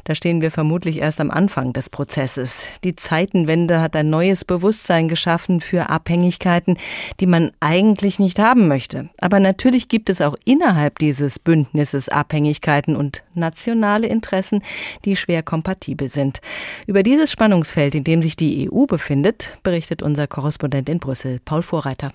Da 0.02 0.16
stehen 0.16 0.40
wir 0.40 0.50
vermutlich 0.50 0.98
erst 0.98 1.20
am 1.20 1.30
Anfang 1.30 1.72
des 1.72 1.88
Prozesses. 1.88 2.66
Die 2.82 2.96
Zeitenwende 2.96 3.80
hat 3.80 3.94
ein 3.94 4.10
neues 4.10 4.44
Bewusstsein 4.44 5.06
geschaffen 5.06 5.60
für 5.60 5.90
Abhängigkeiten, 5.90 6.76
die 7.20 7.26
man 7.26 7.52
eigentlich 7.60 8.18
nicht 8.18 8.40
haben 8.40 8.66
möchte. 8.66 9.10
Aber 9.20 9.38
natürlich 9.38 9.88
gibt 9.88 10.10
es 10.10 10.20
auch 10.20 10.34
innerhalb 10.44 10.98
dieses 10.98 11.38
Bündnisses 11.38 12.08
Abhängigkeiten 12.08 12.96
und 12.96 13.22
nationale 13.34 14.08
Interessen, 14.08 14.60
die 15.04 15.14
schwer 15.14 15.44
kompatibel 15.44 16.10
sind. 16.10 16.40
Über 16.88 17.04
dieses 17.04 17.30
Spannungsfeld, 17.30 17.94
in 17.94 18.02
dem 18.02 18.22
sich 18.22 18.34
die 18.34 18.68
EU 18.68 18.86
befindet, 18.86 19.56
berichtet 19.62 20.02
unser 20.02 20.26
Korrespondent 20.26 20.88
in 20.88 20.98
Brüssel, 20.98 21.38
Paul 21.44 21.62
Vorreiter. 21.62 22.10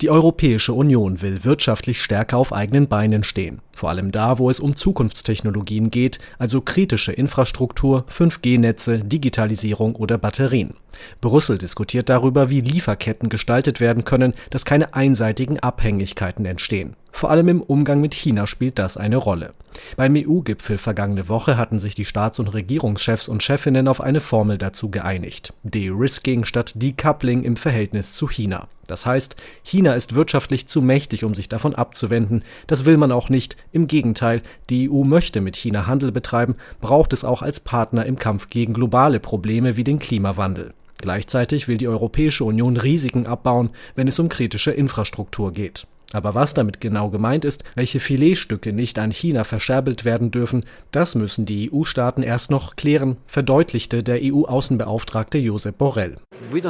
Die 0.00 0.10
Europäische 0.10 0.74
Union 0.74 1.22
will 1.22 1.42
wirtschaftlich 1.42 2.00
stärker 2.00 2.36
auf 2.36 2.52
eigenen 2.52 2.86
Beinen 2.86 3.24
stehen, 3.24 3.58
vor 3.72 3.88
allem 3.88 4.12
da, 4.12 4.38
wo 4.38 4.48
es 4.48 4.60
um 4.60 4.76
Zukunftstechnologien 4.76 5.90
geht, 5.90 6.20
also 6.38 6.60
kritische 6.60 7.10
Infrastruktur, 7.10 8.04
5G-Netze, 8.08 9.00
Digitalisierung 9.00 9.96
oder 9.96 10.16
Batterien. 10.16 10.74
Brüssel 11.20 11.58
diskutiert 11.58 12.08
darüber, 12.10 12.48
wie 12.48 12.60
Lieferketten 12.60 13.28
gestaltet 13.28 13.80
werden 13.80 14.04
können, 14.04 14.34
dass 14.50 14.64
keine 14.64 14.94
einseitigen 14.94 15.58
Abhängigkeiten 15.58 16.46
entstehen. 16.46 16.94
Vor 17.18 17.32
allem 17.32 17.48
im 17.48 17.62
Umgang 17.62 18.00
mit 18.00 18.14
China 18.14 18.46
spielt 18.46 18.78
das 18.78 18.96
eine 18.96 19.16
Rolle. 19.16 19.52
Beim 19.96 20.14
EU-Gipfel 20.14 20.78
vergangene 20.78 21.28
Woche 21.28 21.56
hatten 21.56 21.80
sich 21.80 21.96
die 21.96 22.04
Staats- 22.04 22.38
und 22.38 22.54
Regierungschefs 22.54 23.26
und 23.26 23.42
Chefinnen 23.42 23.88
auf 23.88 24.00
eine 24.00 24.20
Formel 24.20 24.56
dazu 24.56 24.88
geeinigt. 24.88 25.52
De-Risking 25.64 26.44
statt 26.44 26.74
Decoupling 26.76 27.42
im 27.42 27.56
Verhältnis 27.56 28.12
zu 28.12 28.28
China. 28.28 28.68
Das 28.86 29.04
heißt, 29.04 29.34
China 29.64 29.94
ist 29.94 30.14
wirtschaftlich 30.14 30.68
zu 30.68 30.80
mächtig, 30.80 31.24
um 31.24 31.34
sich 31.34 31.48
davon 31.48 31.74
abzuwenden. 31.74 32.44
Das 32.68 32.84
will 32.84 32.98
man 32.98 33.10
auch 33.10 33.30
nicht. 33.30 33.56
Im 33.72 33.88
Gegenteil, 33.88 34.40
die 34.70 34.88
EU 34.88 35.02
möchte 35.02 35.40
mit 35.40 35.56
China 35.56 35.88
Handel 35.88 36.12
betreiben, 36.12 36.54
braucht 36.80 37.12
es 37.12 37.24
auch 37.24 37.42
als 37.42 37.58
Partner 37.58 38.06
im 38.06 38.20
Kampf 38.20 38.48
gegen 38.48 38.74
globale 38.74 39.18
Probleme 39.18 39.76
wie 39.76 39.82
den 39.82 39.98
Klimawandel. 39.98 40.72
Gleichzeitig 40.98 41.66
will 41.66 41.78
die 41.78 41.88
Europäische 41.88 42.44
Union 42.44 42.76
Risiken 42.76 43.26
abbauen, 43.26 43.70
wenn 43.96 44.06
es 44.06 44.20
um 44.20 44.28
kritische 44.28 44.70
Infrastruktur 44.70 45.52
geht. 45.52 45.88
Aber 46.12 46.34
was 46.34 46.54
damit 46.54 46.80
genau 46.80 47.10
gemeint 47.10 47.44
ist, 47.44 47.64
welche 47.74 48.00
Filetstücke 48.00 48.72
nicht 48.72 48.98
an 48.98 49.10
China 49.10 49.44
verscherbelt 49.44 50.06
werden 50.06 50.30
dürfen, 50.30 50.64
das 50.90 51.14
müssen 51.14 51.44
die 51.44 51.70
EU-Staaten 51.70 52.22
erst 52.22 52.50
noch 52.50 52.76
klären, 52.76 53.18
verdeutlichte 53.26 54.02
der 54.02 54.20
EU-Außenbeauftragte 54.22 55.36
Josep 55.36 55.76
Borrell. 55.76 56.16
Wir 56.50 56.62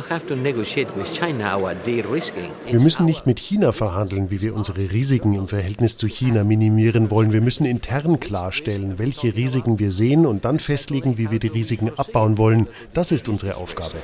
müssen 2.81 3.07
nicht 3.07 3.27
mit 3.27 3.39
China 3.39 3.73
verhandeln, 3.73 4.31
wie 4.31 4.43
wir 4.43 4.57
unsere 4.57 4.91
Risiken 4.91 5.35
im 5.35 5.47
Verhältnis 5.47 5.97
zu 5.97 6.09
China 6.09 6.43
minimieren 6.43 7.11
wollen. 7.11 7.33
Wir 7.33 7.41
müssen 7.41 7.65
intern 7.65 8.19
klarstellen, 8.19 8.99
welche 8.99 9.37
Risiken 9.37 9.79
wir 9.79 9.93
sehen 9.93 10.27
und 10.27 10.45
dann 10.45 10.59
festlegen, 10.59 11.17
wie 11.17 11.31
wir 11.31 11.39
die 11.39 11.49
Risiken 11.49 11.93
abbauen 11.97 12.39
wollen. 12.39 12.67
Das 12.93 13.13
ist 13.13 13.29
unsere 13.29 13.57
Aufgabe. 13.57 13.95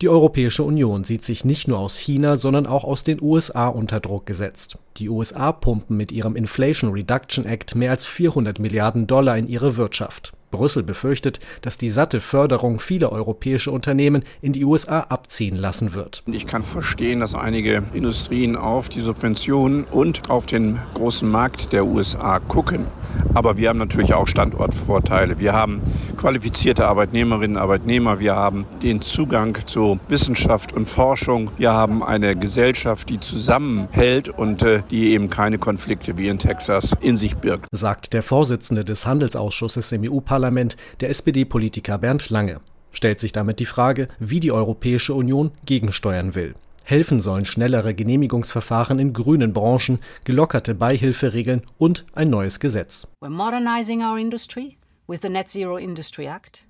Die 0.00 0.08
Europäische 0.08 0.64
Union 0.64 1.04
sieht 1.04 1.24
sich 1.24 1.44
nicht 1.44 1.68
nur 1.68 1.78
aus 1.78 1.96
China, 1.96 2.36
sondern 2.36 2.66
auch 2.66 2.84
aus 2.84 3.04
den 3.04 3.22
USA 3.22 3.68
unter 3.68 4.00
Druck 4.00 4.26
gesetzt. 4.26 4.78
Die 4.96 5.08
USA 5.08 5.52
pumpen 5.52 5.96
mit 5.96 6.10
ihrem 6.12 6.36
Inflation 6.36 6.90
Reduction 6.92 7.46
Act 7.46 7.74
mehr 7.74 7.90
als 7.90 8.06
400 8.06 8.58
Milliarden 8.58 9.06
Dollar 9.06 9.38
in 9.38 9.48
ihre 9.48 9.76
Wirtschaft. 9.76 10.32
Brüssel 10.52 10.84
befürchtet, 10.84 11.40
dass 11.62 11.76
die 11.76 11.88
satte 11.88 12.20
Förderung 12.20 12.78
viele 12.78 13.10
europäische 13.10 13.72
Unternehmen 13.72 14.22
in 14.40 14.52
die 14.52 14.64
USA 14.64 15.00
abziehen 15.00 15.56
lassen 15.56 15.94
wird. 15.94 16.22
Ich 16.26 16.46
kann 16.46 16.62
verstehen, 16.62 17.18
dass 17.18 17.34
einige 17.34 17.82
Industrien 17.92 18.54
auf 18.54 18.88
die 18.88 19.00
Subventionen 19.00 19.84
und 19.84 20.30
auf 20.30 20.46
den 20.46 20.78
großen 20.94 21.28
Markt 21.28 21.72
der 21.72 21.84
USA 21.86 22.38
gucken. 22.38 22.86
Aber 23.34 23.56
wir 23.56 23.70
haben 23.70 23.78
natürlich 23.78 24.14
auch 24.14 24.28
Standortvorteile. 24.28 25.40
Wir 25.40 25.54
haben 25.54 25.80
qualifizierte 26.16 26.86
Arbeitnehmerinnen 26.86 27.56
und 27.56 27.62
Arbeitnehmer. 27.62 28.20
Wir 28.20 28.36
haben 28.36 28.66
den 28.82 29.00
Zugang 29.00 29.58
zu 29.66 29.98
Wissenschaft 30.08 30.72
und 30.72 30.88
Forschung. 30.88 31.50
Wir 31.56 31.72
haben 31.72 32.02
eine 32.02 32.36
Gesellschaft, 32.36 33.08
die 33.08 33.20
zusammenhält 33.20 34.28
und 34.28 34.62
äh, 34.62 34.82
die 34.90 35.12
eben 35.12 35.30
keine 35.30 35.58
Konflikte 35.58 36.18
wie 36.18 36.28
in 36.28 36.38
Texas 36.38 36.94
in 37.00 37.16
sich 37.16 37.36
birgt. 37.36 37.66
Sagt 37.72 38.12
der 38.12 38.22
Vorsitzende 38.22 38.84
des 38.84 39.06
Handelsausschusses 39.06 39.92
im 39.92 40.02
EU-Parlament 40.04 40.41
Parlament, 40.42 40.76
der 41.00 41.08
SPD-Politiker 41.10 41.98
Bernd 41.98 42.28
Lange. 42.28 42.60
Stellt 42.90 43.20
sich 43.20 43.30
damit 43.30 43.60
die 43.60 43.64
Frage, 43.64 44.08
wie 44.18 44.40
die 44.40 44.50
Europäische 44.50 45.14
Union 45.14 45.52
gegensteuern 45.66 46.34
will. 46.34 46.56
Helfen 46.82 47.20
sollen 47.20 47.44
schnellere 47.44 47.94
Genehmigungsverfahren 47.94 48.98
in 48.98 49.12
grünen 49.12 49.52
Branchen, 49.52 50.00
gelockerte 50.24 50.74
Beihilferegeln 50.74 51.62
und 51.78 52.04
ein 52.12 52.28
neues 52.28 52.58
Gesetz. 52.58 53.06
We're 53.20 53.30
modernizing 53.30 54.02
our 54.02 54.18
industry. 54.18 54.78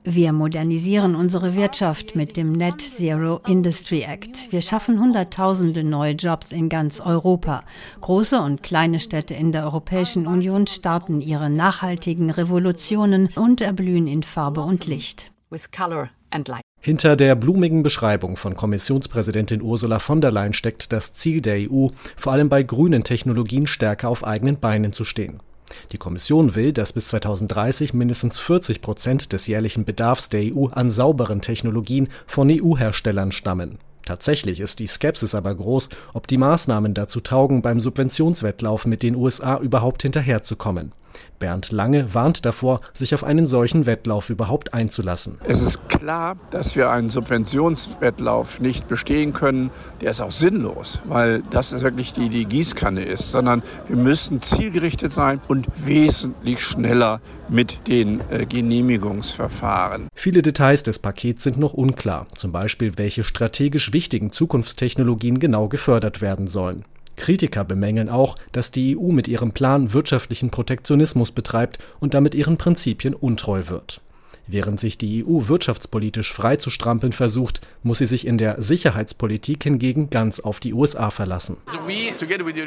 Wir 0.05 0.33
modernisieren 0.33 1.15
unsere 1.15 1.55
Wirtschaft 1.55 2.17
mit 2.17 2.37
dem 2.37 2.53
Net 2.53 2.81
Zero 2.81 3.41
Industry 3.47 4.03
Act. 4.03 4.51
Wir 4.51 4.63
schaffen 4.63 4.99
Hunderttausende 4.99 5.85
neue 5.85 6.13
Jobs 6.13 6.51
in 6.51 6.69
ganz 6.69 7.01
Europa. 7.01 7.63
Große 8.01 8.41
und 8.41 8.63
kleine 8.63 9.01
Städte 9.01 9.35
in 9.35 9.53
der 9.53 9.65
Europäischen 9.65 10.27
Union 10.27 10.67
starten 10.67 11.21
ihre 11.21 11.51
nachhaltigen 11.51 12.31
Revolutionen 12.31 13.29
und 13.37 13.61
erblühen 13.61 14.07
in 14.07 14.23
Farbe 14.23 14.63
und 14.63 14.87
Licht. 14.87 15.31
Hinter 16.81 17.15
der 17.15 17.35
blumigen 17.35 17.83
Beschreibung 17.83 18.37
von 18.37 18.57
Kommissionspräsidentin 18.57 19.61
Ursula 19.63 19.99
von 19.99 20.21
der 20.21 20.33
Leyen 20.33 20.55
steckt 20.55 20.93
das 20.93 21.13
Ziel 21.13 21.43
der 21.43 21.71
EU, 21.71 21.89
vor 22.17 22.33
allem 22.33 22.49
bei 22.49 22.63
grünen 22.63 23.05
Technologien 23.05 23.67
stärker 23.67 24.09
auf 24.09 24.25
eigenen 24.25 24.59
Beinen 24.59 24.93
zu 24.93 25.05
stehen. 25.05 25.41
Die 25.93 25.99
Kommission 25.99 26.55
will, 26.55 26.73
dass 26.73 26.93
bis 26.93 27.09
2030 27.09 27.95
mindestens 27.95 28.41
40 28.41 28.83
Prozent 28.83 29.33
des 29.33 29.47
jährlichen 29.47 29.85
Bedarfs 29.85 30.29
der 30.29 30.55
EU 30.55 30.67
an 30.67 30.91
sauberen 30.91 31.41
Technologien 31.41 32.09
von 32.27 32.51
EU-Herstellern 32.51 33.33
stammen. 33.33 33.79
Tatsächlich 34.05 34.61
ist 34.61 34.79
die 34.79 34.87
Skepsis 34.87 35.35
aber 35.35 35.55
groß, 35.55 35.89
ob 36.13 36.27
die 36.27 36.39
Maßnahmen 36.39 36.93
dazu 36.95 37.21
taugen, 37.21 37.63
beim 37.63 37.81
Subventionswettlauf 37.81 38.85
mit 38.85 39.03
den 39.03 39.15
USA 39.15 39.59
überhaupt 39.59 40.03
hinterherzukommen. 40.03 40.93
Bernd 41.39 41.73
Lange 41.73 42.15
warnt 42.15 42.47
davor, 42.47 42.81
sich 42.95 43.15
auf 43.15 43.25
einen 43.25 43.47
solchen 43.47 43.85
Wettlauf 43.85 44.31
überhaupt 44.31 44.75
einzulassen. 44.75 45.39
Es 45.45 45.61
ist 45.61 45.89
klar, 45.89 46.37
dass 46.51 46.77
wir 46.77 46.91
einen 46.91 47.11
Subventionswettlauf 47.11 48.61
nicht 48.61 48.87
bestehen 48.87 49.33
können. 49.33 49.71
Der 50.01 50.13
ist 50.13 50.21
auch 50.21 50.31
sinnlos, 50.31 51.01
weil 51.05 51.43
das 51.51 51.81
wirklich 51.83 52.13
die, 52.13 52.29
die 52.29 52.45
Gießkanne 52.45 53.03
ist, 53.03 53.33
sondern 53.33 53.63
wir 53.89 53.97
müssen 53.97 54.41
zielgerichtet 54.41 55.13
sein 55.13 55.41
und 55.49 55.67
wesentlich 55.85 56.61
schneller 56.61 57.21
mit 57.49 57.89
den 57.89 58.21
äh, 58.31 58.47
Genehmigungsverfahren. 58.47 60.09
Viele 60.15 60.43
Details 60.43 60.83
des 60.83 60.99
Pakets 60.99 61.43
sind 61.43 61.59
noch 61.59 61.75
unklar, 61.75 62.27
zum 62.37 62.53
Beispiel 62.53 62.93
welche 62.97 63.25
strategisch 63.25 63.93
wichtigen 63.93 64.33
Zukunftstechnologien 64.33 65.41
genau 65.41 65.69
gefördert 65.69 66.21
werden 66.21 66.47
sollen. 66.47 66.85
Kritiker 67.17 67.65
bemängeln 67.65 68.09
auch, 68.09 68.37
dass 68.53 68.71
die 68.71 68.97
EU 68.97 69.13
mit 69.13 69.29
ihrem 69.29 69.53
Plan 69.53 69.93
wirtschaftlichen 69.93 70.51
Protektionismus 70.51 71.33
betreibt 71.33 71.79
und 72.01 72.15
damit 72.15 72.35
ihren 72.35 72.57
Prinzipien 72.57 73.15
untreu 73.15 73.65
wird. 73.69 74.01
Während 74.49 74.81
sich 74.81 74.99
die 74.99 75.25
EU 75.25 75.47
wirtschaftspolitisch 75.47 76.33
freizustrampeln 76.33 77.13
versucht, 77.13 77.61
muss 77.83 77.99
sie 77.99 78.07
sich 78.07 78.27
in 78.27 78.39
der 78.39 78.61
Sicherheitspolitik 78.61 79.63
hingegen 79.63 80.11
ganz 80.11 80.41
auf 80.41 80.59
die 80.59 80.75
USA 80.75 81.11
verlassen. 81.11 81.57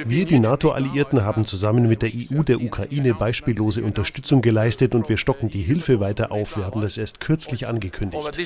Wir, 0.08 0.26
die 0.26 0.40
NATO-Alliierten, 0.40 1.24
haben 1.24 1.46
zusammen 1.46 1.88
mit 1.88 2.02
der 2.02 2.10
EU 2.10 2.44
der 2.44 2.62
Ukraine 2.62 3.14
beispiellose 3.14 3.84
Unterstützung 3.84 4.42
geleistet 4.42 4.96
und 4.96 5.10
wir 5.10 5.18
stocken 5.18 5.50
die 5.50 5.62
Hilfe 5.62 6.00
weiter 6.00 6.32
auf. 6.32 6.58
Wir 6.58 6.66
haben 6.66 6.82
das 6.82 6.98
erst 6.98 7.20
kürzlich 7.20 7.68
angekündigt, 7.68 8.40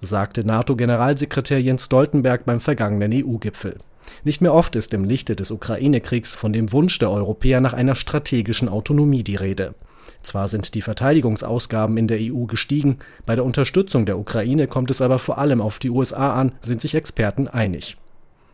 sagte 0.00 0.44
NATO-Generalsekretär 0.44 1.60
Jens 1.60 1.84
Stoltenberg 1.84 2.44
beim 2.44 2.60
vergangenen 2.60 3.12
EU-Gipfel. 3.12 3.76
Nicht 4.24 4.40
mehr 4.40 4.54
oft 4.54 4.76
ist 4.76 4.94
im 4.94 5.04
Lichte 5.04 5.36
des 5.36 5.50
Ukraine-Kriegs 5.50 6.36
von 6.36 6.52
dem 6.52 6.72
Wunsch 6.72 6.98
der 6.98 7.10
Europäer 7.10 7.60
nach 7.60 7.72
einer 7.72 7.94
strategischen 7.94 8.68
Autonomie 8.68 9.22
die 9.22 9.36
Rede. 9.36 9.74
Zwar 10.22 10.48
sind 10.48 10.74
die 10.74 10.82
Verteidigungsausgaben 10.82 11.96
in 11.96 12.06
der 12.06 12.18
EU 12.20 12.44
gestiegen, 12.44 12.98
bei 13.26 13.34
der 13.34 13.44
Unterstützung 13.44 14.06
der 14.06 14.18
Ukraine 14.18 14.66
kommt 14.66 14.90
es 14.90 15.00
aber 15.00 15.18
vor 15.18 15.38
allem 15.38 15.60
auf 15.60 15.78
die 15.78 15.90
USA 15.90 16.34
an, 16.34 16.52
sind 16.62 16.82
sich 16.82 16.94
Experten 16.94 17.48
einig. 17.48 17.96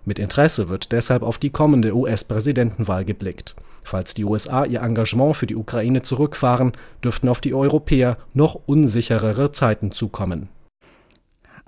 Mit 0.04 0.20
Interesse 0.20 0.68
wird 0.68 0.92
deshalb 0.92 1.22
auf 1.22 1.38
die 1.38 1.50
kommende 1.50 1.94
US-Präsidentenwahl 1.94 3.04
geblickt. 3.04 3.56
Falls 3.82 4.14
die 4.14 4.24
USA 4.24 4.64
ihr 4.64 4.82
Engagement 4.82 5.36
für 5.36 5.46
die 5.46 5.56
Ukraine 5.56 6.02
zurückfahren, 6.02 6.72
dürften 7.02 7.28
auf 7.28 7.40
die 7.40 7.54
Europäer 7.54 8.16
noch 8.32 8.54
unsicherere 8.66 9.50
Zeiten 9.50 9.90
zukommen. 9.90 10.48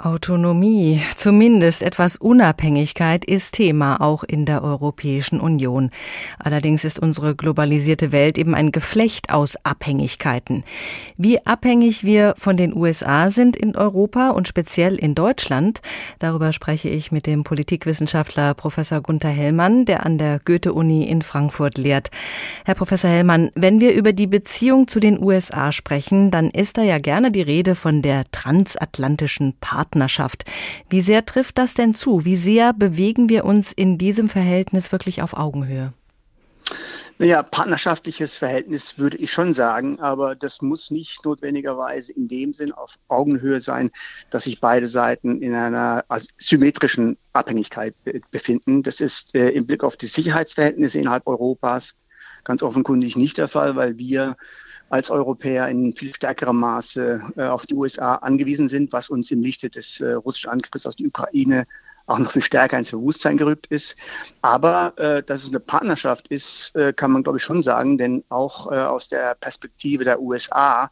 Autonomie, 0.00 1.02
zumindest 1.16 1.82
etwas 1.82 2.16
Unabhängigkeit 2.16 3.24
ist 3.24 3.54
Thema 3.54 4.00
auch 4.00 4.22
in 4.22 4.44
der 4.44 4.62
Europäischen 4.62 5.40
Union. 5.40 5.90
Allerdings 6.38 6.84
ist 6.84 7.00
unsere 7.00 7.34
globalisierte 7.34 8.12
Welt 8.12 8.38
eben 8.38 8.54
ein 8.54 8.70
Geflecht 8.70 9.30
aus 9.30 9.56
Abhängigkeiten. 9.64 10.62
Wie 11.16 11.44
abhängig 11.44 12.04
wir 12.04 12.34
von 12.38 12.56
den 12.56 12.76
USA 12.76 13.28
sind 13.30 13.56
in 13.56 13.74
Europa 13.74 14.30
und 14.30 14.46
speziell 14.46 14.94
in 14.94 15.16
Deutschland, 15.16 15.80
darüber 16.20 16.52
spreche 16.52 16.88
ich 16.88 17.10
mit 17.10 17.26
dem 17.26 17.42
Politikwissenschaftler 17.42 18.54
Professor 18.54 19.00
Gunther 19.00 19.30
Hellmann, 19.30 19.84
der 19.84 20.06
an 20.06 20.16
der 20.16 20.38
Goethe-Uni 20.44 21.08
in 21.08 21.22
Frankfurt 21.22 21.76
lehrt. 21.76 22.12
Herr 22.64 22.76
Professor 22.76 23.10
Hellmann, 23.10 23.50
wenn 23.56 23.80
wir 23.80 23.94
über 23.94 24.12
die 24.12 24.28
Beziehung 24.28 24.86
zu 24.86 25.00
den 25.00 25.20
USA 25.20 25.72
sprechen, 25.72 26.30
dann 26.30 26.50
ist 26.50 26.78
da 26.78 26.82
ja 26.82 26.98
gerne 26.98 27.32
die 27.32 27.42
Rede 27.42 27.74
von 27.74 28.00
der 28.00 28.30
transatlantischen 28.30 29.54
Partnerschaft. 29.60 29.87
Partnerschaft. 29.88 30.44
Wie 30.90 31.00
sehr 31.00 31.24
trifft 31.24 31.58
das 31.58 31.74
denn 31.74 31.94
zu? 31.94 32.24
Wie 32.24 32.36
sehr 32.36 32.72
bewegen 32.72 33.28
wir 33.28 33.44
uns 33.44 33.72
in 33.72 33.96
diesem 33.96 34.28
Verhältnis 34.28 34.92
wirklich 34.92 35.22
auf 35.22 35.34
Augenhöhe? 35.34 35.92
Naja, 37.20 37.42
partnerschaftliches 37.42 38.36
Verhältnis 38.36 38.98
würde 38.98 39.16
ich 39.16 39.32
schon 39.32 39.52
sagen, 39.52 39.98
aber 39.98 40.36
das 40.36 40.62
muss 40.62 40.90
nicht 40.92 41.24
notwendigerweise 41.24 42.12
in 42.12 42.28
dem 42.28 42.52
Sinn 42.52 42.70
auf 42.70 42.94
Augenhöhe 43.08 43.60
sein, 43.60 43.90
dass 44.30 44.44
sich 44.44 44.60
beide 44.60 44.86
Seiten 44.86 45.42
in 45.42 45.54
einer 45.54 46.04
symmetrischen 46.36 47.16
Abhängigkeit 47.32 47.94
befinden. 48.30 48.82
Das 48.84 49.00
ist 49.00 49.34
äh, 49.34 49.48
im 49.48 49.66
Blick 49.66 49.82
auf 49.82 49.96
die 49.96 50.06
Sicherheitsverhältnisse 50.06 51.00
innerhalb 51.00 51.26
Europas 51.26 51.96
ganz 52.44 52.62
offenkundig 52.62 53.16
nicht 53.16 53.38
der 53.38 53.48
Fall, 53.48 53.74
weil 53.74 53.98
wir 53.98 54.36
als 54.88 55.10
Europäer 55.10 55.68
in 55.68 55.94
viel 55.94 56.14
stärkerem 56.14 56.58
Maße 56.58 57.20
äh, 57.36 57.42
auf 57.44 57.66
die 57.66 57.74
USA 57.74 58.16
angewiesen 58.16 58.68
sind, 58.68 58.92
was 58.92 59.10
uns 59.10 59.30
im 59.30 59.42
Lichte 59.42 59.70
des 59.70 60.00
äh, 60.00 60.12
russischen 60.12 60.50
Angriffs 60.50 60.86
auf 60.86 60.94
die 60.94 61.06
Ukraine 61.06 61.66
auch 62.06 62.18
noch 62.18 62.32
viel 62.32 62.42
stärker 62.42 62.78
ins 62.78 62.90
Bewusstsein 62.90 63.36
gerückt 63.36 63.66
ist. 63.66 63.96
Aber 64.40 64.94
äh, 64.96 65.22
dass 65.22 65.44
es 65.44 65.50
eine 65.50 65.60
Partnerschaft 65.60 66.28
ist, 66.28 66.74
äh, 66.74 66.92
kann 66.92 67.12
man, 67.12 67.22
glaube 67.22 67.38
ich, 67.38 67.44
schon 67.44 67.62
sagen, 67.62 67.98
denn 67.98 68.24
auch 68.30 68.72
äh, 68.72 68.76
aus 68.76 69.08
der 69.08 69.34
Perspektive 69.34 70.04
der 70.04 70.20
USA 70.20 70.90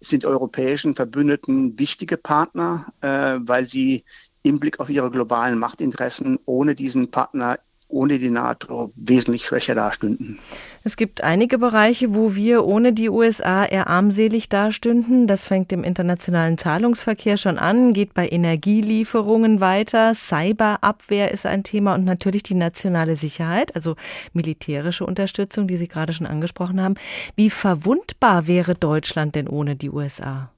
sind 0.00 0.24
europäischen 0.24 0.94
Verbündeten 0.94 1.78
wichtige 1.78 2.16
Partner, 2.16 2.86
äh, 3.00 3.38
weil 3.40 3.66
sie 3.66 4.04
im 4.42 4.60
Blick 4.60 4.78
auf 4.78 4.90
ihre 4.90 5.10
globalen 5.10 5.58
Machtinteressen 5.58 6.38
ohne 6.44 6.74
diesen 6.74 7.10
Partner 7.10 7.58
ohne 7.88 8.18
die 8.18 8.30
NATO 8.30 8.92
wesentlich 8.96 9.46
schwächer 9.46 9.74
dastünden. 9.74 10.38
Es 10.84 10.96
gibt 10.96 11.24
einige 11.24 11.58
Bereiche, 11.58 12.14
wo 12.14 12.34
wir 12.34 12.64
ohne 12.64 12.92
die 12.92 13.08
USA 13.08 13.64
eher 13.64 13.88
armselig 13.88 14.48
dastünden. 14.48 15.26
Das 15.26 15.46
fängt 15.46 15.72
im 15.72 15.84
internationalen 15.84 16.58
Zahlungsverkehr 16.58 17.38
schon 17.38 17.58
an, 17.58 17.94
geht 17.94 18.12
bei 18.12 18.28
Energielieferungen 18.28 19.60
weiter. 19.60 20.14
Cyberabwehr 20.14 21.32
ist 21.32 21.46
ein 21.46 21.64
Thema 21.64 21.94
und 21.94 22.04
natürlich 22.04 22.42
die 22.42 22.54
nationale 22.54 23.16
Sicherheit, 23.16 23.74
also 23.74 23.96
militärische 24.34 25.06
Unterstützung, 25.06 25.66
die 25.66 25.78
Sie 25.78 25.88
gerade 25.88 26.12
schon 26.12 26.26
angesprochen 26.26 26.82
haben. 26.82 26.94
Wie 27.36 27.50
verwundbar 27.50 28.46
wäre 28.46 28.74
Deutschland 28.74 29.34
denn 29.34 29.48
ohne 29.48 29.76
die 29.76 29.90
USA? 29.90 30.50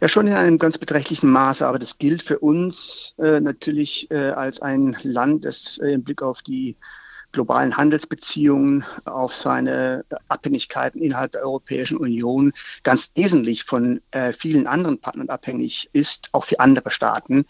Ja, 0.00 0.08
schon 0.08 0.28
in 0.28 0.34
einem 0.34 0.58
ganz 0.58 0.78
beträchtlichen 0.78 1.30
Maße, 1.30 1.66
aber 1.66 1.78
das 1.78 1.98
gilt 1.98 2.22
für 2.22 2.38
uns 2.38 3.14
äh, 3.18 3.40
natürlich 3.40 4.08
äh, 4.10 4.30
als 4.30 4.62
ein 4.62 4.96
Land, 5.02 5.44
das 5.44 5.78
äh, 5.78 5.92
im 5.92 6.04
Blick 6.04 6.22
auf 6.22 6.42
die 6.42 6.76
globalen 7.38 7.76
Handelsbeziehungen, 7.76 8.84
auf 9.04 9.32
seine 9.32 10.04
Abhängigkeiten 10.26 11.00
innerhalb 11.00 11.30
der 11.30 11.42
Europäischen 11.42 11.96
Union 11.96 12.52
ganz 12.82 13.12
wesentlich 13.14 13.62
von 13.62 14.00
äh, 14.10 14.32
vielen 14.32 14.66
anderen 14.66 14.98
Partnern 14.98 15.28
abhängig 15.28 15.88
ist, 15.92 16.30
auch 16.32 16.46
für 16.46 16.58
andere 16.58 16.90
Staaten. 16.90 17.46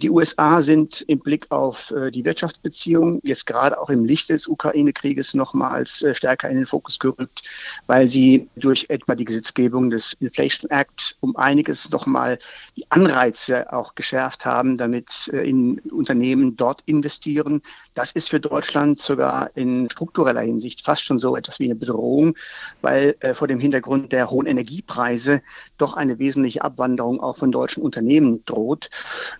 Die 0.00 0.08
USA 0.08 0.62
sind 0.62 1.02
im 1.02 1.18
Blick 1.18 1.50
auf 1.50 1.90
äh, 1.90 2.10
die 2.10 2.24
Wirtschaftsbeziehungen 2.24 3.20
jetzt 3.24 3.44
gerade 3.44 3.78
auch 3.78 3.90
im 3.90 4.06
Licht 4.06 4.30
des 4.30 4.46
Ukraine-Krieges 4.48 5.34
nochmals 5.34 6.00
äh, 6.02 6.14
stärker 6.14 6.48
in 6.48 6.56
den 6.56 6.66
Fokus 6.66 6.98
gerückt, 6.98 7.42
weil 7.86 8.08
sie 8.08 8.48
durch 8.56 8.86
etwa 8.88 9.14
die 9.14 9.26
Gesetzgebung 9.26 9.90
des 9.90 10.14
Inflation 10.14 10.70
Act 10.70 11.18
um 11.20 11.36
einiges 11.36 11.90
nochmal 11.90 12.38
die 12.78 12.90
Anreize 12.90 13.70
auch 13.70 13.94
geschärft 13.96 14.46
haben, 14.46 14.78
damit 14.78 15.30
äh, 15.34 15.46
in 15.46 15.78
Unternehmen 15.90 16.56
dort 16.56 16.80
investieren. 16.86 17.60
Das 17.92 18.12
ist 18.12 18.30
für 18.30 18.40
Deutschland 18.40 19.02
sogar 19.02 19.25
in 19.54 19.88
struktureller 19.90 20.40
Hinsicht 20.40 20.84
fast 20.84 21.02
schon 21.02 21.18
so 21.18 21.36
etwas 21.36 21.58
wie 21.58 21.64
eine 21.64 21.74
Bedrohung, 21.74 22.36
weil 22.82 23.16
äh, 23.20 23.34
vor 23.34 23.48
dem 23.48 23.60
Hintergrund 23.60 24.12
der 24.12 24.30
hohen 24.30 24.46
Energiepreise 24.46 25.42
doch 25.78 25.94
eine 25.94 26.18
wesentliche 26.18 26.62
Abwanderung 26.62 27.20
auch 27.20 27.36
von 27.36 27.52
deutschen 27.52 27.82
Unternehmen 27.82 28.44
droht. 28.44 28.90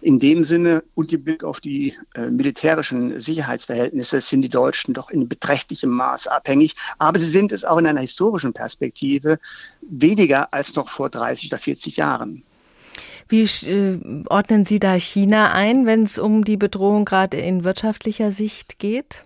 In 0.01 0.19
dem 0.19 0.45
Sinne 0.45 0.83
und 0.95 1.13
im 1.13 1.25
Blick 1.25 1.45
auf 1.45 1.61
die 1.61 1.95
äh, 2.15 2.31
militärischen 2.31 3.21
Sicherheitsverhältnisse 3.21 4.21
sind 4.21 4.43
die 4.43 4.49
Deutschen 4.49 4.95
doch 4.95 5.11
in 5.11 5.29
beträchtlichem 5.29 5.91
Maß 5.91 6.27
abhängig. 6.27 6.75
Aber 6.99 7.19
sie 7.19 7.27
sind 7.27 7.53
es 7.53 7.65
auch 7.65 7.79
in 7.79 7.87
einer 7.87 8.01
historischen 8.01 8.53
Perspektive 8.53 9.39
weniger 9.83 10.53
als 10.53 10.75
noch 10.75 10.89
vor 10.89 11.11
30 11.11 11.53
oder 11.53 11.59
40 11.59 11.97
Jahren. 11.97 12.43
Wie 13.29 13.43
äh, 13.43 13.99
ordnen 14.29 14.65
Sie 14.65 14.79
da 14.79 14.95
China 14.95 15.53
ein, 15.53 15.87
wenn 15.87 16.05
es 16.05 16.19
um 16.19 16.45
die 16.45 16.57
Bedrohung 16.57 17.05
gerade 17.05 17.37
in 17.39 17.65
wirtschaftlicher 17.65 18.31
Sicht 18.31 18.79
geht? 18.79 19.26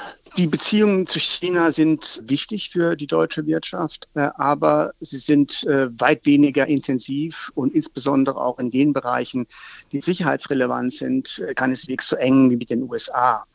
Die 0.37 0.47
Beziehungen 0.47 1.07
zu 1.07 1.19
China 1.19 1.73
sind 1.73 2.23
wichtig 2.25 2.69
für 2.69 2.95
die 2.95 3.05
deutsche 3.05 3.45
Wirtschaft, 3.47 4.07
äh, 4.13 4.29
aber 4.35 4.93
sie 5.01 5.17
sind 5.17 5.65
äh, 5.65 5.89
weit 5.99 6.25
weniger 6.25 6.65
intensiv 6.67 7.51
und 7.53 7.73
insbesondere 7.73 8.39
auch 8.39 8.57
in 8.57 8.71
den 8.71 8.93
Bereichen, 8.93 9.45
die 9.91 9.99
sicherheitsrelevant 9.99 10.93
sind, 10.93 11.43
äh, 11.45 11.53
keineswegs 11.53 12.07
so 12.07 12.15
eng 12.15 12.49
wie 12.49 12.55
mit 12.55 12.69
den 12.69 12.89
USA. 12.89 13.45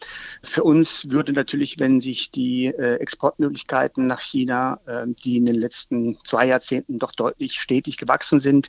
Für 0.42 0.64
uns 0.64 1.10
würde 1.10 1.32
natürlich, 1.32 1.78
wenn 1.78 2.00
sich 2.00 2.30
die 2.30 2.66
Exportmöglichkeiten 2.66 4.06
nach 4.06 4.20
China, 4.20 4.78
die 5.24 5.38
in 5.38 5.46
den 5.46 5.54
letzten 5.54 6.18
zwei 6.24 6.46
Jahrzehnten 6.46 6.98
doch 6.98 7.12
deutlich 7.12 7.60
stetig 7.60 7.96
gewachsen 7.96 8.40
sind, 8.40 8.68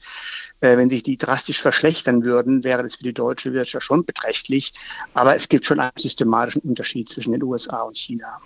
wenn 0.60 0.89
sich 0.89 1.04
die 1.04 1.17
drastisch 1.17 1.62
verschlechtern 1.62 2.24
würden, 2.24 2.63
wäre 2.63 2.84
das 2.84 2.96
für 2.96 3.04
die 3.04 3.13
deutsche 3.13 3.54
Wirtschaft 3.54 3.86
schon 3.86 4.06
beträchtlich. 4.06 4.74
Aber 5.13 5.36
es 5.36 5.50
gibt 5.50 5.65
schon 5.65 5.80
einen 5.80 5.91
systematischen 5.98 6.62
Unterschied 6.62 7.10
zwischen 7.10 7.32
den 7.32 7.43
USA 7.43 7.82
und 7.82 7.96
China. 7.97 8.39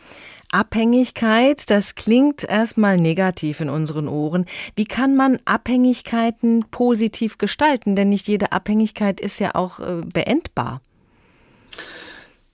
Abhängigkeit, 0.52 1.70
das 1.70 1.96
klingt 1.96 2.44
erstmal 2.44 2.98
negativ 2.98 3.62
in 3.62 3.70
unseren 3.70 4.08
Ohren. 4.08 4.46
Wie 4.76 4.86
kann 4.86 5.16
man 5.16 5.40
Abhängigkeiten 5.46 6.66
positiv 6.72 7.38
gestalten? 7.38 7.96
Denn 7.96 8.10
nicht 8.10 8.28
jede 8.28 8.52
Abhängigkeit 8.52 9.20
ist 9.22 9.40
ja 9.40 9.56
auch 9.56 9.80
äh, 9.80 10.02
beendbar. 10.14 10.82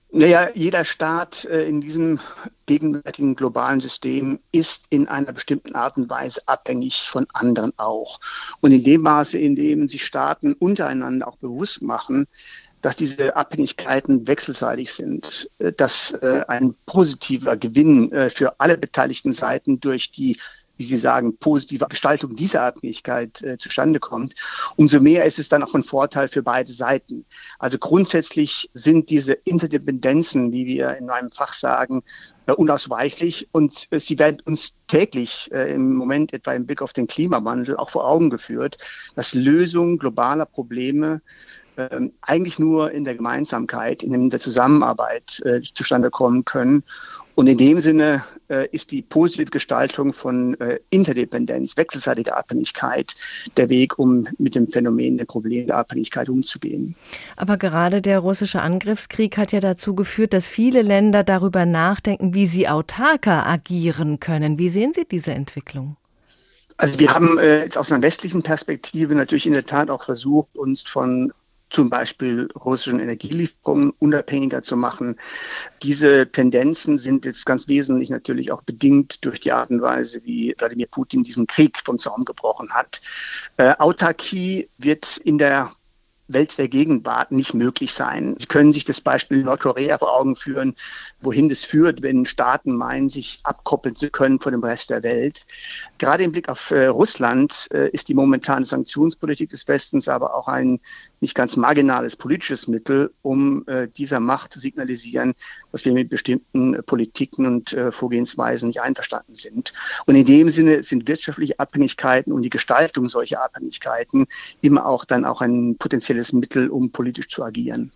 Naja, 0.09 0.49
jeder 0.53 0.85
Staat 0.85 1.45
äh, 1.45 1.67
in 1.67 1.81
diesem 1.81 2.19
gegenwärtigen 2.65 3.35
globalen 3.35 3.81
System 3.81 4.39
ist 4.51 4.85
in 4.89 5.07
einer 5.07 5.33
bestimmten 5.33 5.75
Art 5.75 5.97
und 5.97 6.09
Weise 6.09 6.41
abhängig 6.47 7.01
von 7.01 7.27
anderen 7.33 7.73
auch. 7.77 8.19
Und 8.61 8.71
in 8.71 8.83
dem 8.83 9.01
Maße, 9.01 9.37
in 9.37 9.55
dem 9.55 9.89
sich 9.89 10.05
Staaten 10.05 10.53
untereinander 10.53 11.27
auch 11.27 11.37
bewusst 11.37 11.81
machen, 11.81 12.27
dass 12.81 12.95
diese 12.95 13.35
Abhängigkeiten 13.35 14.27
wechselseitig 14.27 14.91
sind, 14.91 15.49
äh, 15.59 15.73
dass 15.73 16.11
äh, 16.11 16.43
ein 16.47 16.75
positiver 16.85 17.57
Gewinn 17.57 18.11
äh, 18.11 18.29
für 18.29 18.59
alle 18.59 18.77
beteiligten 18.77 19.33
Seiten 19.33 19.79
durch 19.79 20.11
die 20.11 20.37
wie 20.79 20.83
Sie 20.83 20.99
sagen, 20.99 21.35
positive 21.39 21.87
Gestaltung 21.87 22.35
dieser 22.35 22.61
Abhängigkeit 22.61 23.43
zustande 23.57 23.99
kommt, 23.99 24.35
umso 24.75 24.99
mehr 24.99 25.25
ist 25.25 25.39
es 25.39 25.49
dann 25.49 25.63
auch 25.63 25.73
ein 25.73 25.81
Vorteil 25.81 26.27
für 26.27 26.43
beide 26.43 26.71
Seiten. 26.71 27.25
Also 27.57 27.79
grundsätzlich 27.79 28.69
sind 28.75 29.09
diese 29.09 29.33
Interdependenzen, 29.33 30.51
wie 30.51 30.67
wir 30.67 30.95
in 30.97 31.07
meinem 31.07 31.31
Fach 31.31 31.53
sagen, 31.53 32.03
unausweichlich 32.45 33.49
und 33.53 33.87
sie 33.91 34.19
werden 34.19 34.37
uns 34.45 34.75
täglich 34.85 35.49
im 35.51 35.95
Moment 35.95 36.31
etwa 36.31 36.53
im 36.53 36.67
Blick 36.67 36.83
auf 36.83 36.93
den 36.93 37.07
Klimawandel 37.07 37.75
auch 37.75 37.89
vor 37.89 38.07
Augen 38.07 38.29
geführt, 38.29 38.77
dass 39.15 39.33
Lösungen 39.33 39.97
globaler 39.97 40.45
Probleme 40.45 41.23
ähm, 41.77 42.11
eigentlich 42.21 42.59
nur 42.59 42.91
in 42.91 43.03
der 43.03 43.15
Gemeinsamkeit, 43.15 44.03
in 44.03 44.29
der 44.29 44.39
Zusammenarbeit 44.39 45.41
äh, 45.45 45.61
zustande 45.61 46.09
kommen 46.09 46.43
können. 46.43 46.83
Und 47.35 47.45
in 47.45 47.59
dem 47.59 47.81
Sinne 47.81 48.23
äh, 48.49 48.67
ist 48.71 48.91
die 48.91 49.03
positive 49.03 49.51
Gestaltung 49.51 50.11
von 50.11 50.59
äh, 50.59 50.79
Interdependenz, 50.89 51.77
wechselseitiger 51.77 52.35
Abhängigkeit 52.35 53.13
der 53.57 53.69
Weg, 53.69 53.99
um 53.99 54.27
mit 54.39 54.55
dem 54.55 54.67
Phänomen 54.67 55.19
der 55.19 55.25
Problem 55.25 55.67
der 55.67 55.77
Abhängigkeit 55.77 56.29
umzugehen. 56.29 56.95
Aber 57.35 57.57
gerade 57.57 58.01
der 58.01 58.17
russische 58.19 58.61
Angriffskrieg 58.61 59.37
hat 59.37 59.51
ja 59.51 59.59
dazu 59.59 59.93
geführt, 59.93 60.33
dass 60.33 60.49
viele 60.49 60.81
Länder 60.81 61.23
darüber 61.23 61.67
nachdenken, 61.67 62.33
wie 62.33 62.47
sie 62.47 62.67
autarker 62.67 63.45
agieren 63.45 64.19
können. 64.19 64.57
Wie 64.57 64.69
sehen 64.69 64.93
Sie 64.95 65.05
diese 65.05 65.33
Entwicklung? 65.33 65.95
Also 66.77 66.99
wir 66.99 67.13
haben 67.13 67.37
äh, 67.37 67.63
jetzt 67.63 67.77
aus 67.77 67.91
einer 67.91 68.01
westlichen 68.01 68.41
Perspektive 68.41 69.13
natürlich 69.13 69.45
in 69.45 69.53
der 69.53 69.65
Tat 69.65 69.91
auch 69.91 70.03
versucht, 70.03 70.55
uns 70.55 70.83
von 70.83 71.31
zum 71.69 71.89
Beispiel 71.89 72.47
russischen 72.55 72.99
Energielieferungen 72.99 73.91
unabhängiger 73.99 74.61
zu 74.61 74.77
machen. 74.77 75.17
Diese 75.83 76.31
Tendenzen 76.31 76.97
sind 76.97 77.25
jetzt 77.25 77.45
ganz 77.45 77.67
wesentlich 77.67 78.09
natürlich 78.09 78.51
auch 78.51 78.61
bedingt 78.63 79.23
durch 79.25 79.39
die 79.39 79.51
Art 79.51 79.69
und 79.69 79.81
Weise, 79.81 80.21
wie 80.23 80.55
Wladimir 80.57 80.87
Putin 80.87 81.23
diesen 81.23 81.47
Krieg 81.47 81.79
vom 81.83 81.99
Zaum 81.99 82.25
gebrochen 82.25 82.69
hat. 82.71 83.01
Äh, 83.57 83.73
Autarkie 83.77 84.69
wird 84.77 85.17
in 85.17 85.37
der 85.37 85.71
Welt 86.27 86.57
der 86.57 86.67
Gegenwart 86.67 87.31
nicht 87.31 87.53
möglich 87.53 87.93
sein. 87.93 88.35
Sie 88.37 88.47
können 88.47 88.73
sich 88.73 88.85
das 88.85 89.01
Beispiel 89.01 89.43
Nordkorea 89.43 89.97
vor 89.97 90.13
Augen 90.13 90.35
führen, 90.35 90.75
wohin 91.21 91.49
das 91.49 91.63
führt, 91.63 92.01
wenn 92.01 92.25
Staaten 92.25 92.75
meinen, 92.75 93.09
sich 93.09 93.39
abkoppeln 93.43 93.95
zu 93.95 94.09
können 94.09 94.39
von 94.39 94.51
dem 94.51 94.63
Rest 94.63 94.89
der 94.89 95.03
Welt. 95.03 95.45
Gerade 95.97 96.23
im 96.23 96.31
Blick 96.31 96.49
auf 96.49 96.71
äh, 96.71 96.87
Russland 96.87 97.67
äh, 97.71 97.89
ist 97.89 98.09
die 98.09 98.13
momentane 98.13 98.65
Sanktionspolitik 98.65 99.49
des 99.49 99.67
Westens 99.67 100.07
aber 100.07 100.35
auch 100.35 100.47
ein 100.47 100.79
nicht 101.19 101.35
ganz 101.35 101.57
marginales 101.57 102.15
politisches 102.15 102.67
Mittel, 102.67 103.11
um 103.21 103.67
äh, 103.67 103.87
dieser 103.87 104.19
Macht 104.19 104.51
zu 104.51 104.59
signalisieren, 104.59 105.33
dass 105.71 105.85
wir 105.85 105.93
mit 105.93 106.09
bestimmten 106.09 106.75
äh, 106.75 106.81
Politiken 106.81 107.45
und 107.45 107.73
äh, 107.73 107.91
Vorgehensweisen 107.91 108.67
nicht 108.67 108.81
einverstanden 108.81 109.35
sind. 109.35 109.73
Und 110.05 110.15
in 110.15 110.25
dem 110.25 110.49
Sinne 110.49 110.83
sind 110.83 111.07
wirtschaftliche 111.07 111.59
Abhängigkeiten 111.59 112.31
und 112.31 112.41
die 112.43 112.49
Gestaltung 112.49 113.09
solcher 113.09 113.43
Abhängigkeiten 113.43 114.27
immer 114.61 114.85
auch 114.85 115.05
dann 115.05 115.25
auch 115.25 115.41
ein 115.41 115.77
potenzielles 115.77 116.33
Mittel, 116.33 116.69
um 116.69 116.91
politisch 116.91 117.27
zu 117.27 117.43
agieren. 117.43 117.91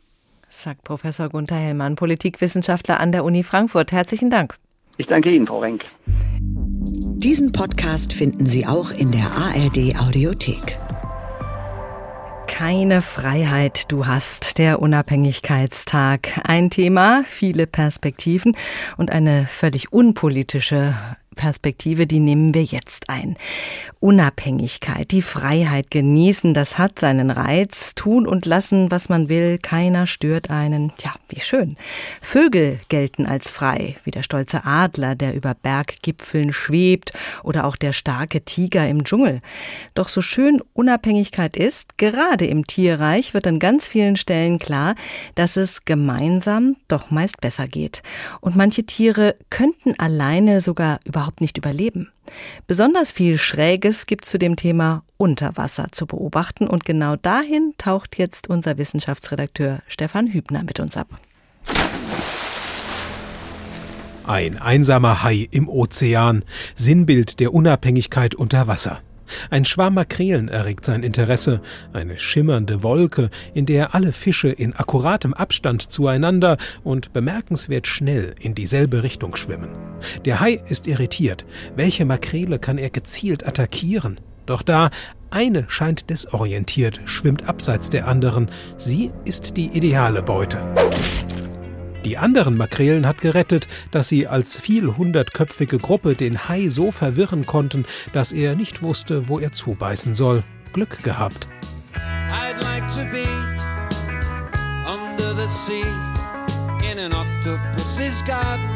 Sagt 0.49 0.83
Professor 0.83 1.29
Gunther 1.29 1.55
Hellmann, 1.55 1.95
Politikwissenschaftler 1.95 2.99
an 2.99 3.11
der 3.11 3.23
Uni 3.23 3.43
Frankfurt. 3.43 3.91
Herzlichen 3.91 4.29
Dank. 4.29 4.57
Ich 4.97 5.07
danke 5.07 5.31
Ihnen, 5.31 5.47
Frau 5.47 5.59
Renk. 5.59 5.85
Diesen 7.23 7.51
Podcast 7.51 8.13
finden 8.13 8.45
Sie 8.45 8.65
auch 8.65 8.91
in 8.91 9.11
der 9.11 9.31
ARD 9.31 9.95
Audiothek 9.99 10.77
keine 12.61 13.01
Freiheit 13.01 13.91
du 13.91 14.05
hast, 14.05 14.59
der 14.59 14.83
Unabhängigkeitstag. 14.83 16.41
Ein 16.43 16.69
Thema, 16.69 17.23
viele 17.25 17.65
Perspektiven 17.65 18.55
und 18.97 19.09
eine 19.09 19.47
völlig 19.49 19.91
unpolitische 19.91 20.93
Perspektive, 21.35 22.07
die 22.07 22.19
nehmen 22.19 22.53
wir 22.53 22.63
jetzt 22.63 23.09
ein. 23.09 23.37
Unabhängigkeit, 24.01 25.11
die 25.11 25.21
Freiheit 25.21 25.89
genießen, 25.89 26.53
das 26.53 26.77
hat 26.77 26.99
seinen 26.99 27.31
Reiz. 27.31 27.95
Tun 27.95 28.27
und 28.27 28.45
lassen, 28.45 28.91
was 28.91 29.07
man 29.07 29.29
will, 29.29 29.57
keiner 29.57 30.07
stört 30.07 30.49
einen. 30.49 30.91
Tja, 30.97 31.13
wie 31.29 31.39
schön. 31.39 31.77
Vögel 32.21 32.79
gelten 32.89 33.25
als 33.25 33.49
frei, 33.49 33.95
wie 34.03 34.11
der 34.11 34.23
stolze 34.23 34.65
Adler, 34.65 35.15
der 35.15 35.33
über 35.33 35.53
Berggipfeln 35.53 36.51
schwebt, 36.51 37.13
oder 37.43 37.63
auch 37.65 37.77
der 37.77 37.93
starke 37.93 38.41
Tiger 38.41 38.89
im 38.89 39.05
Dschungel. 39.05 39.39
Doch 39.93 40.09
so 40.09 40.21
schön 40.21 40.61
Unabhängigkeit 40.73 41.55
ist, 41.55 41.97
gerade 41.97 42.45
im 42.45 42.67
Tierreich 42.67 43.33
wird 43.33 43.47
an 43.47 43.59
ganz 43.59 43.87
vielen 43.87 44.17
Stellen 44.17 44.59
klar, 44.59 44.95
dass 45.35 45.55
es 45.55 45.85
gemeinsam 45.85 46.75
doch 46.89 47.09
meist 47.09 47.39
besser 47.39 47.67
geht. 47.67 48.03
Und 48.41 48.57
manche 48.57 48.83
Tiere 48.83 49.35
könnten 49.49 49.97
alleine 49.97 50.59
sogar 50.59 50.99
über 51.05 51.20
überhaupt 51.21 51.41
nicht 51.41 51.57
überleben. 51.57 52.11
Besonders 52.65 53.11
viel 53.11 53.37
Schräges 53.37 54.07
gibt 54.07 54.25
zu 54.25 54.39
dem 54.39 54.55
Thema 54.55 55.03
Unterwasser 55.17 55.87
zu 55.91 56.07
beobachten 56.07 56.67
und 56.67 56.83
genau 56.83 57.15
dahin 57.15 57.73
taucht 57.77 58.17
jetzt 58.17 58.49
unser 58.49 58.79
Wissenschaftsredakteur 58.79 59.81
Stefan 59.87 60.33
Hübner 60.33 60.63
mit 60.63 60.79
uns 60.79 60.97
ab. 60.97 61.07
Ein 64.23 64.57
einsamer 64.57 65.21
Hai 65.21 65.47
im 65.51 65.69
Ozean, 65.69 66.43
Sinnbild 66.75 67.39
der 67.39 67.53
Unabhängigkeit 67.53 68.33
unter 68.33 68.67
Wasser. 68.67 69.01
Ein 69.49 69.65
Schwarm 69.65 69.95
Makrelen 69.95 70.47
erregt 70.47 70.85
sein 70.85 71.03
Interesse, 71.03 71.61
eine 71.93 72.19
schimmernde 72.19 72.83
Wolke, 72.83 73.29
in 73.53 73.65
der 73.65 73.95
alle 73.95 74.11
Fische 74.11 74.49
in 74.49 74.73
akkuratem 74.73 75.33
Abstand 75.33 75.91
zueinander 75.91 76.57
und 76.83 77.13
bemerkenswert 77.13 77.87
schnell 77.87 78.35
in 78.39 78.55
dieselbe 78.55 79.03
Richtung 79.03 79.35
schwimmen. 79.35 79.69
Der 80.25 80.39
Hai 80.39 80.61
ist 80.67 80.87
irritiert. 80.87 81.45
Welche 81.75 82.05
Makrele 82.05 82.59
kann 82.59 82.77
er 82.77 82.89
gezielt 82.89 83.47
attackieren? 83.47 84.19
Doch 84.45 84.63
da 84.63 84.89
eine 85.29 85.65
scheint 85.69 86.09
desorientiert, 86.09 86.99
schwimmt 87.05 87.47
abseits 87.47 87.89
der 87.89 88.07
anderen. 88.07 88.51
Sie 88.77 89.11
ist 89.23 89.55
die 89.55 89.67
ideale 89.67 90.23
Beute. 90.23 90.59
Die 92.05 92.17
anderen 92.17 92.57
Makrelen 92.57 93.05
hat 93.05 93.21
gerettet, 93.21 93.67
dass 93.91 94.09
sie 94.09 94.27
als 94.27 94.57
vielhundertköpfige 94.57 95.77
Gruppe 95.77 96.15
den 96.15 96.49
Hai 96.49 96.69
so 96.69 96.91
verwirren 96.91 97.45
konnten, 97.45 97.85
dass 98.11 98.31
er 98.31 98.55
nicht 98.55 98.81
wusste, 98.81 99.27
wo 99.27 99.37
er 99.37 99.51
zubeißen 99.51 100.15
soll. 100.15 100.43
Glück 100.73 101.03
gehabt. 101.03 101.47
I'd 102.29 102.59
like 102.63 102.87
to 102.87 103.03
be 103.11 103.27
under 104.87 105.35
the 105.35 105.47
sea 105.47 105.83
in 106.91 106.97
an 106.97 107.13
octopus's 107.13 108.25
garden 108.25 108.69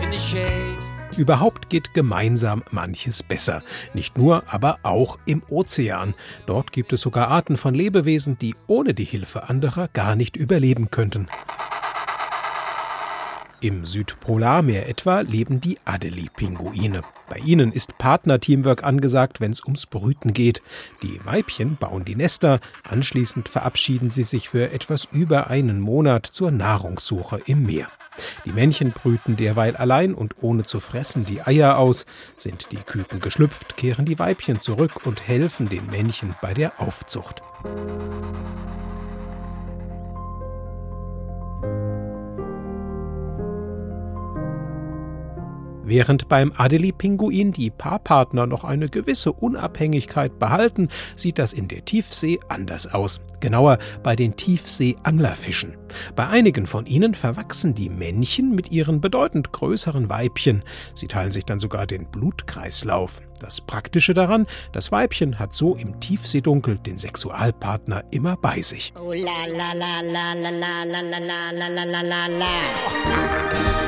in 0.00 0.12
the 0.12 0.18
shade. 0.18 0.78
Überhaupt 1.16 1.68
geht 1.68 1.94
gemeinsam 1.94 2.62
manches 2.70 3.24
besser. 3.24 3.64
Nicht 3.92 4.16
nur, 4.16 4.44
aber 4.46 4.78
auch 4.84 5.18
im 5.26 5.42
Ozean. 5.48 6.14
Dort 6.46 6.70
gibt 6.70 6.92
es 6.92 7.00
sogar 7.00 7.26
Arten 7.26 7.56
von 7.56 7.74
Lebewesen, 7.74 8.38
die 8.38 8.54
ohne 8.68 8.94
die 8.94 9.04
Hilfe 9.04 9.48
anderer 9.48 9.88
gar 9.88 10.14
nicht 10.14 10.36
überleben 10.36 10.92
könnten. 10.92 11.26
Im 13.60 13.86
Südpolarmeer 13.86 14.88
etwa 14.88 15.20
leben 15.20 15.60
die 15.60 15.78
Adelie-Pinguine. 15.84 17.02
Bei 17.28 17.38
ihnen 17.38 17.72
ist 17.72 17.98
Partner-Teamwork 17.98 18.84
angesagt, 18.84 19.40
wenn 19.40 19.50
es 19.50 19.64
ums 19.64 19.86
Brüten 19.86 20.32
geht. 20.32 20.62
Die 21.02 21.20
Weibchen 21.24 21.76
bauen 21.76 22.04
die 22.04 22.14
Nester, 22.14 22.60
anschließend 22.84 23.48
verabschieden 23.48 24.12
sie 24.12 24.22
sich 24.22 24.48
für 24.48 24.70
etwas 24.70 25.08
über 25.10 25.48
einen 25.48 25.80
Monat 25.80 26.26
zur 26.26 26.52
Nahrungssuche 26.52 27.40
im 27.46 27.66
Meer. 27.66 27.88
Die 28.44 28.52
Männchen 28.52 28.92
brüten 28.92 29.36
derweil 29.36 29.76
allein 29.76 30.14
und 30.14 30.36
ohne 30.40 30.62
zu 30.62 30.78
fressen 30.78 31.24
die 31.24 31.42
Eier 31.42 31.78
aus. 31.78 32.06
Sind 32.36 32.68
die 32.70 32.76
Küken 32.76 33.20
geschlüpft, 33.20 33.76
kehren 33.76 34.04
die 34.04 34.20
Weibchen 34.20 34.60
zurück 34.60 35.04
und 35.04 35.26
helfen 35.26 35.68
den 35.68 35.86
Männchen 35.86 36.36
bei 36.40 36.54
der 36.54 36.80
Aufzucht. 36.80 37.42
Während 45.88 46.28
beim 46.28 46.52
Adelie-Pinguin 46.54 47.52
die 47.52 47.70
Paarpartner 47.70 48.46
noch 48.46 48.62
eine 48.62 48.90
gewisse 48.90 49.32
Unabhängigkeit 49.32 50.38
behalten, 50.38 50.88
sieht 51.16 51.38
das 51.38 51.54
in 51.54 51.66
der 51.66 51.82
Tiefsee 51.86 52.40
anders 52.48 52.92
aus. 52.92 53.22
Genauer 53.40 53.78
bei 54.02 54.14
den 54.14 54.36
Tiefsee-Anglerfischen. 54.36 55.78
Bei 56.14 56.26
einigen 56.26 56.66
von 56.66 56.84
ihnen 56.84 57.14
verwachsen 57.14 57.74
die 57.74 57.88
Männchen 57.88 58.54
mit 58.54 58.70
ihren 58.70 59.00
bedeutend 59.00 59.50
größeren 59.52 60.10
Weibchen. 60.10 60.62
Sie 60.94 61.08
teilen 61.08 61.32
sich 61.32 61.46
dann 61.46 61.58
sogar 61.58 61.86
den 61.86 62.04
Blutkreislauf. 62.04 63.22
Das 63.40 63.62
Praktische 63.62 64.12
daran, 64.12 64.46
das 64.72 64.92
Weibchen 64.92 65.38
hat 65.38 65.54
so 65.54 65.74
im 65.74 66.00
Tiefseedunkel 66.00 66.76
den 66.76 66.98
Sexualpartner 66.98 68.04
immer 68.10 68.36
bei 68.36 68.60
sich. 68.60 68.92
Oh 69.00 69.14
la 69.14 69.46
la 69.46 69.72
la 69.72 70.02
la 70.02 70.34
la 70.34 70.52
la 70.52 70.84
la 70.84 71.08
la 71.50 71.84
la 71.84 72.02
la 72.02 72.26
la. 72.26 73.87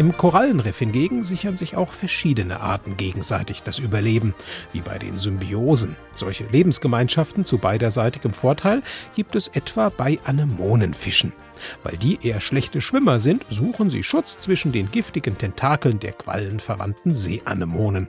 Im 0.00 0.16
Korallenriff 0.16 0.78
hingegen 0.78 1.22
sichern 1.22 1.56
sich 1.56 1.76
auch 1.76 1.92
verschiedene 1.92 2.60
Arten 2.60 2.96
gegenseitig 2.96 3.62
das 3.62 3.78
Überleben, 3.78 4.34
wie 4.72 4.80
bei 4.80 4.96
den 4.96 5.18
Symbiosen. 5.18 5.94
Solche 6.14 6.44
Lebensgemeinschaften 6.44 7.44
zu 7.44 7.58
beiderseitigem 7.58 8.32
Vorteil 8.32 8.82
gibt 9.14 9.36
es 9.36 9.48
etwa 9.48 9.90
bei 9.90 10.18
Anemonenfischen. 10.24 11.34
Weil 11.82 11.98
die 11.98 12.18
eher 12.26 12.40
schlechte 12.40 12.80
Schwimmer 12.80 13.20
sind, 13.20 13.44
suchen 13.50 13.90
sie 13.90 14.02
Schutz 14.02 14.38
zwischen 14.38 14.72
den 14.72 14.90
giftigen 14.90 15.36
Tentakeln 15.36 16.00
der 16.00 16.12
quallenverwandten 16.12 17.12
Seeanemonen. 17.12 18.08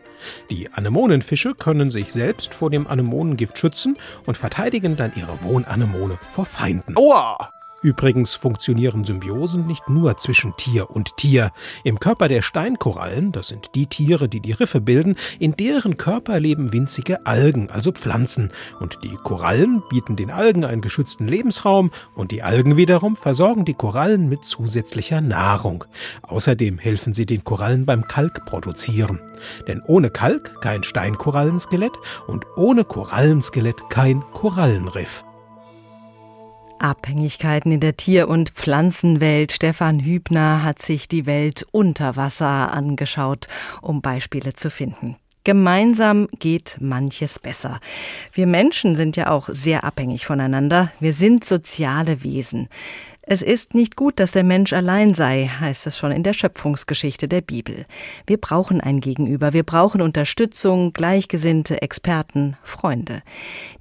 Die 0.50 0.72
Anemonenfische 0.72 1.56
können 1.56 1.92
sich 1.92 2.14
selbst 2.14 2.54
vor 2.54 2.70
dem 2.70 2.88
Anemonengift 2.88 3.58
schützen 3.58 3.98
und 4.26 4.38
verteidigen 4.38 4.96
dann 4.96 5.12
ihre 5.18 5.44
Wohnanemone 5.44 6.18
vor 6.30 6.46
Feinden. 6.46 6.96
Aua! 6.96 7.52
Übrigens 7.82 8.36
funktionieren 8.36 9.06
Symbiosen 9.06 9.66
nicht 9.66 9.90
nur 9.90 10.16
zwischen 10.18 10.56
Tier 10.56 10.92
und 10.92 11.18
Tier. 11.18 11.52
Im 11.84 12.00
Körper 12.00 12.28
der 12.28 12.44
Steinkorallen, 12.44 13.32
das 13.32 13.48
sind 13.48 13.72
die 13.74 13.88
Tiere, 13.88 14.30
die 14.30 14.40
die 14.40 14.52
Riffe 14.52 14.82
bilden, 14.82 15.16
in 15.40 15.56
deren 15.56 15.98
Körper 15.98 16.40
leben 16.40 16.74
winzige 16.74 17.26
Algen, 17.26 17.72
also 17.72 17.92
Pflanzen. 17.92 18.52
Und 18.80 19.00
die 19.04 19.16
Korallen 19.16 19.82
bieten 19.90 20.16
den 20.16 20.30
Algen 20.30 20.64
einen 20.64 20.82
geschützten 20.82 21.28
Lebensraum 21.28 21.90
und 22.14 22.32
die 22.32 22.44
Algen 22.44 22.78
wiederum 22.78 23.16
versorgen 23.16 23.66
die 23.66 23.74
Korallen 23.74 24.30
mit 24.30 24.46
zusätzlicher 24.46 25.22
Nahrung. 25.22 25.84
Außerdem 26.22 26.78
helfen 26.78 27.16
sie 27.16 27.26
den 27.26 27.44
Korallen 27.44 27.88
beim 27.88 28.08
Kalkproduzieren. 28.08 29.20
Denn 29.68 29.82
ohne 29.88 30.12
Kalk 30.12 30.62
kein 30.62 30.84
Steinkorallenskelett 30.84 31.94
und 32.28 32.46
ohne 32.56 32.84
Korallenskelett 32.86 33.90
kein 33.90 34.22
Korallenriff. 34.34 35.24
Abhängigkeiten 36.82 37.72
in 37.72 37.80
der 37.80 37.98
Tier- 37.98 38.28
und 38.28 38.50
Pflanzenwelt. 38.50 39.52
Stefan 39.52 40.00
Hübner 40.00 40.64
hat 40.64 40.82
sich 40.82 41.08
die 41.08 41.26
Welt 41.26 41.66
unter 41.72 42.16
Wasser 42.16 42.72
angeschaut, 42.72 43.48
um 43.82 44.02
Beispiele 44.02 44.54
zu 44.54 44.70
finden. 44.70 45.16
Gemeinsam 45.44 46.28
geht 46.38 46.78
manches 46.80 47.40
besser. 47.40 47.80
Wir 48.32 48.46
Menschen 48.46 48.96
sind 48.96 49.16
ja 49.16 49.32
auch 49.32 49.50
sehr 49.50 49.84
abhängig 49.84 50.26
voneinander. 50.26 50.92
Wir 51.00 51.14
sind 51.14 51.46
soziale 51.46 52.24
Wesen. 52.24 52.70
Es 53.34 53.42
ist 53.42 53.76
nicht 53.76 53.96
gut, 53.96 54.20
dass 54.20 54.34
der 54.34 54.44
Mensch 54.44 54.74
allein 54.74 55.14
sei, 55.14 55.48
heißt 55.48 55.88
es 55.88 55.98
schon 55.98 56.12
in 56.12 56.22
der 56.22 56.34
Schöpfungsgeschichte 56.34 57.30
der 57.30 57.40
Bibel. 57.40 57.86
Wir 58.28 58.36
brauchen 58.36 58.82
ein 58.82 59.00
Gegenüber, 59.00 59.54
wir 59.54 59.64
brauchen 59.64 60.02
Unterstützung, 60.02 60.92
Gleichgesinnte, 60.92 61.82
Experten, 61.82 62.58
Freunde. 62.62 63.24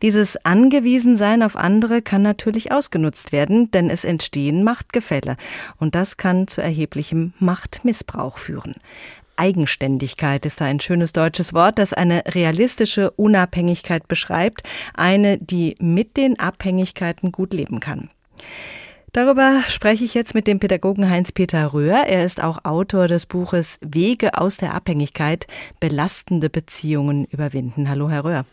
Dieses 0.02 0.36
Angewiesensein 0.44 1.42
auf 1.42 1.56
andere 1.56 2.00
kann 2.00 2.22
natürlich 2.22 2.70
ausgenutzt 2.70 3.32
werden, 3.32 3.72
denn 3.72 3.90
es 3.90 4.04
entstehen 4.04 4.62
Machtgefälle 4.62 5.36
und 5.78 5.96
das 5.96 6.16
kann 6.16 6.46
zu 6.46 6.62
erheblichem 6.62 7.32
Machtmissbrauch 7.40 8.38
führen. 8.38 8.76
Eigenständigkeit 9.34 10.46
ist 10.46 10.60
da 10.60 10.66
ein 10.66 10.78
schönes 10.78 11.12
deutsches 11.12 11.52
Wort, 11.54 11.80
das 11.80 11.92
eine 11.92 12.22
realistische 12.24 13.10
Unabhängigkeit 13.10 14.06
beschreibt, 14.06 14.62
eine, 14.94 15.38
die 15.38 15.74
mit 15.80 16.16
den 16.16 16.38
Abhängigkeiten 16.38 17.32
gut 17.32 17.52
leben 17.52 17.80
kann. 17.80 18.10
Darüber 19.12 19.64
spreche 19.66 20.04
ich 20.04 20.14
jetzt 20.14 20.34
mit 20.34 20.46
dem 20.46 20.60
Pädagogen 20.60 21.10
Heinz-Peter 21.10 21.72
Röhr. 21.72 22.04
Er 22.06 22.24
ist 22.24 22.40
auch 22.40 22.64
Autor 22.64 23.08
des 23.08 23.26
Buches 23.26 23.78
Wege 23.80 24.38
aus 24.38 24.58
der 24.58 24.72
Abhängigkeit, 24.72 25.48
belastende 25.80 26.48
Beziehungen 26.48 27.24
überwinden. 27.24 27.88
Hallo, 27.88 28.08
Herr 28.08 28.24
Röhr. 28.24 28.44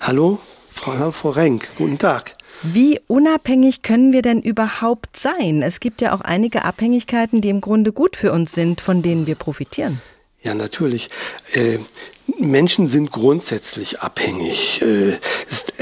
Hallo, 0.00 0.38
Frau, 0.72 1.10
Frau 1.12 1.30
Renk. 1.30 1.68
Guten 1.76 1.98
Tag. 1.98 2.34
Wie 2.62 2.98
unabhängig 3.06 3.82
können 3.82 4.14
wir 4.14 4.22
denn 4.22 4.40
überhaupt 4.40 5.18
sein? 5.18 5.60
Es 5.60 5.80
gibt 5.80 6.00
ja 6.00 6.14
auch 6.14 6.22
einige 6.22 6.64
Abhängigkeiten, 6.64 7.42
die 7.42 7.50
im 7.50 7.60
Grunde 7.60 7.92
gut 7.92 8.16
für 8.16 8.32
uns 8.32 8.52
sind, 8.52 8.80
von 8.80 9.02
denen 9.02 9.26
wir 9.26 9.34
profitieren. 9.34 10.00
Ja, 10.42 10.54
natürlich. 10.54 11.10
Menschen 12.38 12.88
sind 12.88 13.12
grundsätzlich 13.12 14.00
abhängig. 14.00 14.82
Äh, 14.82 15.18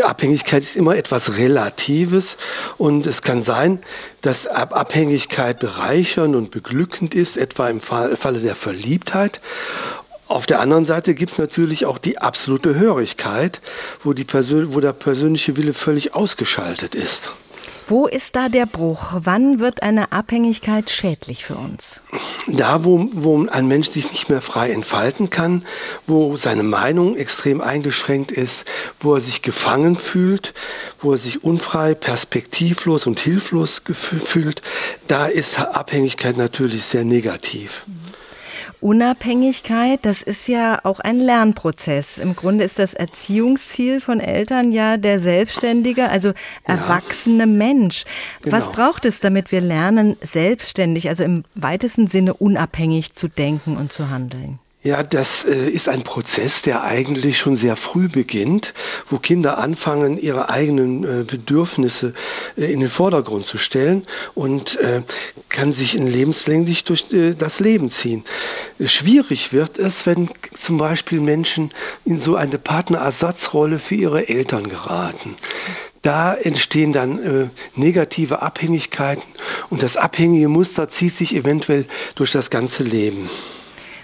Abhängigkeit 0.02 0.62
ist 0.62 0.76
immer 0.76 0.96
etwas 0.96 1.36
Relatives 1.36 2.36
und 2.76 3.06
es 3.06 3.22
kann 3.22 3.42
sein, 3.42 3.80
dass 4.20 4.46
Abhängigkeit 4.46 5.58
bereichernd 5.58 6.36
und 6.36 6.50
beglückend 6.50 7.14
ist, 7.14 7.36
etwa 7.36 7.68
im 7.68 7.80
Falle 7.80 8.40
der 8.40 8.54
Verliebtheit. 8.54 9.40
Auf 10.26 10.46
der 10.46 10.60
anderen 10.60 10.86
Seite 10.86 11.14
gibt 11.14 11.32
es 11.32 11.38
natürlich 11.38 11.86
auch 11.86 11.98
die 11.98 12.18
absolute 12.18 12.74
Hörigkeit, 12.74 13.60
wo, 14.02 14.12
die 14.12 14.24
Persön 14.24 14.74
wo 14.74 14.80
der 14.80 14.92
persönliche 14.92 15.56
Wille 15.56 15.74
völlig 15.74 16.14
ausgeschaltet 16.14 16.94
ist. 16.94 17.30
Wo 17.86 18.06
ist 18.06 18.34
da 18.34 18.48
der 18.48 18.64
Bruch? 18.64 19.12
Wann 19.24 19.60
wird 19.60 19.82
eine 19.82 20.10
Abhängigkeit 20.12 20.88
schädlich 20.88 21.44
für 21.44 21.56
uns? 21.56 22.00
Da, 22.46 22.82
wo, 22.84 23.08
wo 23.12 23.46
ein 23.46 23.68
Mensch 23.68 23.90
sich 23.90 24.10
nicht 24.10 24.30
mehr 24.30 24.40
frei 24.40 24.70
entfalten 24.70 25.28
kann, 25.28 25.66
wo 26.06 26.36
seine 26.36 26.62
Meinung 26.62 27.14
extrem 27.14 27.60
eingeschränkt 27.60 28.32
ist, 28.32 28.64
wo 29.00 29.14
er 29.14 29.20
sich 29.20 29.42
gefangen 29.42 29.96
fühlt, 29.96 30.54
wo 31.00 31.12
er 31.12 31.18
sich 31.18 31.44
unfrei, 31.44 31.94
perspektivlos 31.94 33.06
und 33.06 33.20
hilflos 33.20 33.82
fühlt, 33.84 34.62
da 35.06 35.26
ist 35.26 35.58
Abhängigkeit 35.58 36.38
natürlich 36.38 36.84
sehr 36.84 37.04
negativ. 37.04 37.84
Unabhängigkeit, 38.84 40.04
das 40.04 40.20
ist 40.20 40.46
ja 40.46 40.78
auch 40.84 41.00
ein 41.00 41.18
Lernprozess. 41.18 42.18
Im 42.18 42.36
Grunde 42.36 42.64
ist 42.64 42.78
das 42.78 42.92
Erziehungsziel 42.92 43.98
von 43.98 44.20
Eltern 44.20 44.72
ja 44.72 44.98
der 44.98 45.20
selbstständige, 45.20 46.10
also 46.10 46.34
erwachsene 46.64 47.44
ja. 47.44 47.46
Mensch. 47.46 48.04
Genau. 48.42 48.54
Was 48.54 48.70
braucht 48.70 49.06
es, 49.06 49.20
damit 49.20 49.52
wir 49.52 49.62
lernen, 49.62 50.16
selbstständig, 50.20 51.08
also 51.08 51.24
im 51.24 51.44
weitesten 51.54 52.08
Sinne 52.08 52.34
unabhängig 52.34 53.14
zu 53.14 53.28
denken 53.28 53.78
und 53.78 53.90
zu 53.90 54.10
handeln? 54.10 54.58
Ja, 54.86 55.02
das 55.02 55.46
äh, 55.46 55.70
ist 55.70 55.88
ein 55.88 56.02
Prozess, 56.02 56.60
der 56.60 56.84
eigentlich 56.84 57.38
schon 57.38 57.56
sehr 57.56 57.74
früh 57.74 58.06
beginnt, 58.06 58.74
wo 59.08 59.18
Kinder 59.18 59.56
anfangen, 59.56 60.18
ihre 60.18 60.50
eigenen 60.50 61.04
äh, 61.04 61.24
Bedürfnisse 61.24 62.12
äh, 62.58 62.70
in 62.70 62.80
den 62.80 62.90
Vordergrund 62.90 63.46
zu 63.46 63.56
stellen 63.56 64.06
und 64.34 64.78
kann 65.48 65.72
sich 65.72 65.94
lebenslänglich 65.94 66.84
durch 66.84 67.06
das 67.38 67.60
Leben 67.60 67.90
ziehen. 67.90 68.24
Schwierig 68.84 69.54
wird 69.54 69.78
es, 69.78 70.04
wenn 70.04 70.28
zum 70.60 70.76
Beispiel 70.76 71.20
Menschen 71.20 71.70
in 72.04 72.20
so 72.20 72.36
eine 72.36 72.58
Partnerersatzrolle 72.58 73.78
für 73.78 73.94
ihre 73.94 74.28
Eltern 74.28 74.68
geraten. 74.68 75.36
Da 76.02 76.34
entstehen 76.34 76.92
dann 76.92 77.18
äh, 77.22 77.48
negative 77.74 78.42
Abhängigkeiten 78.42 79.24
und 79.70 79.82
das 79.82 79.96
abhängige 79.96 80.48
Muster 80.48 80.90
zieht 80.90 81.16
sich 81.16 81.34
eventuell 81.34 81.86
durch 82.16 82.32
das 82.32 82.50
ganze 82.50 82.82
Leben. 82.82 83.30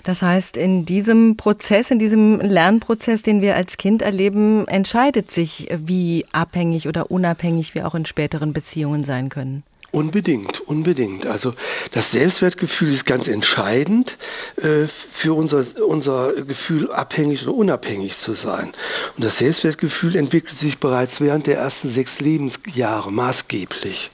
Das 0.05 0.23
heißt, 0.23 0.57
in 0.57 0.85
diesem 0.85 1.37
Prozess, 1.37 1.91
in 1.91 1.99
diesem 1.99 2.41
Lernprozess, 2.41 3.23
den 3.23 3.43
wir 3.43 3.57
als 3.57 3.77
Kind 3.77 4.03
erleben, 4.03 4.67
entscheidet 4.69 5.31
sich, 5.31 5.69
wie 5.75 6.25
abhängig 6.33 6.89
oder 6.89 7.11
unabhängig 7.11 7.75
wir 7.75 7.87
auch 7.87 7.95
in 7.95 8.07
späteren 8.07 8.53
Beziehungen 8.53 9.05
sein 9.05 9.29
können. 9.29 9.63
Unbedingt, 9.93 10.61
unbedingt. 10.61 11.27
Also 11.27 11.55
das 11.91 12.13
Selbstwertgefühl 12.13 12.95
ist 12.95 13.07
ganz 13.07 13.27
entscheidend 13.27 14.19
äh, 14.57 14.87
für 15.13 15.35
unser, 15.35 15.65
unser 15.85 16.33
Gefühl, 16.45 16.93
abhängig 16.93 17.43
oder 17.43 17.57
unabhängig 17.57 18.17
zu 18.17 18.35
sein. 18.35 18.73
Und 19.17 19.25
das 19.25 19.39
Selbstwertgefühl 19.39 20.15
entwickelt 20.15 20.57
sich 20.57 20.79
bereits 20.79 21.21
während 21.21 21.49
der 21.49 21.59
ersten 21.59 21.91
sechs 21.91 22.21
Lebensjahre 22.21 23.11
maßgeblich. 23.11 24.13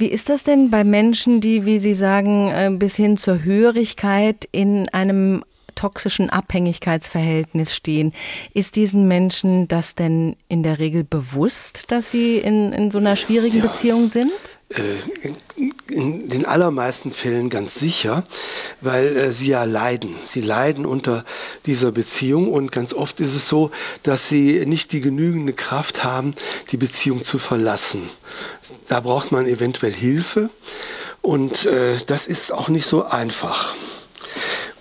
Wie 0.00 0.06
ist 0.06 0.30
das 0.30 0.44
denn 0.44 0.70
bei 0.70 0.82
Menschen, 0.82 1.42
die, 1.42 1.66
wie 1.66 1.78
Sie 1.78 1.92
sagen, 1.92 2.48
äh, 2.48 2.70
bis 2.72 2.96
hin 2.96 3.18
zur 3.18 3.44
Hörigkeit 3.44 4.48
in 4.50 4.88
einem 4.88 5.42
toxischen 5.74 6.28
Abhängigkeitsverhältnis 6.28 7.74
stehen. 7.74 8.12
Ist 8.52 8.76
diesen 8.76 9.08
Menschen 9.08 9.66
das 9.66 9.94
denn 9.94 10.36
in 10.48 10.62
der 10.62 10.78
Regel 10.78 11.04
bewusst, 11.04 11.90
dass 11.90 12.10
sie 12.10 12.36
in, 12.36 12.72
in 12.72 12.90
so 12.90 12.98
einer 12.98 13.16
schwierigen 13.16 13.58
ja, 13.58 13.66
Beziehung 13.66 14.06
sind? 14.06 14.30
Äh, 14.68 14.96
in 15.90 16.28
den 16.28 16.44
allermeisten 16.44 17.12
Fällen 17.12 17.48
ganz 17.48 17.74
sicher, 17.74 18.24
weil 18.80 19.16
äh, 19.16 19.32
sie 19.32 19.48
ja 19.48 19.64
leiden. 19.64 20.14
Sie 20.32 20.40
leiden 20.42 20.86
unter 20.86 21.24
dieser 21.66 21.92
Beziehung 21.92 22.52
und 22.52 22.72
ganz 22.72 22.92
oft 22.92 23.20
ist 23.20 23.34
es 23.34 23.48
so, 23.48 23.70
dass 24.02 24.28
sie 24.28 24.64
nicht 24.66 24.92
die 24.92 25.00
genügende 25.00 25.52
Kraft 25.52 26.04
haben, 26.04 26.34
die 26.70 26.76
Beziehung 26.76 27.24
zu 27.24 27.38
verlassen. 27.38 28.10
Da 28.90 28.98
braucht 28.98 29.30
man 29.30 29.46
eventuell 29.46 29.92
Hilfe 29.92 30.50
und 31.22 31.64
äh, 31.64 31.98
das 32.06 32.26
ist 32.26 32.50
auch 32.50 32.68
nicht 32.68 32.86
so 32.86 33.04
einfach. 33.04 33.76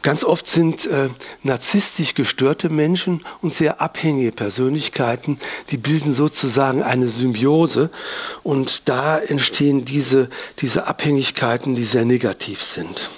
Ganz 0.02 0.24
oft 0.24 0.48
sind 0.48 0.88
äh, 0.88 1.10
narzisstisch 1.44 2.16
gestörte 2.16 2.70
Menschen 2.70 3.24
und 3.44 3.54
sehr 3.54 3.82
abhängige 3.82 4.32
Persönlichkeiten, 4.32 5.38
die 5.70 5.78
bilden 5.78 6.16
sozusagen 6.16 6.82
eine 6.82 7.10
Symbiose 7.10 7.92
und 8.42 8.90
da 8.90 9.20
entstehen 9.20 9.86
diese, 9.86 10.32
diese 10.58 10.88
Abhängigkeiten, 10.88 11.76
die 11.76 11.84
sehr 11.84 12.06
negativ 12.06 12.64
sind. 12.64 13.12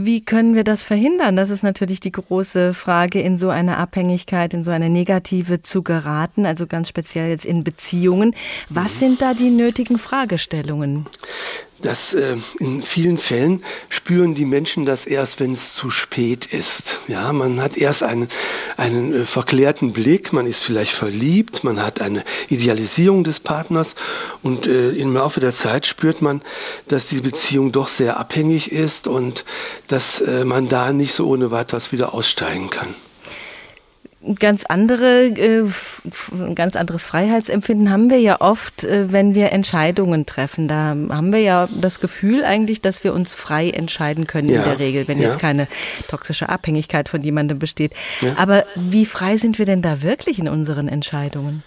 Wie 0.00 0.20
können 0.20 0.54
wir 0.54 0.62
das 0.62 0.84
verhindern? 0.84 1.34
Das 1.34 1.50
ist 1.50 1.64
natürlich 1.64 1.98
die 1.98 2.12
große 2.12 2.72
Frage, 2.72 3.20
in 3.20 3.36
so 3.36 3.48
eine 3.48 3.78
Abhängigkeit, 3.78 4.54
in 4.54 4.62
so 4.62 4.70
eine 4.70 4.90
negative 4.90 5.60
zu 5.60 5.82
geraten, 5.82 6.46
also 6.46 6.68
ganz 6.68 6.88
speziell 6.88 7.28
jetzt 7.30 7.44
in 7.44 7.64
Beziehungen. 7.64 8.34
Was 8.68 8.94
mhm. 8.94 8.98
sind 8.98 9.22
da 9.22 9.34
die 9.34 9.50
nötigen 9.50 9.98
Fragestellungen? 9.98 11.06
Dass 11.82 12.14
äh, 12.14 12.36
in 12.58 12.82
vielen 12.82 13.18
Fällen 13.18 13.64
spüren 13.88 14.34
die 14.34 14.44
Menschen 14.44 14.84
das 14.84 15.06
erst, 15.06 15.40
wenn 15.40 15.54
es 15.54 15.74
zu 15.74 15.90
spät 15.90 16.46
ist. 16.46 17.00
Ja, 17.08 17.32
man 17.32 17.60
hat 17.60 17.76
erst 17.76 18.02
einen, 18.02 18.28
einen 18.76 19.22
äh, 19.22 19.24
verklärten 19.24 19.92
Blick, 19.92 20.32
man 20.32 20.46
ist 20.46 20.62
vielleicht 20.62 20.92
verliebt, 20.92 21.64
man 21.64 21.80
hat 21.80 22.00
eine 22.00 22.24
Idealisierung 22.48 23.24
des 23.24 23.40
Partners 23.40 23.94
und 24.42 24.66
äh, 24.66 24.90
im 24.90 25.14
Laufe 25.14 25.40
der 25.40 25.54
Zeit 25.54 25.86
spürt 25.86 26.22
man, 26.22 26.42
dass 26.88 27.06
die 27.06 27.20
Beziehung 27.20 27.72
doch 27.72 27.88
sehr 27.88 28.18
abhängig 28.18 28.72
ist 28.72 29.06
und 29.06 29.44
dass 29.86 30.20
äh, 30.20 30.44
man 30.44 30.68
da 30.68 30.92
nicht 30.92 31.14
so 31.14 31.28
ohne 31.28 31.50
weiteres 31.50 31.92
wieder 31.92 32.14
aussteigen 32.14 32.70
kann 32.70 32.94
ganz 34.34 34.64
andere, 34.64 35.26
äh, 35.26 35.64
ein 36.32 36.54
ganz 36.54 36.76
anderes 36.76 37.04
Freiheitsempfinden 37.04 37.90
haben 37.90 38.10
wir 38.10 38.20
ja 38.20 38.40
oft, 38.40 38.84
äh, 38.84 39.12
wenn 39.12 39.34
wir 39.34 39.52
Entscheidungen 39.52 40.26
treffen. 40.26 40.68
Da 40.68 40.96
haben 41.10 41.32
wir 41.32 41.40
ja 41.40 41.68
das 41.80 42.00
Gefühl 42.00 42.44
eigentlich, 42.44 42.80
dass 42.80 43.04
wir 43.04 43.14
uns 43.14 43.34
frei 43.34 43.70
entscheiden 43.70 44.26
können 44.26 44.48
ja, 44.48 44.58
in 44.58 44.64
der 44.64 44.78
Regel, 44.78 45.08
wenn 45.08 45.18
ja. 45.18 45.28
jetzt 45.28 45.38
keine 45.38 45.68
toxische 46.08 46.48
Abhängigkeit 46.48 47.08
von 47.08 47.22
jemandem 47.22 47.58
besteht. 47.58 47.92
Ja. 48.20 48.34
Aber 48.36 48.64
wie 48.74 49.06
frei 49.06 49.36
sind 49.36 49.58
wir 49.58 49.66
denn 49.66 49.82
da 49.82 50.02
wirklich 50.02 50.38
in 50.38 50.48
unseren 50.48 50.88
Entscheidungen? 50.88 51.62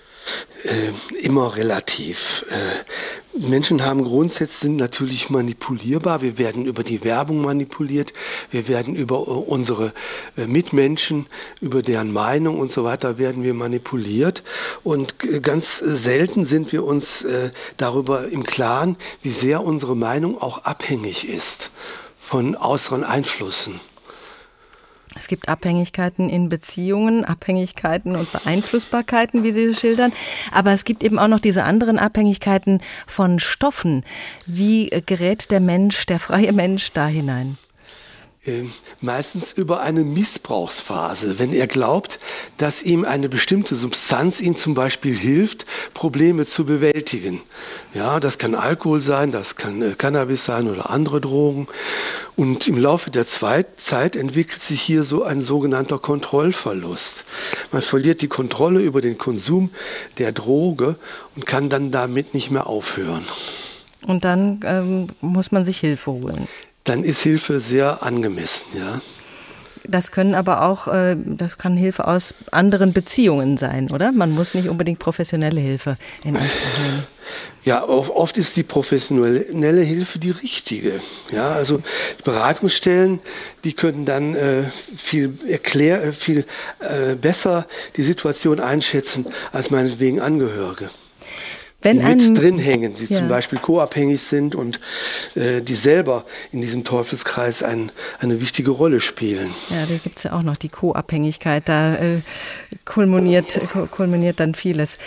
Äh, 0.64 0.92
immer 1.18 1.56
relativ. 1.56 2.46
Äh, 2.52 3.38
Menschen 3.38 3.84
haben 3.84 4.04
grundsätzlich 4.04 4.60
sind 4.60 4.76
natürlich 4.76 5.32
manipulierbar. 5.32 6.22
Wir 6.22 6.38
werden 6.38 6.66
über 6.66 6.84
die 6.84 7.04
Werbung 7.04 7.42
manipuliert. 7.42 8.14
Wir 8.52 8.68
werden 8.68 8.96
über 8.96 9.16
äh, 9.16 9.32
unsere 9.32 9.92
äh, 10.38 10.46
Mitmenschen, 10.46 11.26
über 11.62 11.82
deren 11.82 12.14
Meinung 12.14 12.60
und 12.60 12.72
so 12.72 12.84
weiter 12.84 13.18
werden 13.18 13.44
wir 13.44 13.56
manipuliert. 13.56 14.44
Und 14.84 15.16
ganz 15.42 15.80
selten 15.80 16.46
sind 16.46 16.72
wir 16.72 16.84
uns 16.84 17.24
äh, 17.24 17.50
darüber 17.78 18.28
im 18.28 18.44
Klaren, 18.44 18.98
wie 19.24 19.32
sehr 19.32 19.64
unsere 19.64 19.96
Meinung 19.96 20.40
auch 20.40 20.60
abhängig 20.60 21.28
ist 21.28 21.72
von 22.20 22.56
äußeren 22.56 23.04
Einflüssen. 23.04 23.80
Es 25.16 25.28
gibt 25.28 25.50
Abhängigkeiten 25.50 26.30
in 26.30 26.48
Beziehungen, 26.48 27.26
Abhängigkeiten 27.26 28.16
und 28.16 28.32
Beeinflussbarkeiten, 28.32 29.44
wie 29.44 29.52
Sie 29.52 29.76
schildern. 29.76 30.14
Aber 30.52 30.72
es 30.72 30.86
gibt 30.86 31.04
eben 31.04 31.20
auch 31.20 31.28
noch 31.28 31.40
diese 31.40 31.64
anderen 31.64 32.00
Abhängigkeiten 32.00 32.82
von 33.08 33.40
Stoffen. 33.40 34.06
Wie 34.46 34.90
gerät 35.06 35.52
der 35.52 35.60
Mensch, 35.60 36.06
der 36.06 36.20
freie 36.20 36.54
Mensch 36.54 36.94
da 36.94 37.08
hinein? 37.08 37.58
Ähm, 38.44 38.74
meistens 39.02 39.54
über 39.54 39.82
eine 39.82 40.04
Missbrauchsphase, 40.04 41.38
wenn 41.38 41.54
er 41.54 41.68
glaubt, 41.68 42.18
dass 42.58 42.82
ihm 42.82 43.06
eine 43.06 43.30
bestimmte 43.30 43.76
Substanz 43.76 44.42
ihm 44.42 44.56
zum 44.56 44.74
Beispiel 44.74 45.16
hilft, 45.16 45.68
Probleme 45.94 46.48
zu 46.48 46.66
bewältigen. 46.66 47.44
Ja, 47.94 48.20
das 48.20 48.40
kann 48.40 48.56
Alkohol 48.56 49.00
sein, 49.00 49.32
das 49.32 49.58
kann 49.58 49.84
äh, 49.84 49.94
Cannabis 49.96 50.44
sein 50.44 50.68
oder 50.68 50.90
andere 50.90 51.22
Drogen. 51.22 51.68
Und 52.36 52.68
im 52.68 52.80
Laufe 52.80 53.12
der 53.12 53.28
Zeit 53.28 54.16
entwickelt 54.16 54.64
sich 54.64 54.82
hier 54.82 55.04
so 55.04 55.22
ein 55.22 55.44
sogenannter 55.44 56.00
Kontrollverlust. 56.00 57.26
Man 57.72 57.84
verliert 57.84 58.24
die 58.24 58.28
Kontrolle 58.28 58.82
über 58.82 59.02
den 59.02 59.20
Konsum 59.20 59.70
der 60.18 60.32
Droge 60.32 60.96
und 61.36 61.46
kann 61.46 61.70
dann 61.70 61.92
damit 61.92 62.34
nicht 62.34 62.50
mehr 62.50 62.66
aufhören. 62.66 63.24
Und 64.08 64.26
dann 64.26 64.62
ähm, 64.64 65.08
muss 65.22 65.52
man 65.52 65.64
sich 65.64 65.78
Hilfe 65.78 66.12
holen 66.12 66.48
dann 66.84 67.04
ist 67.04 67.22
Hilfe 67.22 67.60
sehr 67.60 68.04
angemessen, 68.04 68.64
ja. 68.74 69.02
Das 69.88 70.12
können 70.12 70.36
aber 70.36 70.64
auch, 70.64 70.88
äh, 70.88 71.16
das 71.18 71.58
kann 71.58 71.76
Hilfe 71.76 72.08
aus 72.08 72.36
anderen 72.52 72.94
Beziehungen 72.94 73.58
sein, 73.58 73.90
oder? 73.92 74.12
Man 74.12 74.32
muss 74.32 74.54
nicht 74.54 74.70
unbedingt 74.70 75.00
professionelle 75.00 75.60
Hilfe 75.60 75.98
in 76.24 76.38
Anspruch 76.38 76.80
nehmen. 76.84 77.04
Ja, 77.64 77.88
oft 77.88 78.38
ist 78.38 78.56
die 78.58 78.64
professionelle 78.64 79.82
Hilfe 79.82 80.18
die 80.18 80.32
richtige. 80.32 81.00
Ja, 81.32 81.52
also 81.52 81.82
Beratungsstellen, 82.24 83.20
die 83.64 83.74
können 83.74 84.04
dann 84.06 84.34
äh, 84.34 84.64
viel 84.98 85.38
erklär, 85.48 86.04
äh, 86.04 86.12
viel 86.12 86.46
äh, 86.80 87.16
besser 87.16 87.68
die 87.98 88.04
Situation 88.04 88.60
einschätzen 88.60 89.28
als 89.52 89.70
meinetwegen 89.70 90.20
Angehörige. 90.20 90.90
Wenn 91.82 92.00
die 92.00 92.30
mit 92.30 92.42
drin 92.42 92.60
hängen, 92.60 92.94
die 92.94 93.06
ja. 93.06 93.20
zum 93.20 93.28
Beispiel 93.28 93.60
co-abhängig 93.60 94.22
sind 94.22 94.56
und 94.56 94.80
äh, 95.36 95.62
die 95.62 95.76
selber 95.76 96.26
in 96.52 96.62
diesem 96.62 96.84
Teufelskreis 96.84 97.64
ein, 97.64 97.92
eine 98.20 98.40
wichtige 98.40 98.72
Rolle 98.72 99.00
spielen. 99.00 99.50
Ja, 99.70 99.86
da 99.88 99.96
gibt 99.96 100.18
es 100.18 100.24
ja 100.24 100.34
auch 100.34 100.44
noch 100.44 100.58
die 100.58 100.70
Co-Abhängigkeit, 100.70 101.68
da 101.68 101.96
äh, 101.96 102.22
kulminiert, 102.86 103.60
kulminiert 103.92 104.40
dann 104.40 104.54
vieles. 104.54 104.98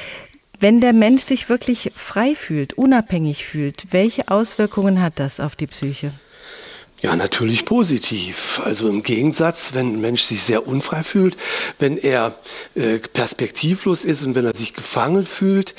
Wenn 0.61 0.81
der 0.81 0.93
Mensch 0.93 1.23
sich 1.23 1.49
wirklich 1.49 1.93
frei 1.95 2.35
fühlt, 2.35 2.75
unabhängig 2.75 3.45
fühlt, 3.45 3.87
welche 3.91 4.29
Auswirkungen 4.29 5.03
hat 5.03 5.19
das 5.19 5.41
auf 5.41 5.57
die 5.57 5.67
Psyche? 5.67 6.13
Ja, 7.05 7.15
natürlich 7.17 7.67
positiv. 7.67 8.63
Also 8.65 8.89
im 8.89 9.03
Gegensatz, 9.03 9.75
wenn 9.75 9.93
ein 9.93 10.01
Mensch 10.01 10.23
sich 10.23 10.43
sehr 10.43 10.67
unfrei 10.67 11.03
fühlt, 11.03 11.37
wenn 11.79 11.99
er 11.99 12.39
äh, 12.75 12.99
perspektivlos 12.99 14.07
ist 14.07 14.23
und 14.23 14.35
wenn 14.35 14.47
er 14.47 14.57
sich 14.57 14.73
gefangen 14.73 15.27
fühlt, 15.27 15.75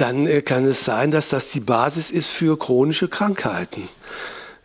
dann 0.00 0.26
äh, 0.26 0.42
kann 0.42 0.64
es 0.64 0.84
sein, 0.84 1.10
dass 1.10 1.28
das 1.28 1.48
die 1.48 1.60
Basis 1.60 2.10
ist 2.10 2.28
für 2.28 2.58
chronische 2.58 3.08
Krankheiten. 3.08 3.88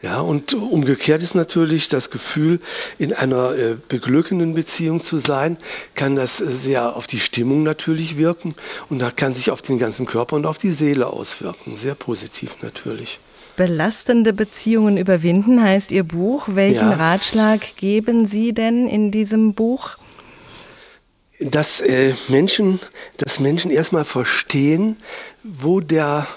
Ja, 0.01 0.19
und 0.19 0.53
umgekehrt 0.53 1.23
ist 1.23 1.33
natürlich 1.33 1.89
das 1.89 2.11
Gefühl, 2.11 2.59
in 2.99 3.11
einer 3.11 3.55
äh, 3.55 3.75
beglückenden 3.87 4.53
Beziehung 4.53 5.01
zu 5.01 5.17
sein, 5.17 5.57
kann 5.95 6.15
das 6.15 6.41
äh, 6.41 6.51
sehr 6.51 6.95
auf 6.95 7.07
die 7.07 7.19
Stimmung 7.19 7.63
natürlich 7.63 8.17
wirken 8.17 8.53
und 8.89 8.99
da 8.99 9.09
kann 9.09 9.33
sich 9.33 9.49
auf 9.49 9.61
den 9.61 9.79
ganzen 9.79 10.05
Körper 10.05 10.35
und 10.35 10.45
auf 10.45 10.59
die 10.59 10.73
Seele 10.73 11.07
auswirken. 11.07 11.75
Sehr 11.77 11.95
positiv 11.95 12.51
natürlich. 12.61 13.19
Belastende 13.55 14.33
Beziehungen 14.33 14.97
überwinden 14.97 15.63
heißt 15.63 15.91
Ihr 15.91 16.03
Buch. 16.03 16.49
Welchen 16.51 16.91
ja. 16.91 16.97
Ratschlag 16.97 17.77
geben 17.77 18.27
Sie 18.27 18.53
denn 18.53 18.87
in 18.87 19.11
diesem 19.11 19.53
Buch? 19.53 19.97
Dass 21.39 21.81
äh, 21.81 22.13
Menschen, 22.29 22.79
dass 23.17 23.39
Menschen 23.39 23.71
erstmal 23.71 24.05
verstehen, 24.05 24.97
wo 25.43 25.81
der 25.81 26.27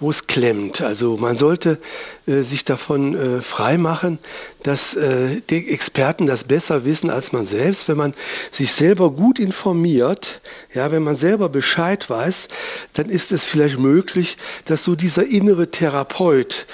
wo 0.00 0.10
es 0.10 0.26
klemmt. 0.26 0.82
Also 0.82 1.16
man 1.16 1.38
sollte 1.38 1.78
äh, 2.26 2.42
sich 2.42 2.64
davon 2.64 3.14
äh, 3.14 3.40
freimachen, 3.40 4.18
dass 4.62 4.94
äh, 4.94 5.40
die 5.48 5.70
Experten 5.70 6.26
das 6.26 6.44
besser 6.44 6.84
wissen 6.84 7.10
als 7.10 7.32
man 7.32 7.46
selbst. 7.46 7.88
Wenn 7.88 7.96
man 7.96 8.14
sich 8.50 8.72
selber 8.72 9.10
gut 9.10 9.38
informiert, 9.38 10.40
ja, 10.74 10.90
wenn 10.90 11.04
man 11.04 11.16
selber 11.16 11.48
Bescheid 11.48 12.10
weiß, 12.10 12.48
dann 12.92 13.08
ist 13.08 13.32
es 13.32 13.44
vielleicht 13.44 13.78
möglich, 13.78 14.36
dass 14.66 14.84
so 14.84 14.94
dieser 14.94 15.26
innere 15.26 15.70
Therapeut 15.70 16.66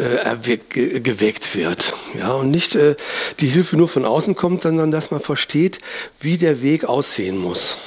äh, 0.00 1.00
geweckt 1.00 1.54
wird. 1.54 1.92
Ja, 2.18 2.32
und 2.32 2.50
nicht 2.50 2.74
äh, 2.74 2.96
die 3.40 3.48
Hilfe 3.48 3.76
nur 3.76 3.88
von 3.88 4.04
außen 4.04 4.34
kommt, 4.34 4.62
sondern 4.62 4.90
dass 4.90 5.10
man 5.10 5.20
versteht, 5.20 5.78
wie 6.20 6.38
der 6.38 6.62
Weg 6.62 6.84
aussehen 6.84 7.36
muss. 7.36 7.78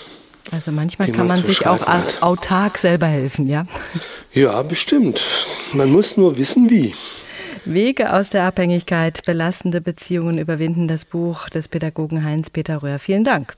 Also 0.51 0.71
manchmal 0.71 1.11
kann 1.11 1.27
man 1.27 1.43
sich 1.43 1.65
auch 1.65 1.81
autark 2.21 2.77
selber 2.77 3.07
helfen, 3.07 3.47
ja? 3.47 3.65
Ja, 4.33 4.61
bestimmt. 4.61 5.23
Man 5.73 5.91
muss 5.91 6.17
nur 6.17 6.37
wissen, 6.37 6.69
wie. 6.69 6.93
Wege 7.65 8.13
aus 8.13 8.29
der 8.29 8.43
Abhängigkeit, 8.43 9.25
belastende 9.25 9.79
Beziehungen 9.79 10.37
überwinden, 10.37 10.87
das 10.87 11.05
Buch 11.05 11.49
des 11.49 11.69
Pädagogen 11.69 12.23
Heinz-Peter 12.23 12.83
Röhr. 12.83 12.99
Vielen 12.99 13.23
Dank. 13.23 13.55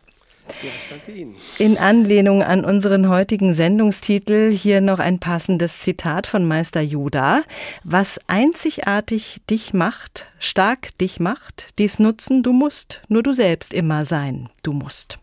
Ja, 0.48 0.70
ich 0.70 0.90
danke 0.90 1.12
Ihnen. 1.12 1.36
In 1.58 1.78
Anlehnung 1.78 2.44
an 2.44 2.64
unseren 2.64 3.10
heutigen 3.10 3.54
Sendungstitel 3.54 4.52
hier 4.52 4.82
noch 4.82 5.00
ein 5.00 5.20
passendes 5.20 5.80
Zitat 5.80 6.28
von 6.28 6.46
Meister 6.46 6.82
Juda. 6.82 7.44
Was 7.84 8.20
einzigartig 8.28 9.42
dich 9.50 9.74
macht, 9.74 10.28
stark 10.40 10.98
dich 11.00 11.20
macht, 11.20 11.70
dies 11.80 12.00
nutzen 12.00 12.44
du 12.44 12.54
musst, 12.54 13.02
nur 13.08 13.24
du 13.24 13.34
selbst 13.34 13.74
immer 13.74 14.06
sein, 14.06 14.50
du 14.64 14.74
musst. 14.74 15.20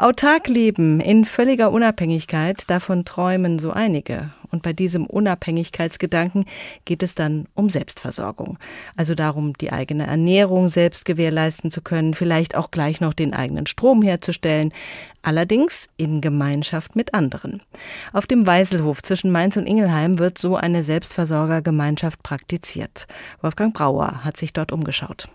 Autark 0.00 0.48
leben 0.48 0.98
in 0.98 1.26
völliger 1.26 1.70
Unabhängigkeit, 1.72 2.70
davon 2.70 3.04
träumen 3.04 3.58
so 3.58 3.70
einige. 3.70 4.30
Und 4.50 4.62
bei 4.62 4.72
diesem 4.72 5.04
Unabhängigkeitsgedanken 5.04 6.46
geht 6.86 7.02
es 7.02 7.14
dann 7.14 7.46
um 7.54 7.68
Selbstversorgung. 7.68 8.58
Also 8.96 9.14
darum, 9.14 9.52
die 9.52 9.72
eigene 9.72 10.06
Ernährung 10.06 10.70
selbst 10.70 11.04
gewährleisten 11.04 11.70
zu 11.70 11.82
können, 11.82 12.14
vielleicht 12.14 12.56
auch 12.56 12.70
gleich 12.70 13.02
noch 13.02 13.12
den 13.12 13.34
eigenen 13.34 13.66
Strom 13.66 14.00
herzustellen. 14.00 14.72
Allerdings 15.20 15.90
in 15.98 16.22
Gemeinschaft 16.22 16.96
mit 16.96 17.12
anderen. 17.12 17.60
Auf 18.14 18.26
dem 18.26 18.46
Weiselhof 18.46 19.02
zwischen 19.02 19.30
Mainz 19.30 19.58
und 19.58 19.66
Ingelheim 19.66 20.18
wird 20.18 20.38
so 20.38 20.56
eine 20.56 20.82
Selbstversorgergemeinschaft 20.82 22.22
praktiziert. 22.22 23.06
Wolfgang 23.42 23.74
Brauer 23.74 24.24
hat 24.24 24.38
sich 24.38 24.54
dort 24.54 24.72
umgeschaut. 24.72 25.28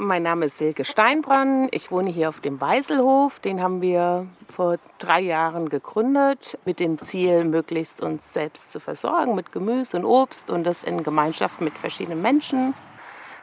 Mein 0.00 0.22
Name 0.22 0.46
ist 0.46 0.58
Silke 0.58 0.84
Steinbrann. 0.84 1.66
Ich 1.72 1.90
wohne 1.90 2.08
hier 2.08 2.28
auf 2.28 2.38
dem 2.38 2.60
Weiselhof. 2.60 3.40
Den 3.40 3.60
haben 3.60 3.82
wir 3.82 4.28
vor 4.48 4.76
drei 5.00 5.18
Jahren 5.18 5.70
gegründet 5.70 6.56
mit 6.64 6.78
dem 6.78 7.02
Ziel, 7.02 7.42
möglichst 7.42 8.00
uns 8.00 8.32
selbst 8.32 8.70
zu 8.70 8.78
versorgen 8.78 9.34
mit 9.34 9.50
Gemüse 9.50 9.96
und 9.96 10.04
Obst 10.04 10.50
und 10.50 10.62
das 10.62 10.84
in 10.84 11.02
Gemeinschaft 11.02 11.60
mit 11.60 11.72
verschiedenen 11.72 12.22
Menschen. 12.22 12.74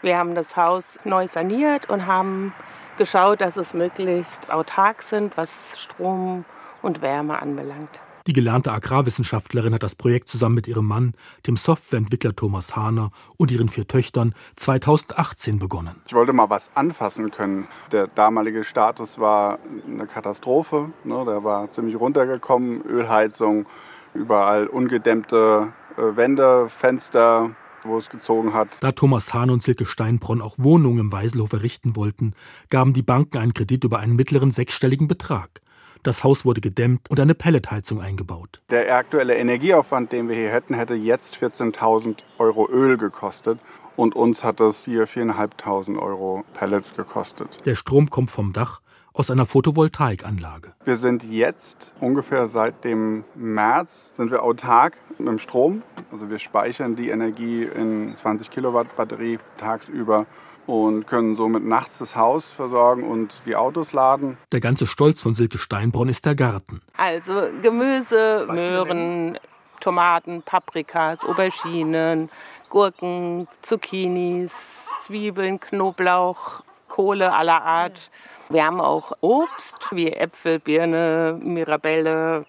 Wir 0.02 0.18
haben 0.18 0.34
das 0.34 0.56
Haus 0.56 0.98
neu 1.04 1.28
saniert 1.28 1.90
und 1.90 2.06
haben 2.06 2.54
geschaut, 2.98 3.42
dass 3.42 3.58
es 3.58 3.74
möglichst 3.74 4.50
autark 4.50 5.02
sind, 5.02 5.36
was 5.36 5.78
Strom 5.78 6.46
und 6.82 7.02
Wärme 7.02 7.38
anbelangt. 7.42 8.00
Die 8.28 8.34
gelernte 8.34 8.72
Agrarwissenschaftlerin 8.72 9.76
hat 9.76 9.84
das 9.84 9.94
Projekt 9.94 10.30
zusammen 10.30 10.56
mit 10.56 10.68
ihrem 10.68 10.88
Mann, 10.88 11.14
dem 11.46 11.58
Softwareentwickler 11.58 12.36
Thomas 12.36 12.76
Hahner 12.76 13.12
und 13.38 13.52
ihren 13.52 13.70
vier 13.70 13.88
Töchtern 13.88 14.34
2018 14.56 15.60
begonnen. 15.60 16.02
Ich 16.08 16.14
wollte 16.14 16.34
mal 16.34 16.50
was 16.50 16.72
anfassen 16.76 17.30
können. 17.30 17.68
Der 17.92 18.08
damalige 18.08 18.64
Status 18.64 19.20
war 19.20 19.60
eine 19.88 20.08
Katastrophe. 20.08 20.92
Ne? 21.04 21.24
Der 21.26 21.44
war 21.44 21.72
ziemlich 21.72 22.00
runtergekommen. 22.00 22.82
Ölheizung, 22.82 23.68
überall 24.16 24.66
ungedämmte 24.66 25.74
äh, 25.96 26.16
Wände, 26.16 26.68
Fenster, 26.68 27.52
wo 27.84 28.00
es 28.00 28.10
gezogen 28.10 28.56
hat. 28.56 28.70
Da 28.80 28.92
Thomas 28.92 29.36
Hahn 29.36 29.52
und 29.52 29.62
Silke 29.62 29.86
Steinbronn 29.86 30.42
auch 30.42 30.56
Wohnungen 30.58 31.00
im 31.00 31.12
Weiselhof 31.12 31.54
errichten 31.54 31.96
wollten, 31.96 32.34
gaben 32.72 32.94
die 32.94 33.04
Banken 33.04 33.38
einen 33.38 33.54
Kredit 33.54 33.84
über 33.84 34.00
einen 34.00 34.16
mittleren 34.16 34.50
sechsstelligen 34.50 35.08
Betrag. 35.08 35.62
Das 36.06 36.24
Haus 36.24 36.46
wurde 36.46 36.62
gedämmt 36.62 37.10
und 37.10 37.20
eine 37.20 37.34
Pelletheizung 37.34 38.00
eingebaut. 38.00 38.62
Der 38.70 38.96
aktuelle 38.96 39.38
Energieaufwand, 39.38 40.12
den 40.12 40.30
wir 40.30 40.36
hier 40.36 40.52
hätten, 40.52 40.76
hätte 40.76 40.94
jetzt 40.94 41.36
14.000 41.38 42.18
Euro 42.38 42.70
Öl 42.70 42.96
gekostet. 42.98 43.58
Und 43.96 44.16
uns 44.16 44.44
hat 44.44 44.60
das 44.60 44.86
hier 44.86 45.08
4.500 45.08 45.98
Euro 46.00 46.44
Pellets 46.54 46.96
gekostet. 46.96 47.66
Der 47.66 47.74
Strom 47.74 48.12
kommt 48.12 48.30
vom 48.30 48.54
Dach 48.54 48.82
aus 49.14 49.32
einer 49.32 49.48
Photovoltaikanlage. 49.48 50.74
Wir 50.84 50.98
sind 50.98 51.24
jetzt 51.24 51.96
ungefähr 52.00 52.48
seit 52.48 52.84
dem 52.84 53.24
März 53.34 54.14
sind 54.16 54.30
wir 54.30 54.44
autark 54.44 54.98
mit 55.18 55.28
dem 55.28 55.40
Strom. 55.40 55.82
Also 56.12 56.30
wir 56.30 56.38
speichern 56.38 56.96
die 56.96 57.10
Energie 57.10 57.64
in 57.64 58.16
20 58.16 58.52
Kilowatt 58.52 58.96
Batterie 58.96 59.40
tagsüber 59.58 60.28
und 60.68 61.08
können 61.08 61.36
somit 61.36 61.64
nachts 61.64 62.00
das 62.00 62.16
Haus 62.16 62.50
versorgen 62.50 63.04
und 63.04 63.44
die 63.46 63.56
Autos 63.56 63.94
laden. 63.94 64.38
Der 64.52 64.60
ganze 64.60 64.88
Stolz 64.88 65.22
von 65.22 65.34
Silke 65.34 65.58
Steinbronn 65.58 66.10
ist 66.10 66.26
der 66.26 66.36
Garten. 66.36 66.82
Also 66.98 67.50
Gemüse, 67.62 68.48
Möhren, 68.50 69.38
Tomaten, 69.80 70.42
Paprikas, 70.42 71.24
Auberginen, 71.24 72.30
Gurken, 72.70 73.48
Zucchinis, 73.62 74.88
Zwiebeln, 75.02 75.60
Knoblauch, 75.60 76.62
Kohle 76.88 77.34
aller 77.34 77.62
Art. 77.64 78.10
Wir 78.50 78.66
haben 78.66 78.82
auch 78.82 79.12
Obst 79.22 79.88
wie 79.92 80.12
Äpfel, 80.12 80.60
Birne, 80.60 81.40
Mirabelle, 81.42 82.46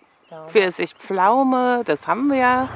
Pfirsich, 0.49 0.95
Pflaume, 0.95 1.83
das 1.87 2.07
haben 2.07 2.31
wir. 2.31 2.69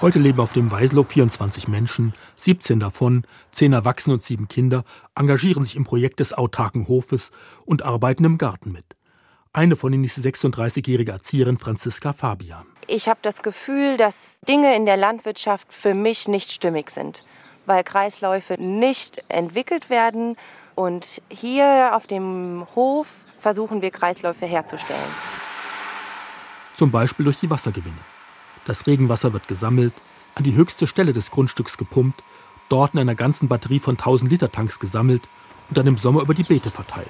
Heute 0.00 0.18
leben 0.20 0.38
auf 0.40 0.52
dem 0.52 0.70
Weißloch 0.70 1.06
24 1.06 1.66
Menschen, 1.66 2.12
17 2.36 2.78
davon, 2.78 3.24
10 3.50 3.72
Erwachsene 3.72 4.14
und 4.14 4.22
7 4.22 4.46
Kinder, 4.46 4.84
engagieren 5.16 5.64
sich 5.64 5.74
im 5.74 5.84
Projekt 5.84 6.20
des 6.20 6.32
autarken 6.32 6.86
Hofes 6.86 7.32
und 7.66 7.84
arbeiten 7.84 8.24
im 8.24 8.38
Garten 8.38 8.70
mit. 8.70 8.84
Eine 9.52 9.74
von 9.74 9.92
ihnen 9.92 10.04
ist 10.04 10.16
die 10.16 10.20
36-jährige 10.20 11.10
Erzieherin 11.10 11.56
Franziska 11.56 12.12
Fabian. 12.12 12.64
Ich 12.86 13.08
habe 13.08 13.18
das 13.22 13.42
Gefühl, 13.42 13.96
dass 13.96 14.38
Dinge 14.46 14.76
in 14.76 14.86
der 14.86 14.96
Landwirtschaft 14.96 15.74
für 15.74 15.94
mich 15.94 16.28
nicht 16.28 16.52
stimmig 16.52 16.90
sind, 16.90 17.24
weil 17.66 17.82
Kreisläufe 17.82 18.54
nicht 18.54 19.24
entwickelt 19.28 19.90
werden. 19.90 20.36
Und 20.74 21.20
hier 21.28 21.90
auf 21.94 22.06
dem 22.06 22.66
Hof 22.76 23.08
versuchen 23.36 23.82
wir 23.82 23.90
Kreisläufe 23.90 24.46
herzustellen. 24.46 25.00
Zum 26.78 26.92
Beispiel 26.92 27.24
durch 27.24 27.40
die 27.40 27.50
Wassergewinnung. 27.50 27.98
Das 28.64 28.86
Regenwasser 28.86 29.32
wird 29.32 29.48
gesammelt, 29.48 29.92
an 30.36 30.44
die 30.44 30.54
höchste 30.54 30.86
Stelle 30.86 31.12
des 31.12 31.32
Grundstücks 31.32 31.76
gepumpt, 31.76 32.22
dort 32.68 32.94
in 32.94 33.00
einer 33.00 33.16
ganzen 33.16 33.48
Batterie 33.48 33.80
von 33.80 33.96
1000 33.96 34.30
Liter 34.30 34.52
Tanks 34.52 34.78
gesammelt 34.78 35.22
und 35.68 35.76
dann 35.76 35.88
im 35.88 35.98
Sommer 35.98 36.22
über 36.22 36.34
die 36.34 36.44
Beete 36.44 36.70
verteilt. 36.70 37.08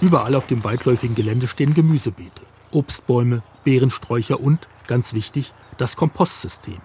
Überall 0.00 0.36
auf 0.36 0.46
dem 0.46 0.62
weitläufigen 0.62 1.16
Gelände 1.16 1.48
stehen 1.48 1.74
Gemüsebeete, 1.74 2.42
Obstbäume, 2.70 3.42
Beerensträucher 3.64 4.38
und, 4.38 4.68
ganz 4.86 5.12
wichtig, 5.12 5.52
das 5.76 5.96
Kompostsystem. 5.96 6.78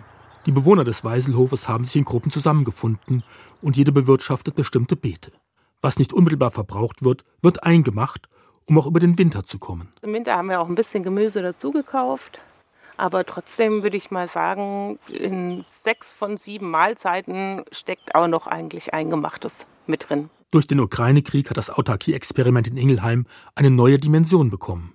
Die 0.48 0.52
Bewohner 0.52 0.84
des 0.84 1.04
Weiselhofes 1.04 1.68
haben 1.68 1.84
sich 1.84 1.98
in 1.98 2.06
Gruppen 2.06 2.32
zusammengefunden 2.32 3.22
und 3.62 3.78
jede 3.78 3.92
bewirtschaftet 3.92 4.56
bestimmte 4.56 4.96
Beete. 4.96 5.32
Was 5.80 6.00
nicht 6.00 6.12
unmittelbar 6.12 6.50
verbraucht 6.50 7.04
wird, 7.04 7.24
wird 7.40 7.62
eingemacht 7.62 8.28
um 8.70 8.78
auch 8.78 8.88
über 8.88 9.00
den 9.00 9.18
Winter 9.18 9.44
zu 9.44 9.58
kommen. 9.60 9.90
Im 10.02 10.14
Winter 10.14 10.36
haben 10.36 10.50
wir 10.50 10.62
auch 10.62 10.70
ein 10.70 10.76
bisschen 10.76 11.04
Gemüse 11.04 11.42
dazu 11.42 11.72
gekauft. 11.72 12.40
Aber 12.98 13.26
trotzdem 13.26 13.82
würde 13.82 13.96
ich 13.96 14.12
mal 14.12 14.28
sagen, 14.28 15.00
in 15.08 15.64
sechs 15.68 16.12
von 16.12 16.36
sieben 16.38 16.70
Mahlzeiten 16.70 17.64
steckt 17.72 18.14
auch 18.14 18.28
noch 18.28 18.46
eigentlich 18.46 18.94
Eingemachtes 18.94 19.66
mit 19.88 20.10
drin. 20.10 20.30
Durch 20.52 20.68
den 20.68 20.82
Ukraine-Krieg 20.82 21.50
hat 21.50 21.58
das 21.58 21.70
Autarkie-Experiment 21.70 22.68
in 22.68 22.76
Ingelheim 22.76 23.26
eine 23.56 23.70
neue 23.70 24.00
Dimension 24.00 24.50
bekommen. 24.50 24.94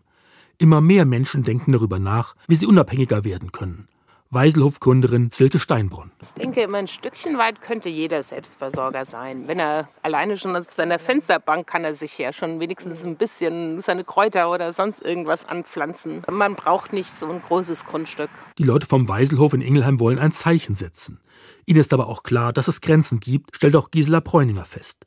Immer 0.58 0.80
mehr 0.80 1.06
Menschen 1.06 1.44
denken 1.44 1.72
darüber 1.72 1.98
nach, 1.98 2.34
wie 2.46 2.56
sie 2.56 2.66
unabhängiger 2.66 3.24
werden 3.24 3.52
können. 3.52 3.88
Weiselhof-Gründerin 4.30 5.30
Silke 5.32 5.58
Steinbrunn. 5.58 6.10
Ich 6.22 6.32
denke, 6.32 6.62
immer 6.62 6.78
ein 6.78 6.88
Stückchen 6.88 7.38
weit 7.38 7.60
könnte 7.60 7.88
jeder 7.88 8.22
Selbstversorger 8.22 9.04
sein. 9.04 9.46
Wenn 9.46 9.60
er 9.60 9.88
alleine 10.02 10.36
schon 10.36 10.56
auf 10.56 10.64
seiner 10.70 10.98
Fensterbank 10.98 11.66
kann 11.66 11.84
er 11.84 11.94
sich 11.94 12.18
ja 12.18 12.32
schon 12.32 12.58
wenigstens 12.60 13.04
ein 13.04 13.16
bisschen 13.16 13.80
seine 13.80 14.04
Kräuter 14.04 14.50
oder 14.50 14.72
sonst 14.72 15.02
irgendwas 15.02 15.44
anpflanzen. 15.44 16.22
Man 16.30 16.56
braucht 16.56 16.92
nicht 16.92 17.14
so 17.14 17.28
ein 17.28 17.40
großes 17.42 17.84
Grundstück. 17.84 18.30
Die 18.58 18.64
Leute 18.64 18.86
vom 18.86 19.08
Weiselhof 19.08 19.54
in 19.54 19.60
Ingelheim 19.60 20.00
wollen 20.00 20.18
ein 20.18 20.32
Zeichen 20.32 20.74
setzen. 20.74 21.20
Ihnen 21.66 21.80
ist 21.80 21.92
aber 21.92 22.08
auch 22.08 22.22
klar, 22.22 22.52
dass 22.52 22.68
es 22.68 22.80
Grenzen 22.80 23.20
gibt, 23.20 23.56
stellt 23.56 23.76
auch 23.76 23.90
Gisela 23.90 24.20
Bräuninger 24.20 24.64
fest. 24.64 25.06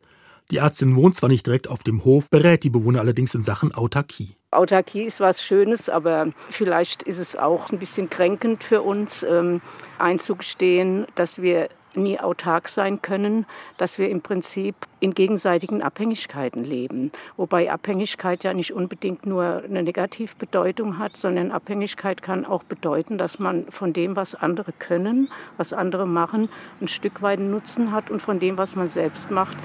Die 0.50 0.58
Ärztin 0.58 0.96
wohnt 0.96 1.16
zwar 1.18 1.28
nicht 1.28 1.46
direkt 1.46 1.68
auf 1.68 1.84
dem 1.84 2.06
Hof, 2.06 2.30
berät 2.30 2.64
die 2.64 2.70
Bewohner 2.70 3.02
allerdings 3.02 3.36
in 3.36 3.42
Sachen 3.42 3.76
Autarkie. 3.76 4.38
Autarkie 4.52 5.04
ist 5.04 5.20
was 5.20 5.44
Schönes, 5.44 5.90
aber 5.90 6.32
vielleicht 6.50 7.04
ist 7.04 7.18
es 7.18 7.36
auch 7.36 7.70
ein 7.70 7.80
bisschen 7.80 8.10
kränkend 8.10 8.64
für 8.64 8.82
uns, 8.82 9.24
ähm, 9.24 9.62
einzugestehen, 9.98 11.06
dass 11.16 11.42
wir 11.42 11.68
nie 11.96 12.18
autark 12.20 12.70
sein 12.70 13.02
können, 13.02 13.46
dass 13.78 13.98
wir 13.98 14.10
im 14.10 14.22
Prinzip 14.22 14.76
in 15.02 15.14
gegenseitigen 15.14 15.82
Abhängigkeiten 15.82 16.64
leben. 16.64 17.12
Wobei 17.36 17.70
Abhängigkeit 17.70 18.44
ja 18.46 18.54
nicht 18.54 18.72
unbedingt 18.72 19.26
nur 19.26 19.64
eine 19.66 19.84
Negativbedeutung 19.84 20.98
hat, 20.98 21.18
sondern 21.18 21.52
Abhängigkeit 21.52 22.22
kann 22.22 22.46
auch 22.46 22.64
bedeuten, 22.64 23.18
dass 23.18 23.40
man 23.40 23.66
von 23.72 23.92
dem, 23.92 24.16
was 24.16 24.36
andere 24.36 24.72
können, 24.72 25.30
was 25.58 25.74
andere 25.74 26.08
machen, 26.08 26.48
ein 26.80 26.88
Stück 26.88 27.22
weit 27.22 27.40
Nutzen 27.40 27.92
hat 27.92 28.10
und 28.12 28.22
von 28.22 28.40
dem, 28.40 28.58
was 28.58 28.76
man 28.76 28.90
selbst 28.90 29.32
macht, 29.32 29.58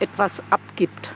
etwas 0.00 0.42
abgibt. 0.50 1.14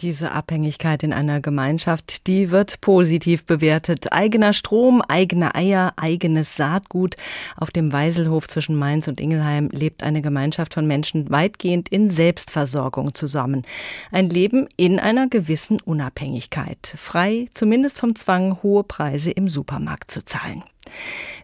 Diese 0.00 0.32
Abhängigkeit 0.32 1.02
in 1.02 1.12
einer 1.12 1.40
Gemeinschaft, 1.42 2.26
die 2.26 2.50
wird 2.50 2.80
positiv 2.80 3.44
bewertet. 3.44 4.12
Eigener 4.12 4.54
Strom, 4.54 5.02
eigene 5.02 5.54
Eier, 5.54 5.92
eigenes 5.96 6.56
Saatgut. 6.56 7.16
Auf 7.56 7.70
dem 7.70 7.92
Weiselhof 7.92 8.48
zwischen 8.48 8.76
Mainz 8.76 9.08
und 9.08 9.20
Ingelheim 9.20 9.68
lebt 9.70 10.02
eine 10.02 10.22
Gemeinschaft 10.22 10.72
von 10.72 10.86
Menschen 10.86 11.28
weitgehend 11.30 11.90
in 11.90 12.10
Selbstversorgung 12.10 13.14
zusammen. 13.14 13.66
Ein 14.10 14.30
Leben 14.30 14.68
in 14.78 14.98
einer 14.98 15.28
gewissen 15.28 15.80
Unabhängigkeit. 15.82 16.94
Frei, 16.96 17.48
zumindest 17.52 17.98
vom 17.98 18.16
Zwang, 18.16 18.62
hohe 18.62 18.84
Preise 18.84 19.30
im 19.30 19.48
Supermarkt 19.48 20.10
zu 20.10 20.24
zahlen. 20.24 20.64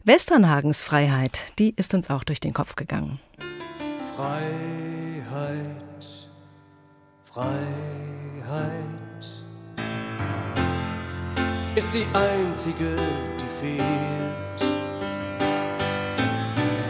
Westernhagens 0.04 0.82
Freiheit, 0.82 1.40
die 1.58 1.74
ist 1.76 1.92
uns 1.92 2.08
auch 2.08 2.24
durch 2.24 2.40
den 2.40 2.54
Kopf 2.54 2.74
gegangen. 2.74 3.20
Freiheit, 4.16 5.75
Freiheit. 7.36 7.52
Ist 11.74 11.92
die 11.92 12.06
einzige, 12.14 12.96
die 13.38 13.50
fehlt. 13.60 14.60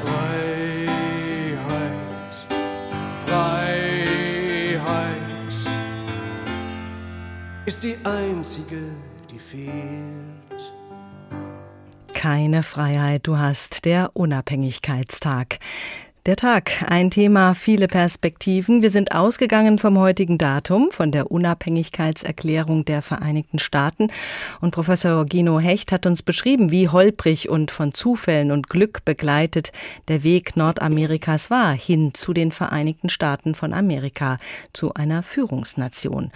Freiheit, 0.05 0.87
Freiheit 3.27 4.07
ist 7.65 7.83
die 7.83 7.97
einzige, 8.05 8.93
die 9.29 9.41
fehlt. 9.41 9.73
Keine 12.13 12.63
Freiheit, 12.63 13.27
du 13.27 13.37
hast 13.37 13.85
der 13.85 14.13
Unabhängigkeitstag. 14.15 15.59
Der 16.27 16.35
Tag, 16.35 16.85
ein 16.89 17.13
Thema, 17.13 17.55
viele 17.55 17.87
Perspektiven. 17.87 18.83
Wir 18.83 18.91
sind 18.91 19.15
ausgegangen 19.15 19.79
vom 19.79 19.97
heutigen 19.97 20.39
Datum, 20.39 20.89
von 20.91 21.13
der 21.13 21.31
Unabhängigkeitserklärung 21.31 22.85
der 22.85 23.01
Vereinigten 23.01 23.61
Staaten. 23.61 24.09
Und 24.61 24.73
Professor 24.73 25.25
Gino 25.25 25.61
Hecht 25.61 25.93
hat 25.93 26.05
uns 26.05 26.25
beschrieben, 26.25 26.73
wie 26.73 26.89
holprig 26.89 27.49
und 27.49 27.71
von 27.71 27.95
Zufällen 27.95 28.51
und 28.51 28.69
Glück 28.69 29.05
begleitet 29.05 29.71
der 30.09 30.25
Weg 30.25 30.57
Nordamerikas 30.57 31.49
war, 31.49 31.73
hin 31.73 32.13
zu 32.13 32.33
den 32.33 32.51
Vereinigten 32.51 33.09
Staaten 33.09 33.55
von 33.55 33.73
Amerika, 33.73 34.39
zu 34.73 34.95
einer 34.95 35.23
Führungsnation. 35.23 36.33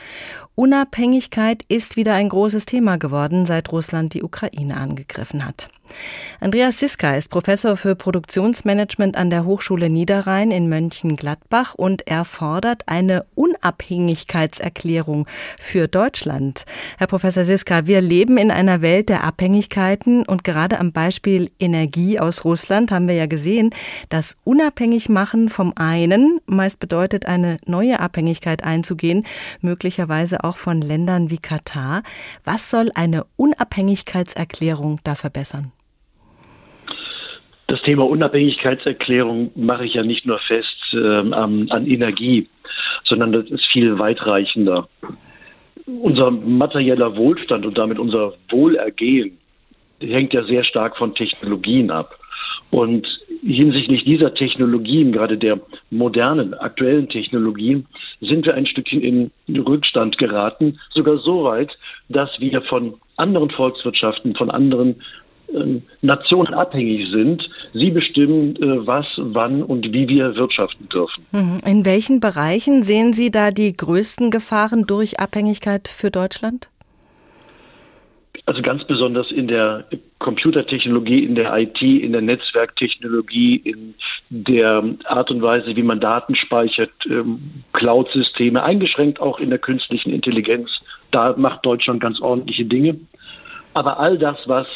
Unabhängigkeit 0.55 1.65
ist 1.67 1.97
wieder 1.97 2.15
ein 2.15 2.29
großes 2.29 2.65
Thema 2.65 2.97
geworden, 2.97 3.45
seit 3.45 3.73
Russland 3.73 4.15
die 4.15 4.23
Ukraine 4.23 4.77
angegriffen 4.77 5.45
hat. 5.45 5.69
Andreas 6.41 6.79
Siska 6.79 7.17
ist 7.17 7.29
Professor 7.29 7.77
für 7.77 7.95
Produktionsmanagement 7.95 9.17
an 9.17 9.29
der 9.29 9.45
Hochschule 9.45 9.91
Niederrhein 9.91 10.51
in 10.51 10.69
Mönchengladbach 10.69 11.75
und 11.75 12.07
er 12.07 12.25
fordert 12.25 12.85
eine 12.87 13.27
Unabhängigkeitserklärung 13.35 15.27
für 15.61 15.87
Deutschland. 15.87 16.65
Herr 16.99 17.09
Professor 17.09 17.45
Siska, 17.45 17.87
wir 17.87 18.01
leben 18.01 18.39
in 18.39 18.51
einer 18.51 18.81
Welt 18.81 19.11
der 19.11 19.25
Abhängigkeiten 19.25 20.25
und 20.25 20.43
gerade 20.45 20.81
am 20.81 20.93
Beispiel 20.93 21.51
Energie 21.61 22.19
aus 22.19 22.45
Russland 22.45 22.91
haben 22.91 23.07
wir 23.07 23.17
ja 23.17 23.27
gesehen, 23.27 23.75
dass 24.09 24.37
Unabhängigmachen 24.45 25.51
vom 25.51 25.75
einen 25.77 26.41
meist 26.47 26.81
bedeutet, 26.81 27.27
eine 27.27 27.59
neue 27.67 28.01
Abhängigkeit 28.01 28.65
einzugehen, 28.65 29.27
möglicherweise 29.61 30.43
auch 30.45 30.57
von 30.57 30.81
Ländern 30.81 31.31
wie 31.31 31.39
Katar. 31.39 32.03
Was 32.45 32.71
soll 32.71 32.91
eine 32.95 33.27
Unabhängigkeitserklärung 33.37 35.01
da 35.05 35.15
verbessern? 35.15 35.73
Das 37.71 37.81
Thema 37.83 38.05
Unabhängigkeitserklärung 38.05 39.53
mache 39.55 39.85
ich 39.85 39.95
ja 39.95 40.03
nicht 40.03 40.27
nur 40.27 40.41
fest 40.41 40.75
ähm, 40.93 41.33
an 41.33 41.87
Energie, 41.87 42.49
sondern 43.05 43.31
das 43.31 43.49
ist 43.49 43.65
viel 43.73 43.97
weitreichender. 43.97 44.89
Unser 45.87 46.33
materieller 46.33 47.17
Wohlstand 47.17 47.65
und 47.65 47.79
damit 47.79 48.01
unser 48.01 48.35
Wohlergehen 48.49 49.39
hängt 50.01 50.33
ja 50.33 50.43
sehr 50.47 50.65
stark 50.65 50.97
von 50.97 51.15
Technologien 51.15 51.93
ab. 51.93 52.19
Und 52.71 53.07
hinsichtlich 53.41 54.03
dieser 54.03 54.35
Technologien, 54.35 55.13
gerade 55.13 55.39
der 55.39 55.61
modernen, 55.91 56.55
aktuellen 56.55 57.09
Technologien, 57.09 57.87
sind 58.21 58.47
wir 58.47 58.55
ein 58.55 58.67
Stückchen 58.67 59.01
in 59.01 59.31
Rückstand 59.57 60.19
geraten, 60.19 60.81
sogar 60.91 61.19
so 61.19 61.45
weit, 61.45 61.71
dass 62.09 62.31
wir 62.41 62.63
von 62.63 62.95
anderen 63.17 63.51
Volkswirtschaften, 63.51 64.35
von 64.35 64.51
anderen 64.51 65.03
Nationen 66.01 66.55
abhängig 66.55 67.11
sind. 67.11 67.49
Sie 67.73 67.91
bestimmen, 67.91 68.57
äh, 68.57 68.87
was, 68.87 69.07
wann 69.17 69.63
und 69.63 69.93
wie 69.93 70.09
wir 70.09 70.35
wirtschaften 70.37 70.89
dürfen. 70.89 71.27
Mhm. 71.33 71.59
In 71.67 71.85
welchen 71.85 72.21
Bereichen 72.21 72.83
sehen 72.83 73.13
Sie 73.13 73.31
da 73.31 73.51
die 73.51 73.73
größten 73.73 74.31
Gefahren 74.31 74.87
durch 74.87 75.21
Abhängigkeit 75.21 75.89
für 75.89 76.11
Deutschland? 76.11 76.69
Also 78.47 78.63
ganz 78.63 78.83
besonders 78.85 79.31
in 79.31 79.49
der 79.49 79.85
Computertechnologie, 80.19 81.25
in 81.25 81.35
der 81.35 81.57
IT, 81.57 81.81
in 81.83 82.13
der 82.13 82.23
Netzwerktechnologie, 82.23 83.57
in 83.57 83.95
der 84.29 84.83
Art 85.05 85.31
und 85.31 85.43
Weise, 85.43 85.77
wie 85.77 85.83
man 85.83 86.01
Daten 86.01 86.35
speichert, 86.35 86.91
ähm, 87.09 87.63
Cloud-Systeme, 87.73 88.63
eingeschränkt 88.63 89.21
auch 89.21 89.39
in 89.39 89.51
der 89.51 89.59
künstlichen 89.59 90.13
Intelligenz. 90.13 90.69
Da 91.11 91.35
macht 91.37 91.65
Deutschland 91.65 92.01
ganz 92.01 92.21
ordentliche 92.21 92.65
Dinge. 92.65 92.99
Aber 93.75 94.01
all 94.01 94.19
das, 94.19 94.37
was 94.47 94.67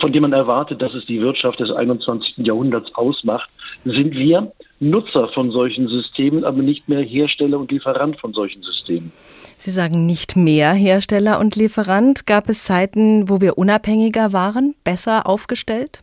von 0.00 0.12
dem 0.12 0.22
man 0.22 0.32
erwartet, 0.32 0.80
dass 0.80 0.94
es 0.94 1.04
die 1.06 1.20
Wirtschaft 1.20 1.58
des 1.60 1.70
21. 1.70 2.38
Jahrhunderts 2.38 2.94
ausmacht, 2.94 3.48
sind 3.84 4.14
wir 4.14 4.52
Nutzer 4.78 5.28
von 5.28 5.50
solchen 5.50 5.88
Systemen, 5.88 6.44
aber 6.44 6.62
nicht 6.62 6.88
mehr 6.88 7.00
Hersteller 7.00 7.58
und 7.58 7.72
Lieferant 7.72 8.18
von 8.20 8.32
solchen 8.32 8.62
Systemen. 8.62 9.12
Sie 9.56 9.70
sagen 9.70 10.06
nicht 10.06 10.36
mehr 10.36 10.72
Hersteller 10.72 11.40
und 11.40 11.56
Lieferant. 11.56 12.26
Gab 12.26 12.48
es 12.48 12.64
Zeiten, 12.64 13.28
wo 13.28 13.40
wir 13.40 13.58
unabhängiger 13.58 14.32
waren, 14.32 14.74
besser 14.84 15.26
aufgestellt? 15.26 16.02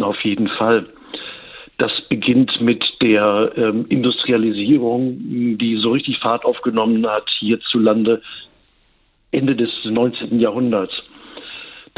Auf 0.00 0.20
jeden 0.22 0.48
Fall. 0.48 0.86
Das 1.76 1.92
beginnt 2.08 2.60
mit 2.60 2.82
der 3.00 3.52
ähm, 3.56 3.86
Industrialisierung, 3.88 5.16
die 5.58 5.78
so 5.80 5.92
richtig 5.92 6.18
Fahrt 6.18 6.44
aufgenommen 6.44 7.06
hat 7.06 7.28
hierzulande 7.38 8.22
Ende 9.30 9.54
des 9.54 9.70
19. 9.84 10.40
Jahrhunderts. 10.40 10.92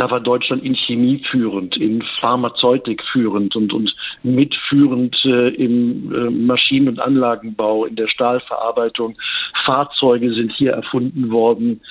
Da 0.01 0.11
war 0.11 0.21
Deutschland 0.21 0.65
in 0.65 0.75
Chemie 0.75 1.23
führend, 1.31 1.77
in 1.77 2.03
Pharmazeutik 2.21 3.03
führend 3.13 3.55
und, 3.55 3.71
und 3.75 3.95
mitführend 4.23 5.15
äh, 5.27 5.49
im 5.51 6.11
äh, 6.15 6.31
Maschinen- 6.31 6.89
und 6.89 7.01
Anlagenbau, 7.01 7.85
in 7.85 7.97
der 7.97 8.09
Stahlverarbeitung. 8.09 9.19
Fahrzeuge 9.67 10.33
sind 10.33 10.53
hier 10.53 10.73
erfunden 10.73 11.31
worden. 11.31 11.83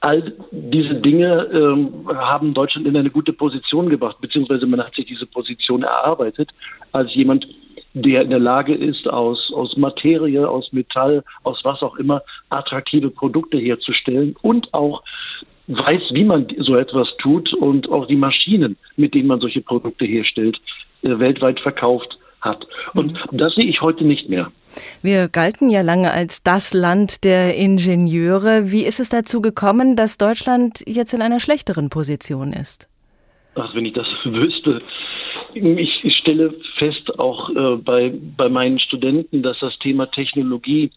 All 0.00 0.32
diese 0.50 0.96
Dinge 0.96 1.48
ähm, 1.52 2.08
haben 2.08 2.52
Deutschland 2.52 2.88
in 2.88 2.96
eine 2.96 3.10
gute 3.10 3.32
Position 3.32 3.88
gebracht, 3.88 4.16
beziehungsweise 4.20 4.66
man 4.66 4.80
hat 4.80 4.96
sich 4.96 5.06
diese 5.06 5.26
Position 5.26 5.84
erarbeitet 5.84 6.50
als 6.90 7.14
jemand, 7.14 7.46
der 7.94 8.22
in 8.22 8.30
der 8.30 8.40
Lage 8.40 8.74
ist, 8.74 9.06
aus, 9.06 9.52
aus 9.54 9.76
Materie, 9.76 10.48
aus 10.48 10.72
Metall, 10.72 11.22
aus 11.44 11.60
was 11.62 11.80
auch 11.82 11.94
immer, 11.94 12.22
attraktive 12.50 13.10
Produkte 13.10 13.58
herzustellen 13.58 14.34
und 14.42 14.74
auch 14.74 15.04
weiß, 15.76 16.02
wie 16.12 16.24
man 16.24 16.46
so 16.58 16.76
etwas 16.76 17.08
tut 17.18 17.52
und 17.54 17.88
auch 17.90 18.06
die 18.06 18.16
Maschinen, 18.16 18.76
mit 18.96 19.14
denen 19.14 19.28
man 19.28 19.40
solche 19.40 19.60
Produkte 19.60 20.04
herstellt, 20.04 20.58
äh, 21.02 21.18
weltweit 21.18 21.60
verkauft 21.60 22.18
hat. 22.40 22.66
Und 22.94 23.12
mhm. 23.12 23.38
das 23.38 23.54
sehe 23.54 23.64
ich 23.64 23.80
heute 23.80 24.04
nicht 24.04 24.28
mehr. 24.28 24.50
Wir 25.02 25.28
galten 25.28 25.70
ja 25.70 25.82
lange 25.82 26.10
als 26.10 26.42
das 26.42 26.72
Land 26.72 27.24
der 27.24 27.56
Ingenieure. 27.56 28.72
Wie 28.72 28.84
ist 28.84 29.00
es 29.00 29.10
dazu 29.10 29.40
gekommen, 29.40 29.96
dass 29.96 30.18
Deutschland 30.18 30.82
jetzt 30.86 31.12
in 31.12 31.22
einer 31.22 31.40
schlechteren 31.40 31.90
Position 31.90 32.52
ist? 32.52 32.88
Ach, 33.54 33.74
wenn 33.74 33.84
ich 33.84 33.92
das 33.92 34.08
wüsste. 34.24 34.82
Ich 35.54 36.16
stelle 36.16 36.54
fest, 36.78 37.18
auch 37.18 37.50
äh, 37.50 37.76
bei, 37.76 38.12
bei 38.36 38.48
meinen 38.48 38.78
Studenten, 38.78 39.42
dass 39.42 39.58
das 39.60 39.78
Thema 39.80 40.06
Technologie 40.06 40.90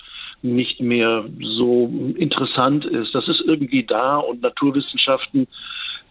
nicht 0.46 0.80
mehr 0.80 1.26
so 1.40 1.92
interessant 2.18 2.86
ist. 2.86 3.14
Das 3.14 3.28
ist 3.28 3.42
irgendwie 3.42 3.84
da 3.84 4.18
und 4.18 4.42
Naturwissenschaften 4.42 5.48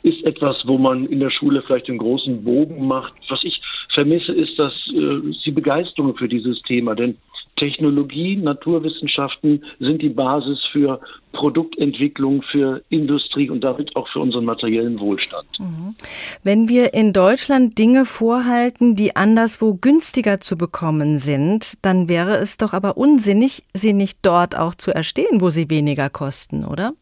ist 0.02 0.22
etwas, 0.24 0.56
wo 0.66 0.76
man 0.76 1.06
in 1.06 1.20
der 1.20 1.30
Schule 1.30 1.62
vielleicht 1.62 1.88
einen 1.88 1.98
großen 1.98 2.44
Bogen 2.44 2.86
macht. 2.86 3.14
Was 3.30 3.42
ich 3.42 3.60
vermisse, 3.92 4.32
ist, 4.32 4.58
dass 4.58 4.72
äh, 4.88 5.32
die 5.44 5.50
Begeisterung 5.50 6.16
für 6.16 6.28
dieses 6.28 6.60
Thema, 6.62 6.94
denn 6.94 7.16
Technologie, 7.56 8.36
Naturwissenschaften 8.36 9.64
sind 9.78 10.02
die 10.02 10.08
Basis 10.08 10.58
für 10.72 11.00
Produktentwicklung, 11.32 12.42
für 12.42 12.82
Industrie 12.88 13.50
und 13.50 13.62
damit 13.62 13.94
auch 13.96 14.08
für 14.08 14.20
unseren 14.20 14.44
materiellen 14.44 14.98
Wohlstand. 15.00 15.46
Mhm. 15.58 15.94
Wenn 16.42 16.68
wir 16.68 16.94
in 16.94 17.12
Deutschland 17.12 17.78
Dinge 17.78 18.04
vorhalten, 18.04 18.96
die 18.96 19.16
anderswo 19.16 19.74
günstiger 19.74 20.40
zu 20.40 20.56
bekommen 20.56 21.18
sind, 21.18 21.74
dann 21.82 22.08
wäre 22.08 22.36
es 22.36 22.56
doch 22.56 22.72
aber 22.72 22.96
unsinnig, 22.96 23.62
sie 23.72 23.92
nicht 23.92 24.18
dort 24.22 24.58
auch 24.58 24.74
zu 24.74 24.92
erstehen, 24.92 25.40
wo 25.40 25.50
sie 25.50 25.70
weniger 25.70 26.10
kosten, 26.10 26.64
oder? 26.64 26.92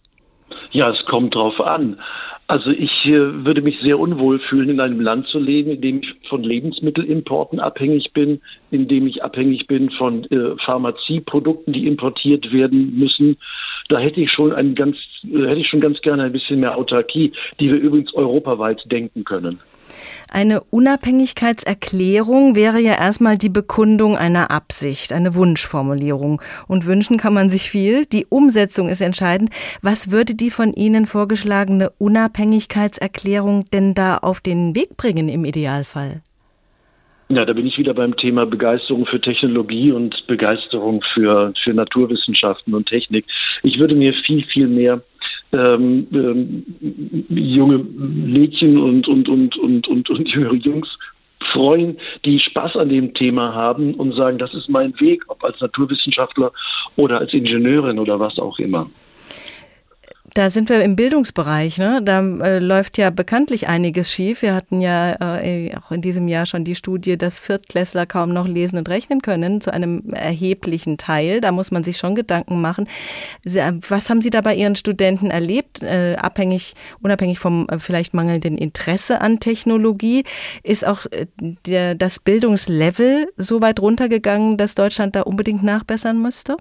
Ja, 0.73 0.91
es 0.91 1.05
kommt 1.07 1.35
drauf 1.35 1.61
an. 1.61 1.99
Also 2.53 2.69
ich 2.69 3.07
äh, 3.07 3.47
würde 3.47 3.63
mich 3.63 3.81
sehr 3.81 3.99
unwohl 3.99 4.39
fühlen, 4.39 4.69
in 4.69 4.79
einem 4.79 5.01
Land 5.01 5.27
zu 5.29 5.39
leben, 5.39 5.71
in 5.71 5.81
dem 5.81 6.01
ich 6.03 6.29
von 6.29 6.43
Lebensmittelimporten 6.43 7.61
abhängig 7.61 8.13
bin, 8.13 8.43
in 8.71 8.89
dem 8.89 9.07
ich 9.07 9.25
abhängig 9.25 9.67
bin 9.69 9.89
von 9.89 10.25
äh, 10.25 10.55
Pharmazieprodukten, 10.63 11.73
die 11.73 11.87
importiert 11.87 12.53
werden 12.53 12.99
müssen. 12.99 13.39
Da 13.89 13.99
hätte 13.99 14.21
ich 14.21 14.31
schon 14.31 14.53
ein 14.53 14.75
ganz, 14.75 14.99
äh, 15.25 15.47
hätte 15.47 15.61
ich 15.63 15.69
schon 15.69 15.81
ganz 15.81 15.99
gerne 16.03 16.25
ein 16.25 16.33
bisschen 16.33 16.61
mehr 16.61 16.77
Autarkie, 16.77 17.33
die 17.59 17.71
wir 17.71 17.79
übrigens 17.79 18.13
europaweit 18.13 18.83
denken 18.85 19.25
können. 19.25 19.59
Eine 20.31 20.63
Unabhängigkeitserklärung 20.71 22.55
wäre 22.55 22.81
ja 22.81 22.93
erstmal 22.93 23.39
die 23.39 23.49
Bekundung 23.49 24.17
einer 24.17 24.51
Absicht, 24.51 25.13
eine 25.13 25.35
Wunschformulierung. 25.35 26.41
Und 26.69 26.87
wünschen 26.87 27.19
kann 27.19 27.35
man 27.35 27.49
sich 27.49 27.71
viel. 27.71 28.07
Die 28.07 28.27
Umsetzung 28.29 28.89
ist 28.89 29.01
entscheidend. 29.01 29.51
Was 29.83 30.11
würde 30.11 30.35
die 30.35 30.51
von 30.51 30.73
Ihnen 30.73 31.07
vorgeschlagene 31.07 31.91
Unabhängigkeitserklärung 31.99 33.67
denn 33.73 33.95
da 33.95 34.19
auf 34.19 34.41
den 34.41 34.75
Weg 34.75 34.97
bringen 34.97 35.29
im 35.29 35.45
Idealfall? 35.45 36.23
Ja, 37.33 37.47
da 37.47 37.55
bin 37.55 37.67
ich 37.67 37.79
wieder 37.79 37.95
beim 37.95 38.15
Thema 38.17 38.45
Begeisterung 38.45 39.07
für 39.07 39.19
Technologie 39.19 39.91
und 39.91 40.27
Begeisterung 40.27 41.03
für, 41.15 41.55
für 41.65 41.73
Naturwissenschaften 41.73 42.75
und 42.75 42.91
Technik. 42.91 43.25
Ich 43.63 43.79
würde 43.79 43.95
mir 43.95 44.13
viel, 44.27 44.45
viel 44.45 44.69
mehr 44.69 45.01
ähm, 45.53 46.07
ähm, 46.13 46.65
junge 47.29 47.79
Mädchen 47.79 48.79
und, 48.79 49.07
und, 49.07 49.29
und, 49.29 49.57
und, 49.57 49.87
und, 49.87 50.11
und 50.11 50.29
jüngere 50.29 50.55
Jungs 50.55 50.89
freuen, 51.53 51.99
die 52.25 52.39
Spaß 52.39 52.77
an 52.77 52.89
dem 52.89 53.15
Thema 53.15 53.55
haben 53.55 53.95
und 53.95 54.15
sagen, 54.15 54.39
das 54.39 54.55
ist 54.55 54.69
mein 54.69 54.99
Weg, 55.01 55.25
ob 55.29 55.45
als 55.45 55.61
Naturwissenschaftler 55.61 56.53
oder 56.97 57.19
als 57.19 57.33
Ingenieurin 57.33 57.99
oder 57.99 58.19
was 58.19 58.39
auch 58.39 58.59
immer. 58.59 58.89
Da 60.35 60.49
sind 60.49 60.71
wir 60.71 60.83
im 60.83 60.97
Bildungsbereich. 60.97 61.77
Ne? 61.77 62.01
Da 62.03 62.21
äh, 62.21 62.59
läuft 62.59 62.97
ja 62.97 63.11
bekanntlich 63.11 63.69
einiges 63.69 64.11
schief. 64.11 64.41
Wir 64.41 64.55
hatten 64.55 64.81
ja 64.81 65.41
äh, 65.41 65.75
auch 65.77 65.93
in 65.93 66.01
diesem 66.01 66.27
Jahr 66.27 66.47
schon 66.47 66.65
die 66.65 66.75
Studie, 66.75 67.19
dass 67.19 67.39
Viertklässler 67.39 68.07
kaum 68.07 68.33
noch 68.33 68.49
lesen 68.49 68.79
und 68.79 68.89
rechnen 68.89 69.21
können, 69.21 69.61
zu 69.61 69.73
einem 69.73 70.15
erheblichen 70.15 70.97
Teil. 70.97 71.43
Da 71.43 71.53
muss 71.53 71.71
man 71.71 71.85
sich 71.85 71.99
schon 71.99 72.15
Gedanken 72.15 72.63
machen. 72.63 72.89
Was 73.45 74.09
haben 74.09 74.23
Sie 74.23 74.31
da 74.31 74.41
bei 74.41 74.55
Ihren 74.55 74.75
Studenten 74.75 75.31
erlebt? 75.31 75.83
Äh, 75.83 76.17
abhängig, 76.17 76.75
unabhängig 77.03 77.39
vom 77.39 77.67
äh, 77.69 77.79
vielleicht 77.79 78.15
mangelnden 78.15 78.57
Interesse 78.57 79.21
an 79.21 79.39
Technologie, 79.39 80.25
ist 80.63 80.87
auch 80.87 81.05
äh, 81.11 81.27
der, 81.67 81.95
das 81.95 82.21
Bildungslevel 82.21 83.27
so 83.37 83.61
weit 83.61 83.81
runtergegangen, 83.81 84.57
dass 84.57 84.75
Deutschland 84.75 85.15
da 85.15 85.23
unbedingt 85.23 85.63
nachbessern 85.63 86.21
müsste? 86.23 86.57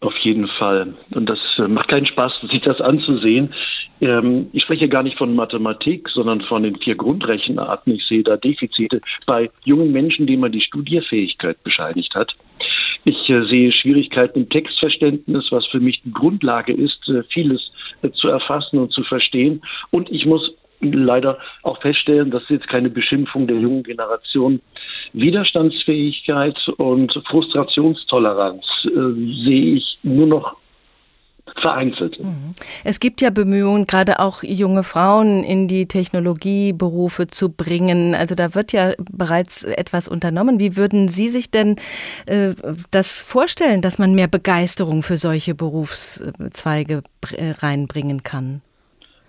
Auf 0.00 0.16
jeden 0.18 0.46
Fall. 0.46 0.94
Und 1.10 1.28
das 1.28 1.40
äh, 1.58 1.66
macht 1.66 1.88
keinen 1.88 2.06
Spaß, 2.06 2.32
sich 2.50 2.60
das 2.62 2.80
anzusehen. 2.80 3.52
Ähm, 4.00 4.48
ich 4.52 4.62
spreche 4.62 4.88
gar 4.88 5.02
nicht 5.02 5.18
von 5.18 5.34
Mathematik, 5.34 6.08
sondern 6.10 6.40
von 6.42 6.62
den 6.62 6.76
vier 6.76 6.94
Grundrechenarten. 6.94 7.94
Ich 7.94 8.06
sehe 8.06 8.22
da 8.22 8.36
Defizite 8.36 9.00
bei 9.26 9.50
jungen 9.64 9.90
Menschen, 9.90 10.28
denen 10.28 10.40
man 10.40 10.52
die 10.52 10.60
Studierfähigkeit 10.60 11.62
bescheinigt 11.64 12.14
hat. 12.14 12.32
Ich 13.04 13.28
äh, 13.28 13.42
sehe 13.46 13.72
Schwierigkeiten 13.72 14.40
im 14.40 14.48
Textverständnis, 14.48 15.46
was 15.50 15.66
für 15.66 15.80
mich 15.80 16.00
die 16.02 16.12
Grundlage 16.12 16.72
ist, 16.72 17.08
äh, 17.08 17.24
vieles 17.24 17.72
zu 18.12 18.28
erfassen 18.28 18.78
und 18.78 18.92
zu 18.92 19.02
verstehen. 19.02 19.62
Und 19.90 20.12
ich 20.12 20.24
muss 20.26 20.52
leider 20.80 21.38
auch 21.62 21.80
feststellen, 21.80 22.30
das 22.30 22.42
ist 22.42 22.50
jetzt 22.50 22.68
keine 22.68 22.90
Beschimpfung 22.90 23.46
der 23.46 23.56
jungen 23.56 23.82
Generation, 23.82 24.60
Widerstandsfähigkeit 25.12 26.58
und 26.76 27.12
Frustrationstoleranz 27.30 28.64
äh, 28.84 28.88
sehe 29.44 29.76
ich 29.76 29.98
nur 30.02 30.26
noch 30.26 30.56
vereinzelt. 31.60 32.18
Mhm. 32.22 32.54
Es 32.84 33.00
gibt 33.00 33.20
ja 33.20 33.30
Bemühungen, 33.30 33.86
gerade 33.86 34.20
auch 34.20 34.42
junge 34.42 34.82
Frauen 34.82 35.42
in 35.42 35.68
die 35.68 35.86
Technologieberufe 35.86 37.26
zu 37.26 37.50
bringen. 37.50 38.14
Also 38.14 38.34
da 38.34 38.54
wird 38.54 38.72
ja 38.72 38.92
bereits 39.10 39.64
etwas 39.64 40.08
unternommen. 40.08 40.60
Wie 40.60 40.76
würden 40.76 41.08
Sie 41.08 41.28
sich 41.28 41.50
denn 41.50 41.76
äh, 42.26 42.54
das 42.90 43.22
vorstellen, 43.22 43.82
dass 43.82 43.98
man 43.98 44.14
mehr 44.14 44.28
Begeisterung 44.28 45.02
für 45.02 45.16
solche 45.16 45.54
Berufszweige 45.54 47.02
äh, 47.36 47.50
reinbringen 47.50 48.22
kann? 48.22 48.62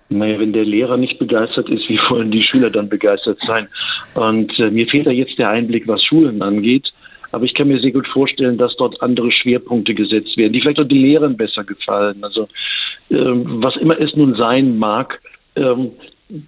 Naja, 0.10 0.40
wenn 0.40 0.54
der 0.54 0.66
Lehrer 0.66 0.98
nicht 0.98 1.20
begeistert 1.20 1.70
ist, 1.70 1.88
wie 1.88 2.00
wollen 2.10 2.32
die 2.32 2.44
Schüler 2.44 2.70
dann 2.70 2.90
begeistert 2.90 3.40
sein? 3.46 3.68
Und 4.16 4.58
äh, 4.60 4.72
mir 4.72 4.88
fehlt 4.88 5.06
da 5.08 5.12
jetzt 5.12 5.38
der 5.38 5.50
Einblick, 5.50 5.88
was 5.88 6.04
Schulen 6.04 6.42
angeht. 6.42 6.92
Aber 7.32 7.46
ich 7.46 7.54
kann 7.54 7.68
mir 7.68 7.80
sehr 7.80 7.92
gut 7.92 8.08
vorstellen, 8.08 8.58
dass 8.58 8.76
dort 8.78 9.02
andere 9.04 9.32
Schwerpunkte 9.32 9.94
gesetzt 9.94 10.36
werden, 10.36 10.54
die 10.54 10.62
vielleicht 10.62 10.80
auch 10.80 10.88
den 10.88 11.02
Lehrern 11.02 11.38
besser 11.38 11.64
gefallen. 11.64 12.24
Also 12.24 12.48
ähm, 13.12 13.62
was 13.62 13.76
immer 13.78 14.00
es 14.00 14.16
nun 14.16 14.36
sein 14.36 14.80
mag, 14.80 15.22
ähm, 15.56 15.92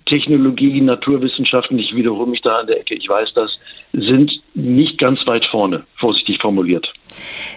Technologie, 0.06 0.80
Naturwissenschaften, 0.80 1.80
ich 1.80 1.96
wiederhole 1.96 2.30
mich 2.30 2.42
da 2.42 2.60
an 2.60 2.68
der 2.68 2.80
Ecke, 2.80 2.94
ich 2.94 3.10
weiß 3.10 3.30
das, 3.34 3.50
sind 3.94 4.32
nicht 4.54 5.00
ganz 5.00 5.20
weit 5.26 5.46
vorne, 5.46 5.84
vorsichtig 6.00 6.40
formuliert. 6.40 6.92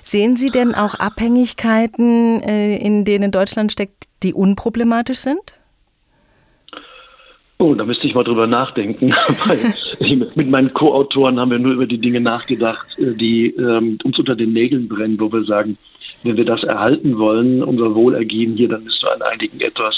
Sehen 0.03 0.37
Sie 0.37 0.51
denn 0.51 0.75
auch 0.75 0.95
Abhängigkeiten, 0.95 2.43
äh, 2.43 2.77
in 2.79 3.05
denen 3.05 3.31
Deutschland 3.31 3.73
steckt, 3.73 4.05
die 4.23 4.33
unproblematisch 4.33 5.19
sind? 5.19 5.64
Oh, 7.65 7.75
da 7.75 7.87
müsste 7.87 8.07
ich 8.07 8.15
mal 8.15 8.25
drüber 8.25 8.47
nachdenken. 8.47 9.15
mit 10.35 10.51
meinen 10.51 10.75
Co-Autoren 10.75 11.41
haben 11.41 11.51
wir 11.51 11.59
nur 11.59 11.73
über 11.73 11.87
die 11.87 11.97
Dinge 11.97 12.21
nachgedacht, 12.21 12.87
äh, 12.99 13.15
die 13.15 13.55
ähm, 13.57 13.97
uns 14.05 14.19
unter 14.19 14.37
den 14.37 14.53
Nägeln 14.53 14.87
brennen, 14.87 15.19
wo 15.19 15.33
wir 15.33 15.45
sagen, 15.45 15.79
wenn 16.25 16.37
wir 16.37 16.45
das 16.45 16.63
erhalten 16.63 17.17
wollen, 17.17 17.63
unser 17.63 17.95
Wohlergehen 17.95 18.55
hier, 18.55 18.69
dann 18.69 18.85
müsste 18.85 19.11
an 19.11 19.23
einigen 19.23 19.63
etwas, 19.63 19.95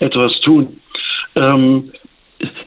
etwas 0.00 0.32
tun. 0.40 0.80
Ähm, 1.34 1.92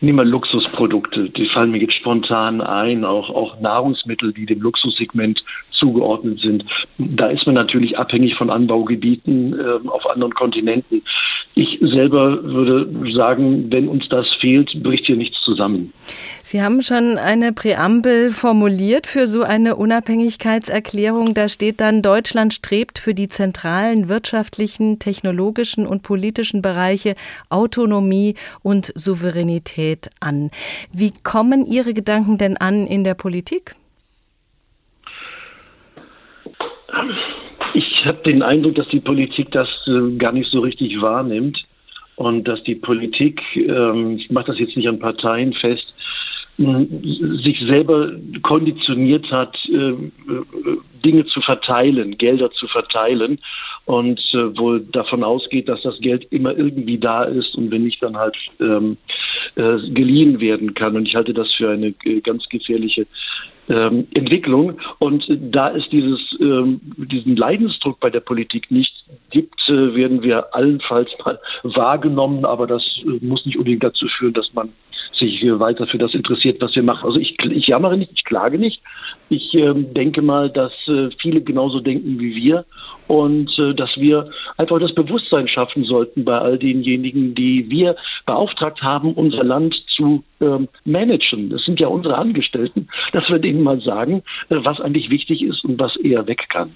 nehmen 0.02 0.20
wir 0.20 0.26
Luxusprodukte, 0.26 1.32
die 1.32 1.48
fallen 1.48 1.72
mir 1.72 1.82
jetzt 1.82 1.96
spontan 1.96 2.62
ein, 2.62 3.06
auch, 3.06 3.32
auch 3.32 3.60
Nahrungsmittel, 3.60 4.34
die 4.34 4.46
dem 4.46 4.62
Luxussegment 4.62 5.44
zugeordnet 5.80 6.40
sind. 6.40 6.66
Da 6.98 7.28
ist 7.28 7.46
man 7.46 7.56
natürlich 7.56 7.98
abhängig 7.98 8.36
von 8.36 8.50
Anbaugebieten 8.50 9.54
äh, 9.54 9.88
auf 9.88 10.06
anderen 10.10 10.34
Kontinenten. 10.34 11.04
Ich 11.56 11.80
selber 11.82 12.44
würde 12.44 12.88
sagen, 13.16 13.72
wenn 13.72 13.88
uns 13.88 14.08
das 14.10 14.28
fehlt, 14.40 14.72
bricht 14.84 15.08
hier 15.08 15.16
nichts 15.16 15.38
zusammen. 15.44 15.92
Sie 16.44 16.62
haben 16.62 16.84
schon 16.84 17.18
eine 17.18 17.52
Präambel 17.52 18.30
formuliert 18.30 19.08
für 19.08 19.28
so 19.28 19.42
eine 19.42 19.76
Unabhängigkeitserklärung. 19.76 21.34
Da 21.34 21.50
steht 21.50 21.82
dann, 21.82 22.04
Deutschland 22.04 22.54
strebt 22.54 23.00
für 23.00 23.16
die 23.16 23.30
zentralen 23.30 24.08
wirtschaftlichen, 24.08 25.00
technologischen 25.00 25.88
und 25.88 26.04
politischen 26.04 26.62
Bereiche 26.62 27.16
Autonomie 27.50 28.36
und 28.62 28.92
Souveränität 28.94 30.10
an. 30.20 30.52
Wie 30.96 31.12
kommen 31.24 31.66
Ihre 31.66 31.96
Gedanken 31.96 32.38
denn 32.38 32.58
an 32.58 32.86
in 32.86 33.04
der 33.04 33.16
Politik? 33.16 33.76
Ich 37.74 38.06
habe 38.06 38.24
den 38.26 38.42
Eindruck, 38.42 38.76
dass 38.76 38.88
die 38.90 39.00
Politik 39.00 39.52
das 39.52 39.68
äh, 39.88 40.16
gar 40.18 40.32
nicht 40.32 40.52
so 40.52 40.60
richtig 40.60 41.02
wahrnimmt 41.02 41.62
und 42.16 42.48
dass 42.48 42.64
die 42.64 42.76
Politik, 42.76 43.42
ähm, 43.56 44.18
ich 44.18 44.30
mache 44.32 44.48
das 44.48 44.60
jetzt 44.60 44.76
nicht 44.76 44.88
an 44.88 45.00
Parteien 45.00 45.54
fest, 45.54 45.94
sich 46.58 47.60
selber 47.68 48.12
konditioniert 48.42 49.30
hat, 49.32 49.56
äh, 49.70 49.94
Dinge 51.06 51.26
zu 51.28 51.40
verteilen, 51.42 52.18
Gelder 52.18 52.50
zu 52.50 52.68
verteilen 52.68 53.40
und 53.86 54.20
äh, 54.34 54.58
wohl 54.58 54.84
davon 54.92 55.24
ausgeht, 55.24 55.70
dass 55.70 55.84
das 55.84 56.00
Geld 56.00 56.26
immer 56.32 56.58
irgendwie 56.58 56.98
da 56.98 57.24
ist 57.24 57.56
und 57.56 57.70
wenn 57.70 57.84
nicht, 57.84 58.02
dann 58.02 58.18
halt 58.18 58.36
ähm, 58.60 58.98
äh, 59.58 59.90
geliehen 59.90 60.40
werden 60.40 60.76
kann. 60.76 60.96
Und 60.96 61.08
ich 61.08 61.16
halte 61.16 61.34
das 61.34 61.52
für 61.54 61.70
eine 61.70 61.94
äh, 62.04 62.22
ganz 62.22 62.48
gefährliche 62.48 63.08
ähm, 63.70 64.08
Entwicklung. 64.14 64.80
Und 65.00 65.26
da 65.30 65.72
es 65.72 65.84
dieses, 65.90 66.20
ähm, 66.40 66.80
diesen 66.98 67.36
Leidensdruck 67.36 68.00
bei 68.00 68.10
der 68.10 68.20
Politik 68.20 68.70
nicht 68.72 68.94
gibt, 69.32 69.60
äh, 69.68 69.96
werden 69.96 70.22
wir 70.22 70.54
allenfalls 70.56 71.10
mal 71.26 71.40
wahrgenommen, 71.64 72.46
aber 72.46 72.68
das 72.68 72.84
äh, 73.04 73.26
muss 73.26 73.46
nicht 73.46 73.58
unbedingt 73.58 73.84
dazu 73.84 74.08
führen, 74.08 74.34
dass 74.34 74.54
man 74.54 74.70
sich 75.18 75.42
weiter 75.44 75.88
für 75.88 75.98
das 75.98 76.14
interessiert, 76.14 76.62
was 76.62 76.76
wir 76.76 76.84
machen. 76.84 77.08
Also 77.08 77.20
ich, 77.20 77.36
ich 77.44 77.66
jammere 77.66 77.98
nicht, 77.98 78.12
ich 78.14 78.24
klage 78.24 78.60
nicht, 78.60 78.80
Ich 79.30 79.54
äh, 79.54 79.74
denke 79.74 80.22
mal, 80.22 80.50
dass 80.50 80.72
äh, 80.88 81.10
viele 81.22 81.42
genauso 81.42 81.80
denken 81.80 82.20
wie 82.20 82.36
wir 82.36 82.66
und 83.08 83.50
äh, 83.60 83.74
dass 83.74 83.90
wir 83.98 84.30
einfach 84.58 84.80
das 84.80 84.94
Bewusstsein 84.94 85.48
schaffen 85.48 85.84
sollten 85.84 86.24
bei 86.24 86.38
all 86.38 86.58
denjenigen, 86.58 87.36
die 87.36 87.70
wir 87.70 87.96
beauftragt 88.26 88.82
haben, 88.82 89.14
unser 89.14 89.44
Land 89.44 89.76
zu 89.96 90.24
ähm, 90.40 90.68
managen. 90.86 91.50
Das 91.50 91.64
sind 91.64 91.80
ja 91.80 91.88
unsere 91.88 92.18
Angestellten, 92.18 92.88
dass 93.12 93.28
wir 93.30 93.40
denen 93.40 93.64
mal 93.64 93.82
sagen, 93.82 94.24
äh, 94.50 94.58
was 94.64 94.80
eigentlich 94.80 95.10
wichtig 95.10 95.42
ist 95.42 95.64
und 95.66 95.80
was 95.80 95.96
eher 95.98 96.28
weg 96.28 96.48
kann 96.50 96.72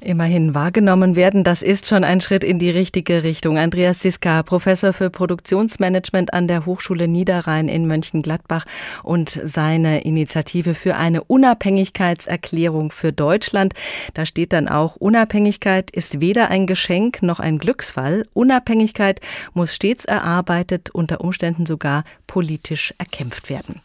immerhin 0.00 0.54
wahrgenommen 0.54 1.16
werden. 1.16 1.44
Das 1.44 1.62
ist 1.62 1.86
schon 1.86 2.04
ein 2.04 2.20
Schritt 2.20 2.44
in 2.44 2.58
die 2.58 2.70
richtige 2.70 3.22
Richtung. 3.22 3.58
Andreas 3.58 4.00
Siska, 4.00 4.42
Professor 4.42 4.92
für 4.92 5.10
Produktionsmanagement 5.10 6.32
an 6.32 6.48
der 6.48 6.66
Hochschule 6.66 7.08
Niederrhein 7.08 7.68
in 7.68 7.86
Mönchengladbach 7.86 8.64
und 9.02 9.28
seine 9.28 10.02
Initiative 10.02 10.74
für 10.74 10.96
eine 10.96 11.24
Unabhängigkeitserklärung 11.24 12.90
für 12.90 13.12
Deutschland. 13.12 13.74
Da 14.14 14.26
steht 14.26 14.52
dann 14.52 14.68
auch, 14.68 14.96
Unabhängigkeit 14.96 15.90
ist 15.90 16.20
weder 16.20 16.48
ein 16.48 16.66
Geschenk 16.66 17.22
noch 17.22 17.40
ein 17.40 17.58
Glücksfall. 17.58 18.26
Unabhängigkeit 18.34 19.20
muss 19.54 19.74
stets 19.74 20.04
erarbeitet, 20.04 20.90
unter 20.90 21.20
Umständen 21.20 21.66
sogar 21.66 22.04
politisch 22.26 22.94
erkämpft 22.98 23.50
werden. 23.50 23.80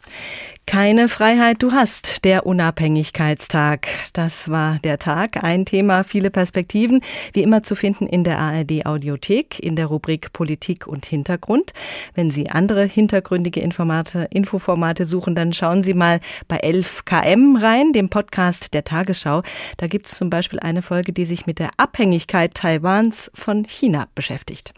Keine 0.66 1.08
Freiheit 1.08 1.62
du 1.62 1.72
hast, 1.72 2.24
der 2.24 2.46
Unabhängigkeitstag. 2.46 3.86
Das 4.14 4.48
war 4.48 4.78
der 4.82 4.98
Tag. 4.98 5.44
Ein 5.44 5.66
Thema, 5.66 6.04
viele 6.04 6.30
Perspektiven. 6.30 7.02
Wie 7.34 7.42
immer 7.42 7.62
zu 7.62 7.74
finden 7.74 8.06
in 8.06 8.24
der 8.24 8.38
ARD 8.38 8.86
Audiothek 8.86 9.60
in 9.60 9.76
der 9.76 9.86
Rubrik 9.86 10.32
Politik 10.32 10.86
und 10.86 11.04
Hintergrund. 11.04 11.72
Wenn 12.14 12.30
Sie 12.30 12.48
andere 12.48 12.84
hintergründige 12.84 13.60
Informate, 13.60 14.26
Infoformate 14.32 15.04
suchen, 15.04 15.34
dann 15.34 15.52
schauen 15.52 15.82
Sie 15.82 15.94
mal 15.94 16.20
bei 16.48 16.64
11KM 16.64 17.62
rein, 17.62 17.92
dem 17.92 18.08
Podcast 18.08 18.72
der 18.72 18.84
Tagesschau. 18.84 19.42
Da 19.76 19.86
gibt 19.86 20.06
es 20.06 20.16
zum 20.16 20.30
Beispiel 20.30 20.60
eine 20.60 20.80
Folge, 20.80 21.12
die 21.12 21.26
sich 21.26 21.46
mit 21.46 21.58
der 21.58 21.70
Abhängigkeit 21.76 22.54
Taiwans 22.54 23.30
von 23.34 23.64
China 23.64 24.06
beschäftigt. 24.14 24.72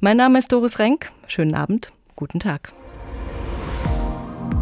Mein 0.00 0.18
Name 0.18 0.38
ist 0.38 0.52
Doris 0.52 0.78
Renk. 0.78 1.10
Schönen 1.26 1.54
Abend. 1.54 1.90
Guten 2.16 2.38
Tag. 2.38 2.72